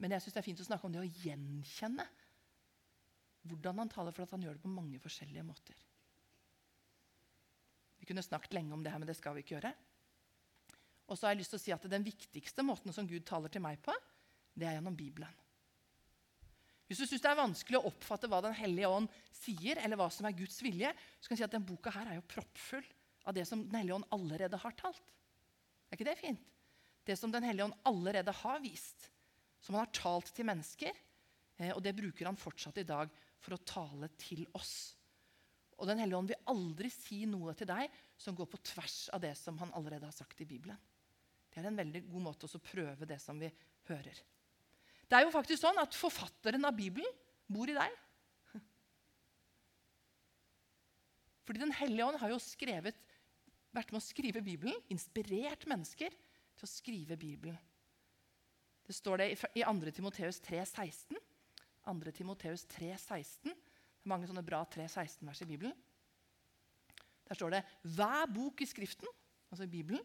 Men 0.00 0.14
jeg 0.14 0.24
syns 0.24 0.36
det 0.36 0.42
er 0.42 0.48
fint 0.48 0.60
å 0.60 0.66
snakke 0.68 0.88
om 0.88 0.92
det 0.94 1.02
å 1.02 1.12
gjenkjenne 1.24 2.06
hvordan 3.48 3.80
han 3.80 3.88
taler, 3.92 4.12
for 4.12 4.26
at 4.26 4.34
han 4.34 4.42
gjør 4.44 4.58
det 4.58 4.64
på 4.64 4.72
mange 4.72 5.00
forskjellige 5.00 5.44
måter. 5.48 5.76
Vi 8.00 8.08
kunne 8.08 8.24
snakket 8.24 8.52
lenge 8.56 8.76
om 8.76 8.84
det 8.84 8.92
her, 8.92 9.00
men 9.00 9.08
det 9.08 9.16
skal 9.16 9.36
vi 9.36 9.44
ikke 9.44 9.56
gjøre. 9.56 9.72
Og 11.08 11.16
så 11.16 11.26
har 11.26 11.34
jeg 11.34 11.40
lyst 11.40 11.54
til 11.54 11.60
å 11.60 11.62
si 11.64 11.72
at 11.74 11.88
Den 11.90 12.04
viktigste 12.06 12.64
måten 12.64 12.92
som 12.96 13.08
Gud 13.08 13.24
taler 13.28 13.52
til 13.52 13.64
meg 13.64 13.80
på, 13.84 13.96
det 14.52 14.68
er 14.68 14.76
gjennom 14.76 14.96
Bibelen. 14.96 15.32
Hvis 16.90 16.98
du 16.98 17.06
syns 17.06 17.22
det 17.22 17.30
er 17.30 17.38
vanskelig 17.38 17.78
å 17.78 17.86
oppfatte 17.86 18.26
hva 18.26 18.40
Den 18.42 18.56
hellige 18.58 18.88
ånd 18.90 19.06
sier, 19.30 19.78
eller 19.78 19.94
hva 20.00 20.08
som 20.10 20.26
er 20.26 20.34
Guds 20.34 20.56
vilje, 20.58 20.90
så 21.22 21.30
kan 21.30 21.38
du 21.38 21.38
si 21.38 21.46
at 21.46 21.52
denne 21.54 21.68
boka 21.68 21.92
her 21.94 22.08
er 22.10 22.16
jo 22.18 22.26
proppfull 22.32 22.88
av 23.30 23.36
det 23.36 23.44
som 23.46 23.62
Den 23.62 23.78
hellige 23.78 24.00
ånd 24.00 24.08
allerede 24.10 24.58
har 24.58 24.74
talt. 24.74 25.12
Er 25.86 25.94
ikke 25.94 26.08
det 26.08 26.18
fint? 26.18 26.48
Det 27.06 27.14
som 27.14 27.30
Den 27.30 27.46
hellige 27.46 27.68
ånd 27.68 27.76
allerede 27.86 28.34
har 28.42 28.58
vist. 28.64 29.06
Som 29.62 29.76
han 29.78 29.84
har 29.84 29.94
talt 29.94 30.32
til 30.34 30.48
mennesker. 30.50 30.98
Eh, 31.60 31.70
og 31.70 31.78
det 31.84 31.94
bruker 31.94 32.26
han 32.26 32.40
fortsatt 32.40 32.82
i 32.82 32.88
dag 32.88 33.12
for 33.38 33.54
å 33.54 33.62
tale 33.62 34.10
til 34.18 34.42
oss. 34.58 34.96
Og 35.78 35.86
Den 35.86 36.02
hellige 36.02 36.18
ånd 36.18 36.34
vil 36.34 36.50
aldri 36.50 36.90
si 36.90 37.22
noe 37.30 37.54
til 37.54 37.70
deg 37.70 37.86
som 38.18 38.34
går 38.34 38.50
på 38.50 38.64
tvers 38.74 38.98
av 39.14 39.22
det 39.22 39.36
som 39.38 39.62
han 39.62 39.70
allerede 39.78 40.10
har 40.10 40.16
sagt 40.16 40.42
i 40.42 40.48
Bibelen. 40.48 40.82
Det 41.50 41.62
er 41.62 41.70
en 41.70 41.78
veldig 41.78 42.02
god 42.10 42.26
måte 42.26 42.50
å 42.50 42.62
prøve 42.62 43.06
det 43.06 43.22
som 43.22 43.38
vi 43.38 43.48
hører. 43.88 44.18
Det 45.10 45.18
er 45.18 45.26
jo 45.26 45.34
faktisk 45.34 45.64
sånn 45.64 45.80
at 45.82 45.96
forfatteren 45.98 46.62
av 46.68 46.76
Bibelen 46.78 47.08
bor 47.50 47.66
i 47.66 47.74
deg. 47.74 47.94
Fordi 51.48 51.64
Den 51.64 51.74
hellige 51.74 52.06
ånd 52.06 52.20
har 52.22 52.30
jo 52.30 52.38
skrevet, 52.42 52.94
vært 53.74 53.90
med 53.90 53.98
å 53.98 54.06
skrive 54.06 54.42
Bibelen, 54.42 54.78
inspirert 54.90 55.66
mennesker 55.70 56.14
til 56.14 56.66
å 56.66 56.70
skrive 56.70 57.18
Bibelen. 57.18 57.58
Det 58.86 58.94
står 58.94 59.22
det 59.22 59.26
i 59.34 59.64
2. 59.66 59.92
Timoteus 59.94 60.40
3,16. 60.46 61.18
2. 61.86 62.14
Timoteus 62.14 62.64
3,16. 62.70 63.50
Det 63.50 64.06
er 64.06 64.10
mange 64.14 64.30
sånne 64.30 64.46
bra 64.46 64.62
3,16-vers 64.70 65.42
i 65.42 65.50
Bibelen. 65.50 65.74
Der 67.30 67.38
står 67.38 67.54
det 67.54 67.64
hver 67.98 68.30
bok 68.30 68.62
i 68.62 68.66
Skriften, 68.66 69.10
altså 69.50 69.66
i 69.66 69.70
Bibelen, 69.70 70.02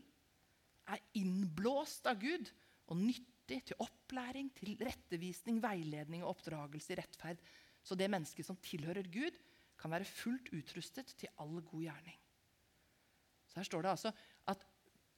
er 0.86 1.01
innblåst 1.18 2.06
av 2.10 2.20
Gud 2.22 2.49
og 2.89 2.99
nyttig 3.01 3.34
nyttig 3.45 3.69
til 3.69 3.75
opplæring, 3.79 4.51
til 4.55 4.77
rettevisning, 4.81 5.61
veiledning 5.61 6.23
og 6.23 6.35
oppdragelse 6.35 6.93
i 6.93 6.97
rettferd. 6.97 7.37
Så 7.83 7.95
det 7.95 8.09
mennesket 8.09 8.45
som 8.45 8.57
tilhører 8.57 9.03
Gud, 9.03 9.37
kan 9.77 9.91
være 9.91 10.05
fullt 10.05 10.49
utrustet 10.53 11.13
til 11.17 11.29
all 11.37 11.61
god 11.61 11.81
gjerning. 11.81 12.19
Så 13.47 13.59
Her 13.59 13.63
står 13.63 13.81
det 13.81 13.89
altså 13.89 14.11
at, 14.47 14.65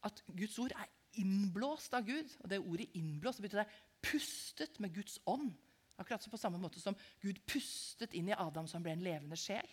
at 0.03 0.23
Guds 0.27 0.59
ord 0.59 0.71
er 0.71 0.89
innblåst 1.13 1.93
av 1.93 2.03
Gud. 2.05 2.35
Og 2.39 2.49
det 2.49 2.59
ordet 2.59 2.89
'innblåst' 2.95 3.41
betyr 3.41 3.63
det 3.63 3.69
pustet 4.01 4.79
med 4.79 4.93
Guds 4.93 5.19
ånd. 5.25 5.53
Akkurat 5.97 6.23
så 6.23 6.29
på 6.29 6.37
samme 6.37 6.57
måte 6.57 6.79
som 6.79 6.95
Gud 7.21 7.39
pustet 7.47 8.13
inn 8.13 8.29
i 8.29 8.35
Adam, 8.37 8.67
så 8.67 8.77
han 8.77 8.83
ble 8.83 8.91
en 8.91 9.05
levende 9.05 9.37
sjel. 9.37 9.69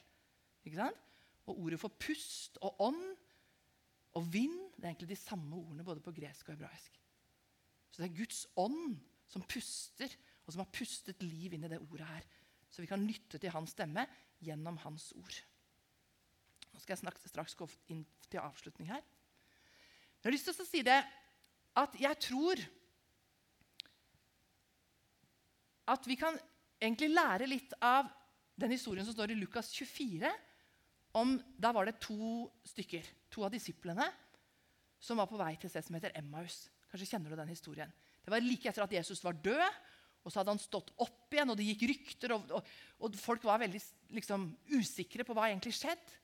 Ikke 0.65 0.77
sant? 0.77 0.97
Og 1.47 1.59
ordet 1.59 1.81
for 1.81 1.89
pust 1.89 2.59
og 2.61 2.81
ånd 2.81 3.17
og 4.15 4.33
vind 4.33 4.61
det 4.77 4.85
er 4.85 4.89
egentlig 4.89 5.09
de 5.09 5.17
samme 5.17 5.57
ordene 5.57 5.85
både 5.85 6.01
på 6.01 6.13
gresk 6.13 6.49
og 6.49 6.55
hebraisk. 6.55 7.04
Så 7.95 8.03
det 8.03 8.09
er 8.09 8.17
Guds 8.19 8.41
ånd 8.59 8.97
som 9.31 9.45
puster, 9.47 10.11
og 10.43 10.51
som 10.51 10.65
har 10.65 10.73
pustet 10.75 11.23
liv 11.23 11.55
inn 11.55 11.63
i 11.63 11.71
det 11.71 11.79
ordet 11.79 12.09
her. 12.09 12.25
Så 12.67 12.83
vi 12.83 12.91
kan 12.91 13.05
lytte 13.07 13.39
til 13.39 13.53
hans 13.55 13.71
stemme 13.71 14.03
gjennom 14.43 14.81
hans 14.83 15.13
ord. 15.15 15.37
Nå 16.75 16.83
skal 16.83 16.97
jeg 16.97 17.31
straks 17.31 17.55
gå 17.55 17.69
inn 17.95 18.03
til 18.27 18.43
avslutning 18.43 18.91
her. 18.91 19.05
Jeg 20.19 20.27
har 20.27 20.35
lyst 20.35 20.51
til 20.51 20.65
å 20.65 20.67
si 20.67 20.83
det 20.83 20.99
at 21.79 21.95
jeg 22.01 22.19
tror 22.27 22.65
at 25.95 26.11
vi 26.11 26.19
kan 26.19 26.35
egentlig 26.83 27.13
lære 27.15 27.47
litt 27.47 27.79
av 27.79 28.11
den 28.59 28.75
historien 28.75 29.07
som 29.07 29.15
står 29.15 29.37
i 29.37 29.39
Lukas 29.39 29.71
24. 29.77 30.35
Om, 31.15 31.37
da 31.55 31.71
var 31.71 31.87
det 31.87 32.01
to 32.03 32.49
stykker, 32.67 33.07
to 33.31 33.45
av 33.47 33.55
disiplene, 33.55 34.09
som 34.99 35.21
var 35.21 35.31
på 35.31 35.39
vei 35.39 35.53
til 35.55 35.69
et 35.69 35.77
sted 35.77 35.87
som 35.87 35.95
heter 35.95 36.17
Emmaus. 36.19 36.65
Kanskje 36.95 37.11
kjenner 37.11 37.33
du 37.35 37.41
den 37.41 37.51
historien. 37.51 37.91
Det 38.23 38.31
var 38.31 38.45
like 38.45 38.71
etter 38.71 38.85
at 38.85 38.93
Jesus 38.95 39.19
var 39.27 39.35
død. 39.43 39.67
Og 40.25 40.33
så 40.33 40.41
hadde 40.41 40.55
han 40.55 40.63
stått 40.63 40.93
opp 41.03 41.35
igjen, 41.35 41.51
og 41.53 41.59
det 41.59 41.67
gikk 41.67 41.83
rykter, 41.91 42.33
og, 42.33 42.53
og, 42.57 42.69
og 43.05 43.17
folk 43.21 43.43
var 43.45 43.59
veldig 43.61 43.81
liksom, 44.17 44.47
usikre 44.73 45.27
på 45.27 45.35
hva 45.37 45.51
egentlig 45.51 45.75
skjedde. 45.77 46.15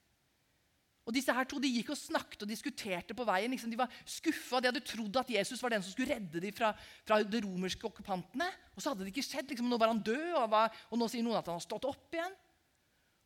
Og 1.09 1.17
disse 1.17 1.35
her 1.35 1.49
to 1.49 1.59
de 1.59 1.69
gikk 1.73 1.91
og 1.91 1.99
snakket 1.99 2.45
og 2.45 2.49
diskuterte 2.53 3.17
på 3.19 3.27
veien. 3.27 3.51
Liksom, 3.51 3.73
de 3.73 3.79
var 3.81 3.91
skuffa. 4.07 4.61
De 4.63 4.71
hadde 4.71 4.85
trodd 4.87 5.19
at 5.19 5.33
Jesus 5.35 5.59
var 5.65 5.75
den 5.75 5.83
som 5.83 5.91
skulle 5.91 6.15
redde 6.15 6.43
dem 6.45 6.55
fra, 6.55 6.71
fra 7.09 7.19
de 7.27 7.41
romerske 7.43 7.89
okkupantene. 7.89 8.47
Og 8.77 8.85
så 8.85 8.93
hadde 8.93 9.03
det 9.03 9.11
ikke 9.11 9.27
skjedd. 9.27 9.51
Liksom, 9.51 9.67
nå 9.67 9.81
var 9.81 9.91
han 9.91 10.05
død, 10.07 10.29
og, 10.37 10.47
var, 10.53 10.77
og, 10.87 11.01
nå 11.01 11.11
sier 11.11 11.27
noen 11.27 11.41
at 11.41 11.51
han 11.51 11.59
har 11.59 11.67
stått 11.67 11.89
opp 11.89 12.15
igjen. 12.15 12.37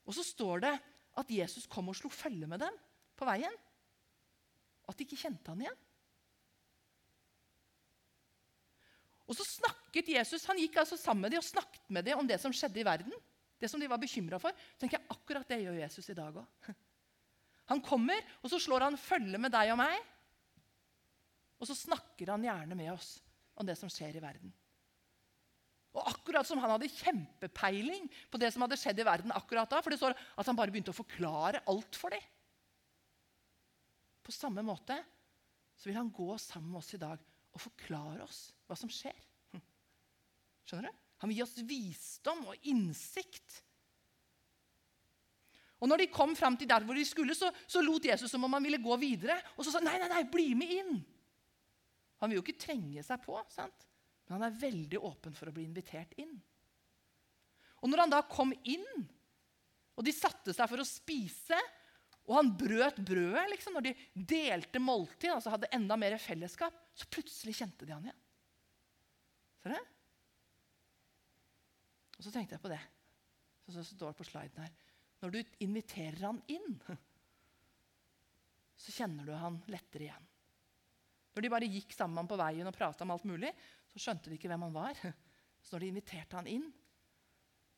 Og 0.08 0.16
så 0.16 0.24
står 0.24 0.64
det 0.64 0.74
at 1.20 1.34
Jesus 1.36 1.68
kom 1.70 1.92
og 1.92 1.98
slo 1.98 2.08
følge 2.08 2.48
med 2.48 2.62
dem 2.64 2.78
på 3.18 3.28
veien. 3.28 3.58
At 4.88 4.96
de 4.96 5.06
ikke 5.06 5.20
kjente 5.20 5.52
han 5.52 5.66
igjen. 5.66 5.82
Og 9.24 9.36
så 9.38 9.46
snakket 9.48 10.10
Jesus, 10.16 10.44
Han 10.48 10.60
gikk 10.60 10.76
altså 10.82 10.98
sammen 11.00 11.24
med 11.24 11.32
dem 11.32 11.40
og 11.40 11.46
snakket 11.46 11.86
med 11.88 12.04
dem 12.04 12.20
om 12.20 12.28
det 12.28 12.40
som 12.42 12.52
skjedde 12.52 12.82
i 12.82 12.86
verden. 12.86 13.14
Det 13.60 13.70
som 13.70 13.80
de 13.80 13.88
var 13.88 14.00
bekymra 14.00 14.40
for. 14.42 14.52
Så 14.74 14.82
tenker 14.82 14.98
jeg, 14.98 15.08
Akkurat 15.14 15.48
det 15.48 15.62
gjør 15.62 15.78
Jesus 15.80 16.10
i 16.12 16.16
dag 16.18 16.40
òg. 16.42 16.68
Han 17.70 17.80
kommer, 17.80 18.20
og 18.44 18.52
så 18.52 18.58
slår 18.60 18.84
han 18.84 18.98
følge 19.00 19.38
med 19.40 19.48
deg 19.54 19.70
og 19.72 19.78
meg. 19.80 19.94
Og 21.56 21.64
så 21.70 21.72
snakker 21.78 22.28
han 22.28 22.42
gjerne 22.44 22.76
med 22.76 22.90
oss 22.92 23.14
om 23.56 23.64
det 23.64 23.78
som 23.80 23.88
skjer 23.88 24.18
i 24.18 24.20
verden. 24.20 24.52
Og 25.94 26.10
akkurat 26.10 26.44
som 26.44 26.60
han 26.60 26.74
hadde 26.74 26.90
kjempepeiling 26.92 28.04
på 28.28 28.40
det 28.42 28.50
som 28.52 28.66
hadde 28.66 28.76
skjedd 28.76 29.00
i 29.00 29.06
verden 29.06 29.32
akkurat 29.32 29.70
da, 29.70 29.80
for 29.80 29.94
det 29.94 30.00
står 30.00 30.12
at 30.12 30.50
han 30.50 30.58
bare 30.58 30.74
begynte 30.74 30.92
å 30.92 30.98
forklare 30.98 31.62
alt 31.70 31.96
for 31.96 32.12
dem. 32.12 32.26
På 34.24 34.34
samme 34.34 34.60
måte 34.66 34.98
så 35.78 35.88
vil 35.88 35.96
han 35.96 36.12
gå 36.12 36.34
sammen 36.42 36.74
med 36.74 36.82
oss 36.82 36.92
i 36.98 37.00
dag 37.00 37.22
og 37.54 37.62
forklare 37.62 38.24
oss 38.26 38.48
hva 38.66 38.76
som 38.78 38.90
skjer. 38.90 39.16
Skjønner 40.64 40.90
du? 40.90 41.00
Han 41.22 41.30
vil 41.30 41.38
gi 41.38 41.44
oss 41.44 41.60
visdom 41.64 42.42
og 42.50 42.68
innsikt. 42.68 43.60
Og 45.80 45.90
når 45.90 46.04
de 46.04 46.12
kom 46.12 46.32
fram 46.36 46.56
til 46.58 46.68
der 46.68 46.84
hvor 46.86 46.96
de 46.96 47.04
skulle, 47.06 47.36
så, 47.36 47.50
så 47.68 47.82
lot 47.84 48.06
Jesus 48.08 48.32
som 48.32 48.44
om 48.46 48.56
han 48.56 48.64
ville 48.64 48.80
gå 48.82 48.96
videre. 49.00 49.36
Og 49.56 49.64
så 49.64 49.72
sa 49.72 49.80
han 49.80 49.88
nei, 49.90 49.98
nei, 50.00 50.10
nei, 50.12 50.22
bli 50.30 50.46
med 50.58 50.74
inn. 50.78 50.94
Han 52.22 52.30
vil 52.30 52.40
jo 52.40 52.44
ikke 52.46 52.62
trenge 52.66 53.04
seg 53.04 53.20
på, 53.24 53.36
sant? 53.52 53.88
men 54.24 54.38
han 54.38 54.46
er 54.46 54.56
veldig 54.56 55.00
åpen 55.04 55.34
for 55.36 55.50
å 55.50 55.52
bli 55.52 55.66
invitert 55.66 56.14
inn. 56.16 56.32
Og 57.84 57.90
når 57.90 58.00
han 58.04 58.12
da 58.14 58.22
kom 58.24 58.54
inn, 58.64 58.86
og 59.94 60.06
de 60.06 60.14
satte 60.16 60.54
seg 60.56 60.70
for 60.70 60.80
å 60.80 60.86
spise, 60.88 61.58
og 62.24 62.38
han 62.38 62.54
brøt 62.56 63.02
brødet 63.04 63.44
liksom, 63.52 63.76
når 63.76 63.90
de 63.90 64.24
delte 64.32 64.80
måltid, 64.80 65.34
altså 65.34 65.52
hadde 65.52 65.68
enda 65.76 65.98
mer 66.00 66.16
fellesskap, 66.22 66.78
så 66.94 67.08
plutselig 67.10 67.56
kjente 67.58 67.86
de 67.86 67.94
han 67.94 68.06
igjen. 68.06 68.20
Ser 69.62 69.74
du? 69.74 69.94
Og 72.14 72.26
så 72.26 72.30
tenkte 72.34 72.54
jeg 72.54 72.62
på 72.62 72.70
det. 72.70 72.82
Så, 73.64 73.80
så 73.80 73.88
står 73.88 74.12
det 74.12 74.20
på 74.20 74.28
sliden 74.28 74.62
her. 74.62 74.76
Når 75.24 75.34
du 75.34 75.40
inviterer 75.64 76.20
han 76.28 76.38
inn, 76.52 76.78
så 78.76 78.94
kjenner 78.94 79.26
du 79.26 79.34
han 79.38 79.58
lettere 79.72 80.08
igjen. 80.08 80.30
Når 81.34 81.42
de 81.42 81.50
bare 81.50 81.70
gikk 81.70 81.94
sammen 81.96 82.28
på 82.30 82.38
veien 82.38 82.68
og 82.68 82.76
prata 82.76 83.02
om 83.06 83.14
alt 83.14 83.26
mulig, 83.26 83.50
så 83.90 84.02
skjønte 84.04 84.30
de 84.30 84.38
ikke 84.38 84.50
hvem 84.52 84.66
han 84.68 84.76
var. 84.76 85.00
Så 85.64 85.74
når 85.74 85.80
de 85.80 85.88
inviterte 85.94 86.36
han 86.36 86.48
inn, 86.50 86.66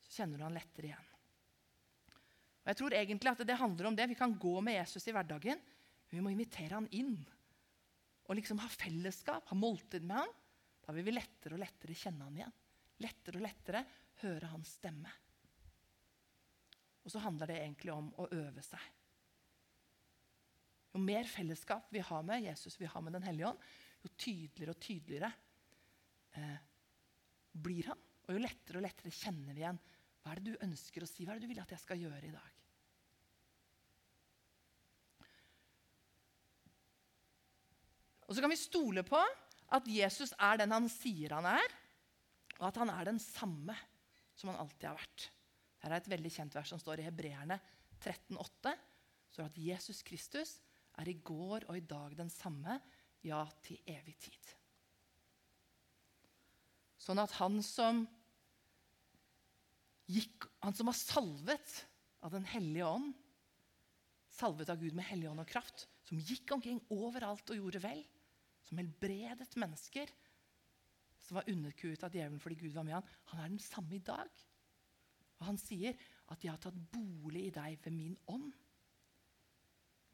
så 0.02 0.10
kjenner 0.18 0.40
du 0.40 0.42
han 0.42 0.56
lettere 0.56 0.88
igjen. 0.88 1.10
Og 2.64 2.70
jeg 2.72 2.78
tror 2.80 2.96
egentlig 2.98 3.30
at 3.30 3.42
det 3.46 3.58
handler 3.60 3.86
om 3.86 3.96
det. 3.96 4.08
Vi 4.10 4.18
kan 4.18 4.34
gå 4.42 4.56
med 4.66 4.74
Jesus 4.74 5.06
i 5.06 5.14
hverdagen, 5.14 5.60
men 5.62 6.18
vi 6.18 6.24
må 6.24 6.32
invitere 6.34 6.74
han 6.74 6.88
inn. 6.98 7.14
Og 8.26 8.38
liksom 8.38 8.58
ha 8.62 8.68
fellesskap, 8.70 9.46
ha 9.48 9.58
måltid 9.58 10.06
med 10.06 10.18
han. 10.18 10.34
Da 10.86 10.94
vil 10.94 11.06
vi 11.06 11.14
lettere 11.14 11.56
og 11.56 11.62
lettere 11.62 11.94
kjenne 11.98 12.26
han 12.26 12.36
igjen. 12.40 12.58
Lettere 13.04 13.38
og 13.38 13.46
lettere 13.46 13.82
høre 14.22 14.50
hans 14.50 14.76
stemme. 14.78 15.12
Og 17.06 17.12
så 17.12 17.22
handler 17.22 17.52
det 17.52 17.60
egentlig 17.62 17.92
om 17.94 18.08
å 18.18 18.28
øve 18.34 18.62
seg. 18.66 18.86
Jo 20.94 21.02
mer 21.02 21.28
fellesskap 21.28 21.90
vi 21.92 22.02
har 22.02 22.24
med 22.26 22.42
Jesus, 22.46 22.78
vi 22.80 22.88
har 22.90 23.02
med 23.04 23.14
Den 23.14 23.26
hellige 23.26 23.50
ånd, 23.50 23.66
jo 24.02 24.10
tydeligere 24.16 24.72
og 24.72 24.80
tydeligere 24.82 25.30
eh, 26.40 26.56
blir 27.52 27.92
han. 27.92 28.02
Og 28.26 28.34
jo 28.34 28.42
lettere 28.42 28.80
og 28.80 28.86
lettere 28.86 29.14
kjenner 29.14 29.54
vi 29.54 29.62
igjen 29.62 29.78
hva 30.22 30.32
er 30.32 30.40
det 30.40 30.56
du 30.56 30.64
ønsker 30.66 31.04
å 31.04 31.06
si, 31.06 31.22
hva 31.22 31.34
er 31.34 31.38
det 31.38 31.46
du 31.46 31.52
vil 31.52 31.62
at 31.62 31.70
jeg 31.76 31.82
skal 31.84 32.00
gjøre 32.02 32.26
i 32.26 32.34
dag. 32.34 32.54
Og 38.26 38.34
så 38.34 38.42
kan 38.42 38.50
vi 38.52 38.58
stole 38.58 39.04
på 39.06 39.20
at 39.76 39.88
Jesus 39.90 40.34
er 40.38 40.60
den 40.60 40.74
han 40.74 40.88
sier 40.90 41.36
han 41.38 41.46
er, 41.56 41.76
og 42.58 42.68
at 42.70 42.80
han 42.80 42.90
er 42.92 43.08
den 43.08 43.20
samme 43.22 43.74
som 44.36 44.50
han 44.50 44.60
alltid 44.62 44.88
har 44.88 44.98
vært. 44.98 45.28
Her 45.82 45.92
er 45.92 46.00
et 46.00 46.10
veldig 46.10 46.32
kjent 46.32 46.56
vers 46.56 46.70
som 46.72 46.80
står 46.82 47.00
i 47.00 47.06
Hebreerne 47.06 47.58
13,8. 48.02 48.72
står 49.32 49.48
at 49.48 49.58
Jesus 49.60 50.02
Kristus 50.06 50.56
er 51.00 51.10
i 51.10 51.18
går 51.24 51.66
og 51.68 51.76
i 51.76 51.84
dag 51.84 52.16
den 52.16 52.30
samme, 52.32 52.78
ja, 53.26 53.42
til 53.64 53.78
evig 53.90 54.14
tid. 54.22 54.52
Sånn 57.00 57.20
at 57.22 57.34
han 57.38 57.58
som 57.62 58.04
gikk, 60.10 60.46
han 60.62 60.74
som 60.74 60.88
var 60.90 60.98
salvet 60.98 61.76
av 62.26 62.32
Den 62.32 62.46
hellige 62.48 62.86
ånd, 62.88 63.12
salvet 64.32 64.70
av 64.72 64.80
Gud 64.80 64.96
med 64.96 65.06
hellig 65.06 65.28
ånd 65.30 65.42
og 65.42 65.50
kraft, 65.50 65.84
som 66.08 66.18
gikk 66.18 66.50
omkring 66.54 66.80
overalt 66.90 67.52
og 67.52 67.60
gjorde 67.60 67.82
vel, 67.84 68.00
som 68.66 68.80
helbredet 68.80 69.56
mennesker, 69.60 70.10
som 71.22 71.38
var 71.38 71.48
underkuet 71.50 72.04
av 72.06 72.14
djevelen 72.14 72.42
fordi 72.42 72.58
Gud 72.60 72.74
var 72.74 72.86
med 72.86 72.98
han, 72.98 73.08
han 73.32 73.42
er 73.42 73.54
den 73.54 73.62
samme 73.62 73.96
i 73.96 74.04
dag. 74.04 74.30
Og 75.36 75.46
han 75.50 75.58
sier 75.60 75.96
at 76.32 76.42
'jeg 76.42 76.50
har 76.50 76.62
tatt 76.62 76.78
bolig 76.92 77.46
i 77.46 77.54
deg 77.54 77.78
ved 77.84 77.92
min 77.92 78.16
ånd'. 78.28 78.52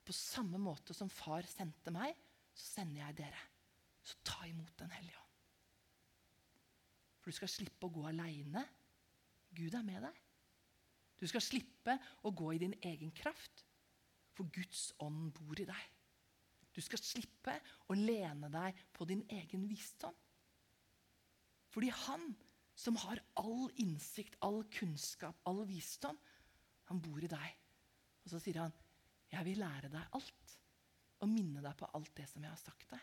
På 0.05 0.13
samme 0.13 0.59
måte 0.59 0.95
som 0.95 1.09
far 1.09 1.47
sendte 1.47 1.91
meg, 1.95 2.17
så 2.55 2.81
sender 2.81 3.07
jeg 3.07 3.17
dere. 3.17 3.43
Så 4.03 4.17
ta 4.25 4.45
imot 4.47 4.77
Den 4.79 4.91
hellige 4.91 5.17
ånd. 5.17 5.29
For 7.21 7.31
du 7.31 7.37
skal 7.37 7.49
slippe 7.49 7.87
å 7.87 7.93
gå 7.95 8.07
aleine. 8.09 8.65
Gud 9.55 9.75
er 9.75 9.83
med 9.83 10.03
deg. 10.03 10.17
Du 11.21 11.27
skal 11.31 11.45
slippe 11.45 11.95
å 12.27 12.33
gå 12.35 12.55
i 12.55 12.59
din 12.59 12.75
egen 12.83 13.13
kraft, 13.15 13.65
for 14.35 14.49
Guds 14.51 14.93
ånd 14.99 15.31
bor 15.37 15.61
i 15.61 15.69
deg. 15.69 15.92
Du 16.73 16.81
skal 16.81 17.01
slippe 17.03 17.55
å 17.93 17.97
lene 17.97 18.49
deg 18.53 18.79
på 18.97 19.07
din 19.09 19.23
egen 19.29 19.67
visdom. 19.69 20.15
Fordi 21.73 21.91
han 22.07 22.33
som 22.77 22.97
har 23.05 23.21
all 23.41 23.69
innsikt, 23.81 24.39
all 24.41 24.63
kunnskap, 24.73 25.37
all 25.49 25.63
visdom, 25.69 26.19
han 26.89 27.01
bor 27.01 27.21
i 27.23 27.31
deg. 27.31 27.61
Og 28.25 28.33
så 28.33 28.41
sier 28.41 28.61
han, 28.63 28.73
'Jeg 29.33 29.45
vil 29.45 29.59
lære 29.59 29.89
deg 29.89 30.09
alt' 30.13 30.59
og 31.23 31.29
minne 31.29 31.63
deg 31.63 31.77
på 31.79 31.89
alt 31.95 32.15
det 32.17 32.29
som 32.29 32.43
jeg 32.43 32.51
har 32.51 32.61
sagt 32.61 32.91
deg. 32.91 33.01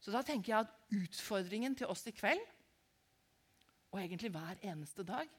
Så 0.00 0.12
da 0.14 0.22
tenker 0.22 0.52
jeg 0.52 0.66
at 0.66 0.74
utfordringen 0.94 1.74
til 1.74 1.86
oss 1.86 2.06
i 2.06 2.14
kveld, 2.14 2.42
og 3.90 4.00
egentlig 4.02 4.30
hver 4.30 4.58
eneste 4.62 5.02
dag, 5.06 5.30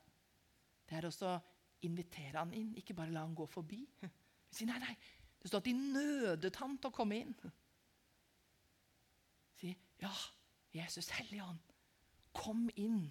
det 0.90 0.98
er 0.98 1.08
også 1.08 1.30
å 1.30 1.42
invitere 1.88 2.40
han 2.40 2.54
inn, 2.54 2.74
ikke 2.80 2.96
bare 2.98 3.14
la 3.14 3.26
han 3.26 3.36
gå 3.36 3.46
forbi. 3.46 3.84
Si 4.58 4.64
nei, 4.64 4.78
nei, 4.80 4.94
det 5.42 5.52
står 5.52 5.62
at 5.64 5.70
de 5.70 5.76
nødet 5.78 6.56
han 6.62 6.76
til 6.78 6.90
å 6.90 6.96
komme 6.96 7.20
inn. 7.22 7.36
Si 9.58 9.72
ja, 10.02 10.12
Jesus 10.76 11.10
Hellige 11.18 11.46
Ånd, 11.46 11.74
kom 12.38 12.68
inn 12.76 13.06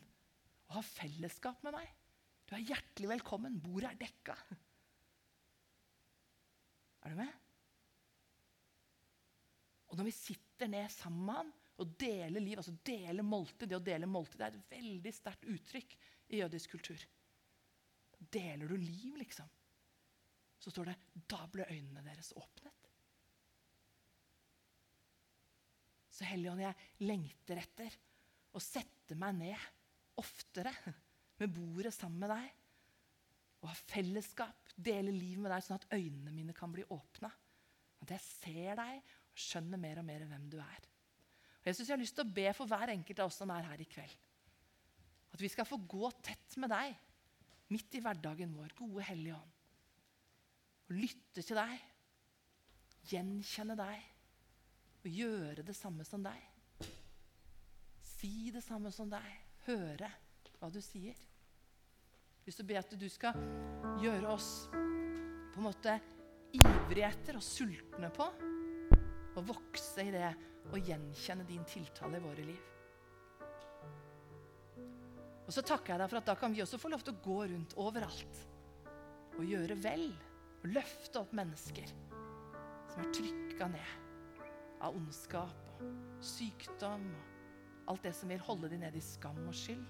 og 0.66 0.79
ha 0.79 0.83
fellesskap 0.87 1.62
med 1.66 1.74
meg. 1.77 1.89
Du 2.47 2.55
er 2.55 2.66
hjertelig 2.66 3.11
velkommen. 3.16 3.59
Bordet 3.62 3.93
er 3.93 4.01
dekka. 4.05 4.37
Er 7.07 7.14
du 7.14 7.18
med? 7.18 7.33
Og 9.91 9.99
når 9.99 10.09
vi 10.09 10.14
sitter 10.14 10.70
ned 10.70 10.91
sammen 10.91 11.27
med 11.27 11.41
han 11.41 11.53
og 11.83 11.93
deler 12.01 12.41
liv, 12.41 12.57
altså 12.59 12.72
deler 12.87 13.27
måltid 13.27 13.68
Det 13.68 13.77
å 13.77 13.85
dele 13.85 14.09
måltid 14.09 14.41
er 14.43 14.55
et 14.55 14.70
veldig 14.72 15.12
sterkt 15.14 15.45
uttrykk 15.53 15.97
i 16.33 16.41
jødisk 16.41 16.72
kultur. 16.74 17.03
Da 18.16 18.29
deler 18.39 18.70
du 18.70 18.79
liv, 18.81 19.18
liksom. 19.20 19.49
Så 20.67 20.73
står 20.75 20.91
det 20.91 20.97
da 21.31 21.45
ble 21.47 21.62
øynene 21.71 22.03
deres 22.03 22.33
åpnet. 22.35 22.87
Så 26.11 26.27
Helligånd, 26.27 26.64
jeg 26.64 27.07
lengter 27.07 27.61
etter 27.61 27.95
å 28.57 28.62
sette 28.62 29.14
meg 29.21 29.37
ned 29.39 29.67
oftere 30.19 30.73
med 31.39 31.53
bordet 31.55 31.93
sammen 31.95 32.25
med 32.25 32.33
deg. 32.33 32.49
Og 33.62 33.71
ha 33.71 33.77
fellesskap, 33.93 34.73
dele 34.75 35.14
liv 35.14 35.39
med 35.39 35.53
deg, 35.53 35.62
sånn 35.62 35.79
at 35.79 35.89
øynene 35.95 36.35
mine 36.35 36.57
kan 36.57 36.73
bli 36.73 36.83
åpna. 36.91 37.31
At 38.03 38.12
jeg 38.17 38.25
ser 38.27 38.81
deg 38.81 38.99
og 38.99 39.43
skjønner 39.47 39.81
mer 39.81 40.01
og 40.03 40.09
mer 40.09 40.25
hvem 40.27 40.51
du 40.51 40.59
er. 40.62 40.89
Og 41.61 41.71
jeg 41.71 41.79
synes 41.79 41.91
jeg 41.91 41.97
har 41.97 42.03
lyst 42.03 42.19
til 42.19 42.27
å 42.27 42.37
be 42.41 42.47
for 42.57 42.71
hver 42.71 42.93
enkelt 42.95 43.23
av 43.23 43.31
oss 43.31 43.39
som 43.43 43.53
er 43.55 43.69
her 43.71 43.83
i 43.83 43.89
kveld. 43.91 44.25
At 45.37 45.43
vi 45.43 45.53
skal 45.53 45.69
få 45.69 45.79
gå 45.85 46.11
tett 46.25 46.57
med 46.62 46.73
deg 46.73 46.97
midt 47.75 47.99
i 47.99 48.03
hverdagen 48.03 48.57
vår, 48.57 48.75
gode 48.79 49.05
Hellige 49.05 49.37
Ånd. 49.37 49.56
Og 50.87 50.99
lytte 51.01 51.43
til 51.43 51.59
deg, 51.59 51.72
gjenkjenne 53.11 53.76
deg 53.78 54.12
og 55.07 55.11
gjøre 55.11 55.64
det 55.66 55.74
samme 55.78 56.07
som 56.07 56.22
deg. 56.24 56.39
Si 58.03 58.51
det 58.55 58.62
samme 58.64 58.91
som 58.95 59.11
deg. 59.11 59.26
Høre 59.66 60.09
hva 60.61 60.70
du 60.70 60.78
sier. 60.82 61.14
Jeg 61.14 62.43
har 62.43 62.51
lyst 62.53 62.62
å 62.62 62.66
be 62.68 62.78
at 62.78 62.95
du 62.95 63.09
skal 63.11 63.39
gjøre 64.03 64.30
oss 64.30 64.51
på 64.70 65.59
en 65.59 65.66
måte 65.66 65.97
ivrige 66.55 67.09
etter 67.09 67.39
og 67.39 67.45
sultne 67.45 68.11
på 68.14 68.26
å 69.37 69.45
vokse 69.45 70.07
i 70.07 70.14
det 70.14 70.30
og 70.70 70.78
gjenkjenne 70.78 71.47
din 71.47 71.66
tiltale 71.68 72.18
i 72.18 72.24
våre 72.24 72.47
liv. 72.47 72.72
Og 75.47 75.53
så 75.55 75.62
takker 75.62 75.95
jeg 75.95 76.03
deg 76.03 76.11
for 76.11 76.20
at 76.20 76.30
da 76.30 76.34
kan 76.39 76.55
vi 76.55 76.62
også 76.64 76.78
få 76.82 76.91
lov 76.91 77.05
til 77.07 77.14
å 77.14 77.22
gå 77.22 77.39
rundt 77.53 77.76
overalt 77.78 78.41
og 79.37 79.45
gjøre 79.47 79.76
vel. 79.78 80.09
Og 80.67 80.73
løfte 80.75 81.21
opp 81.23 81.31
mennesker 81.37 81.87
som 82.91 83.03
er 83.05 83.11
trykka 83.14 83.69
ned 83.71 84.81
av 84.83 84.97
ondskap 84.99 85.69
og 85.77 86.25
sykdom 86.27 87.05
og 87.14 87.93
alt 87.93 88.03
det 88.03 88.12
som 88.19 88.33
vil 88.33 88.43
holde 88.43 88.73
dem 88.73 88.83
ned 88.83 88.97
i 88.99 89.03
skam 89.05 89.39
og 89.47 89.55
skyld. 89.55 89.85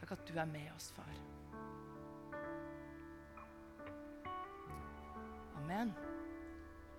Takk 0.00 0.14
at 0.16 0.24
du 0.24 0.32
er 0.40 0.48
med 0.48 0.70
oss, 0.72 0.88
far. 0.96 1.12
Amen. 5.60 5.92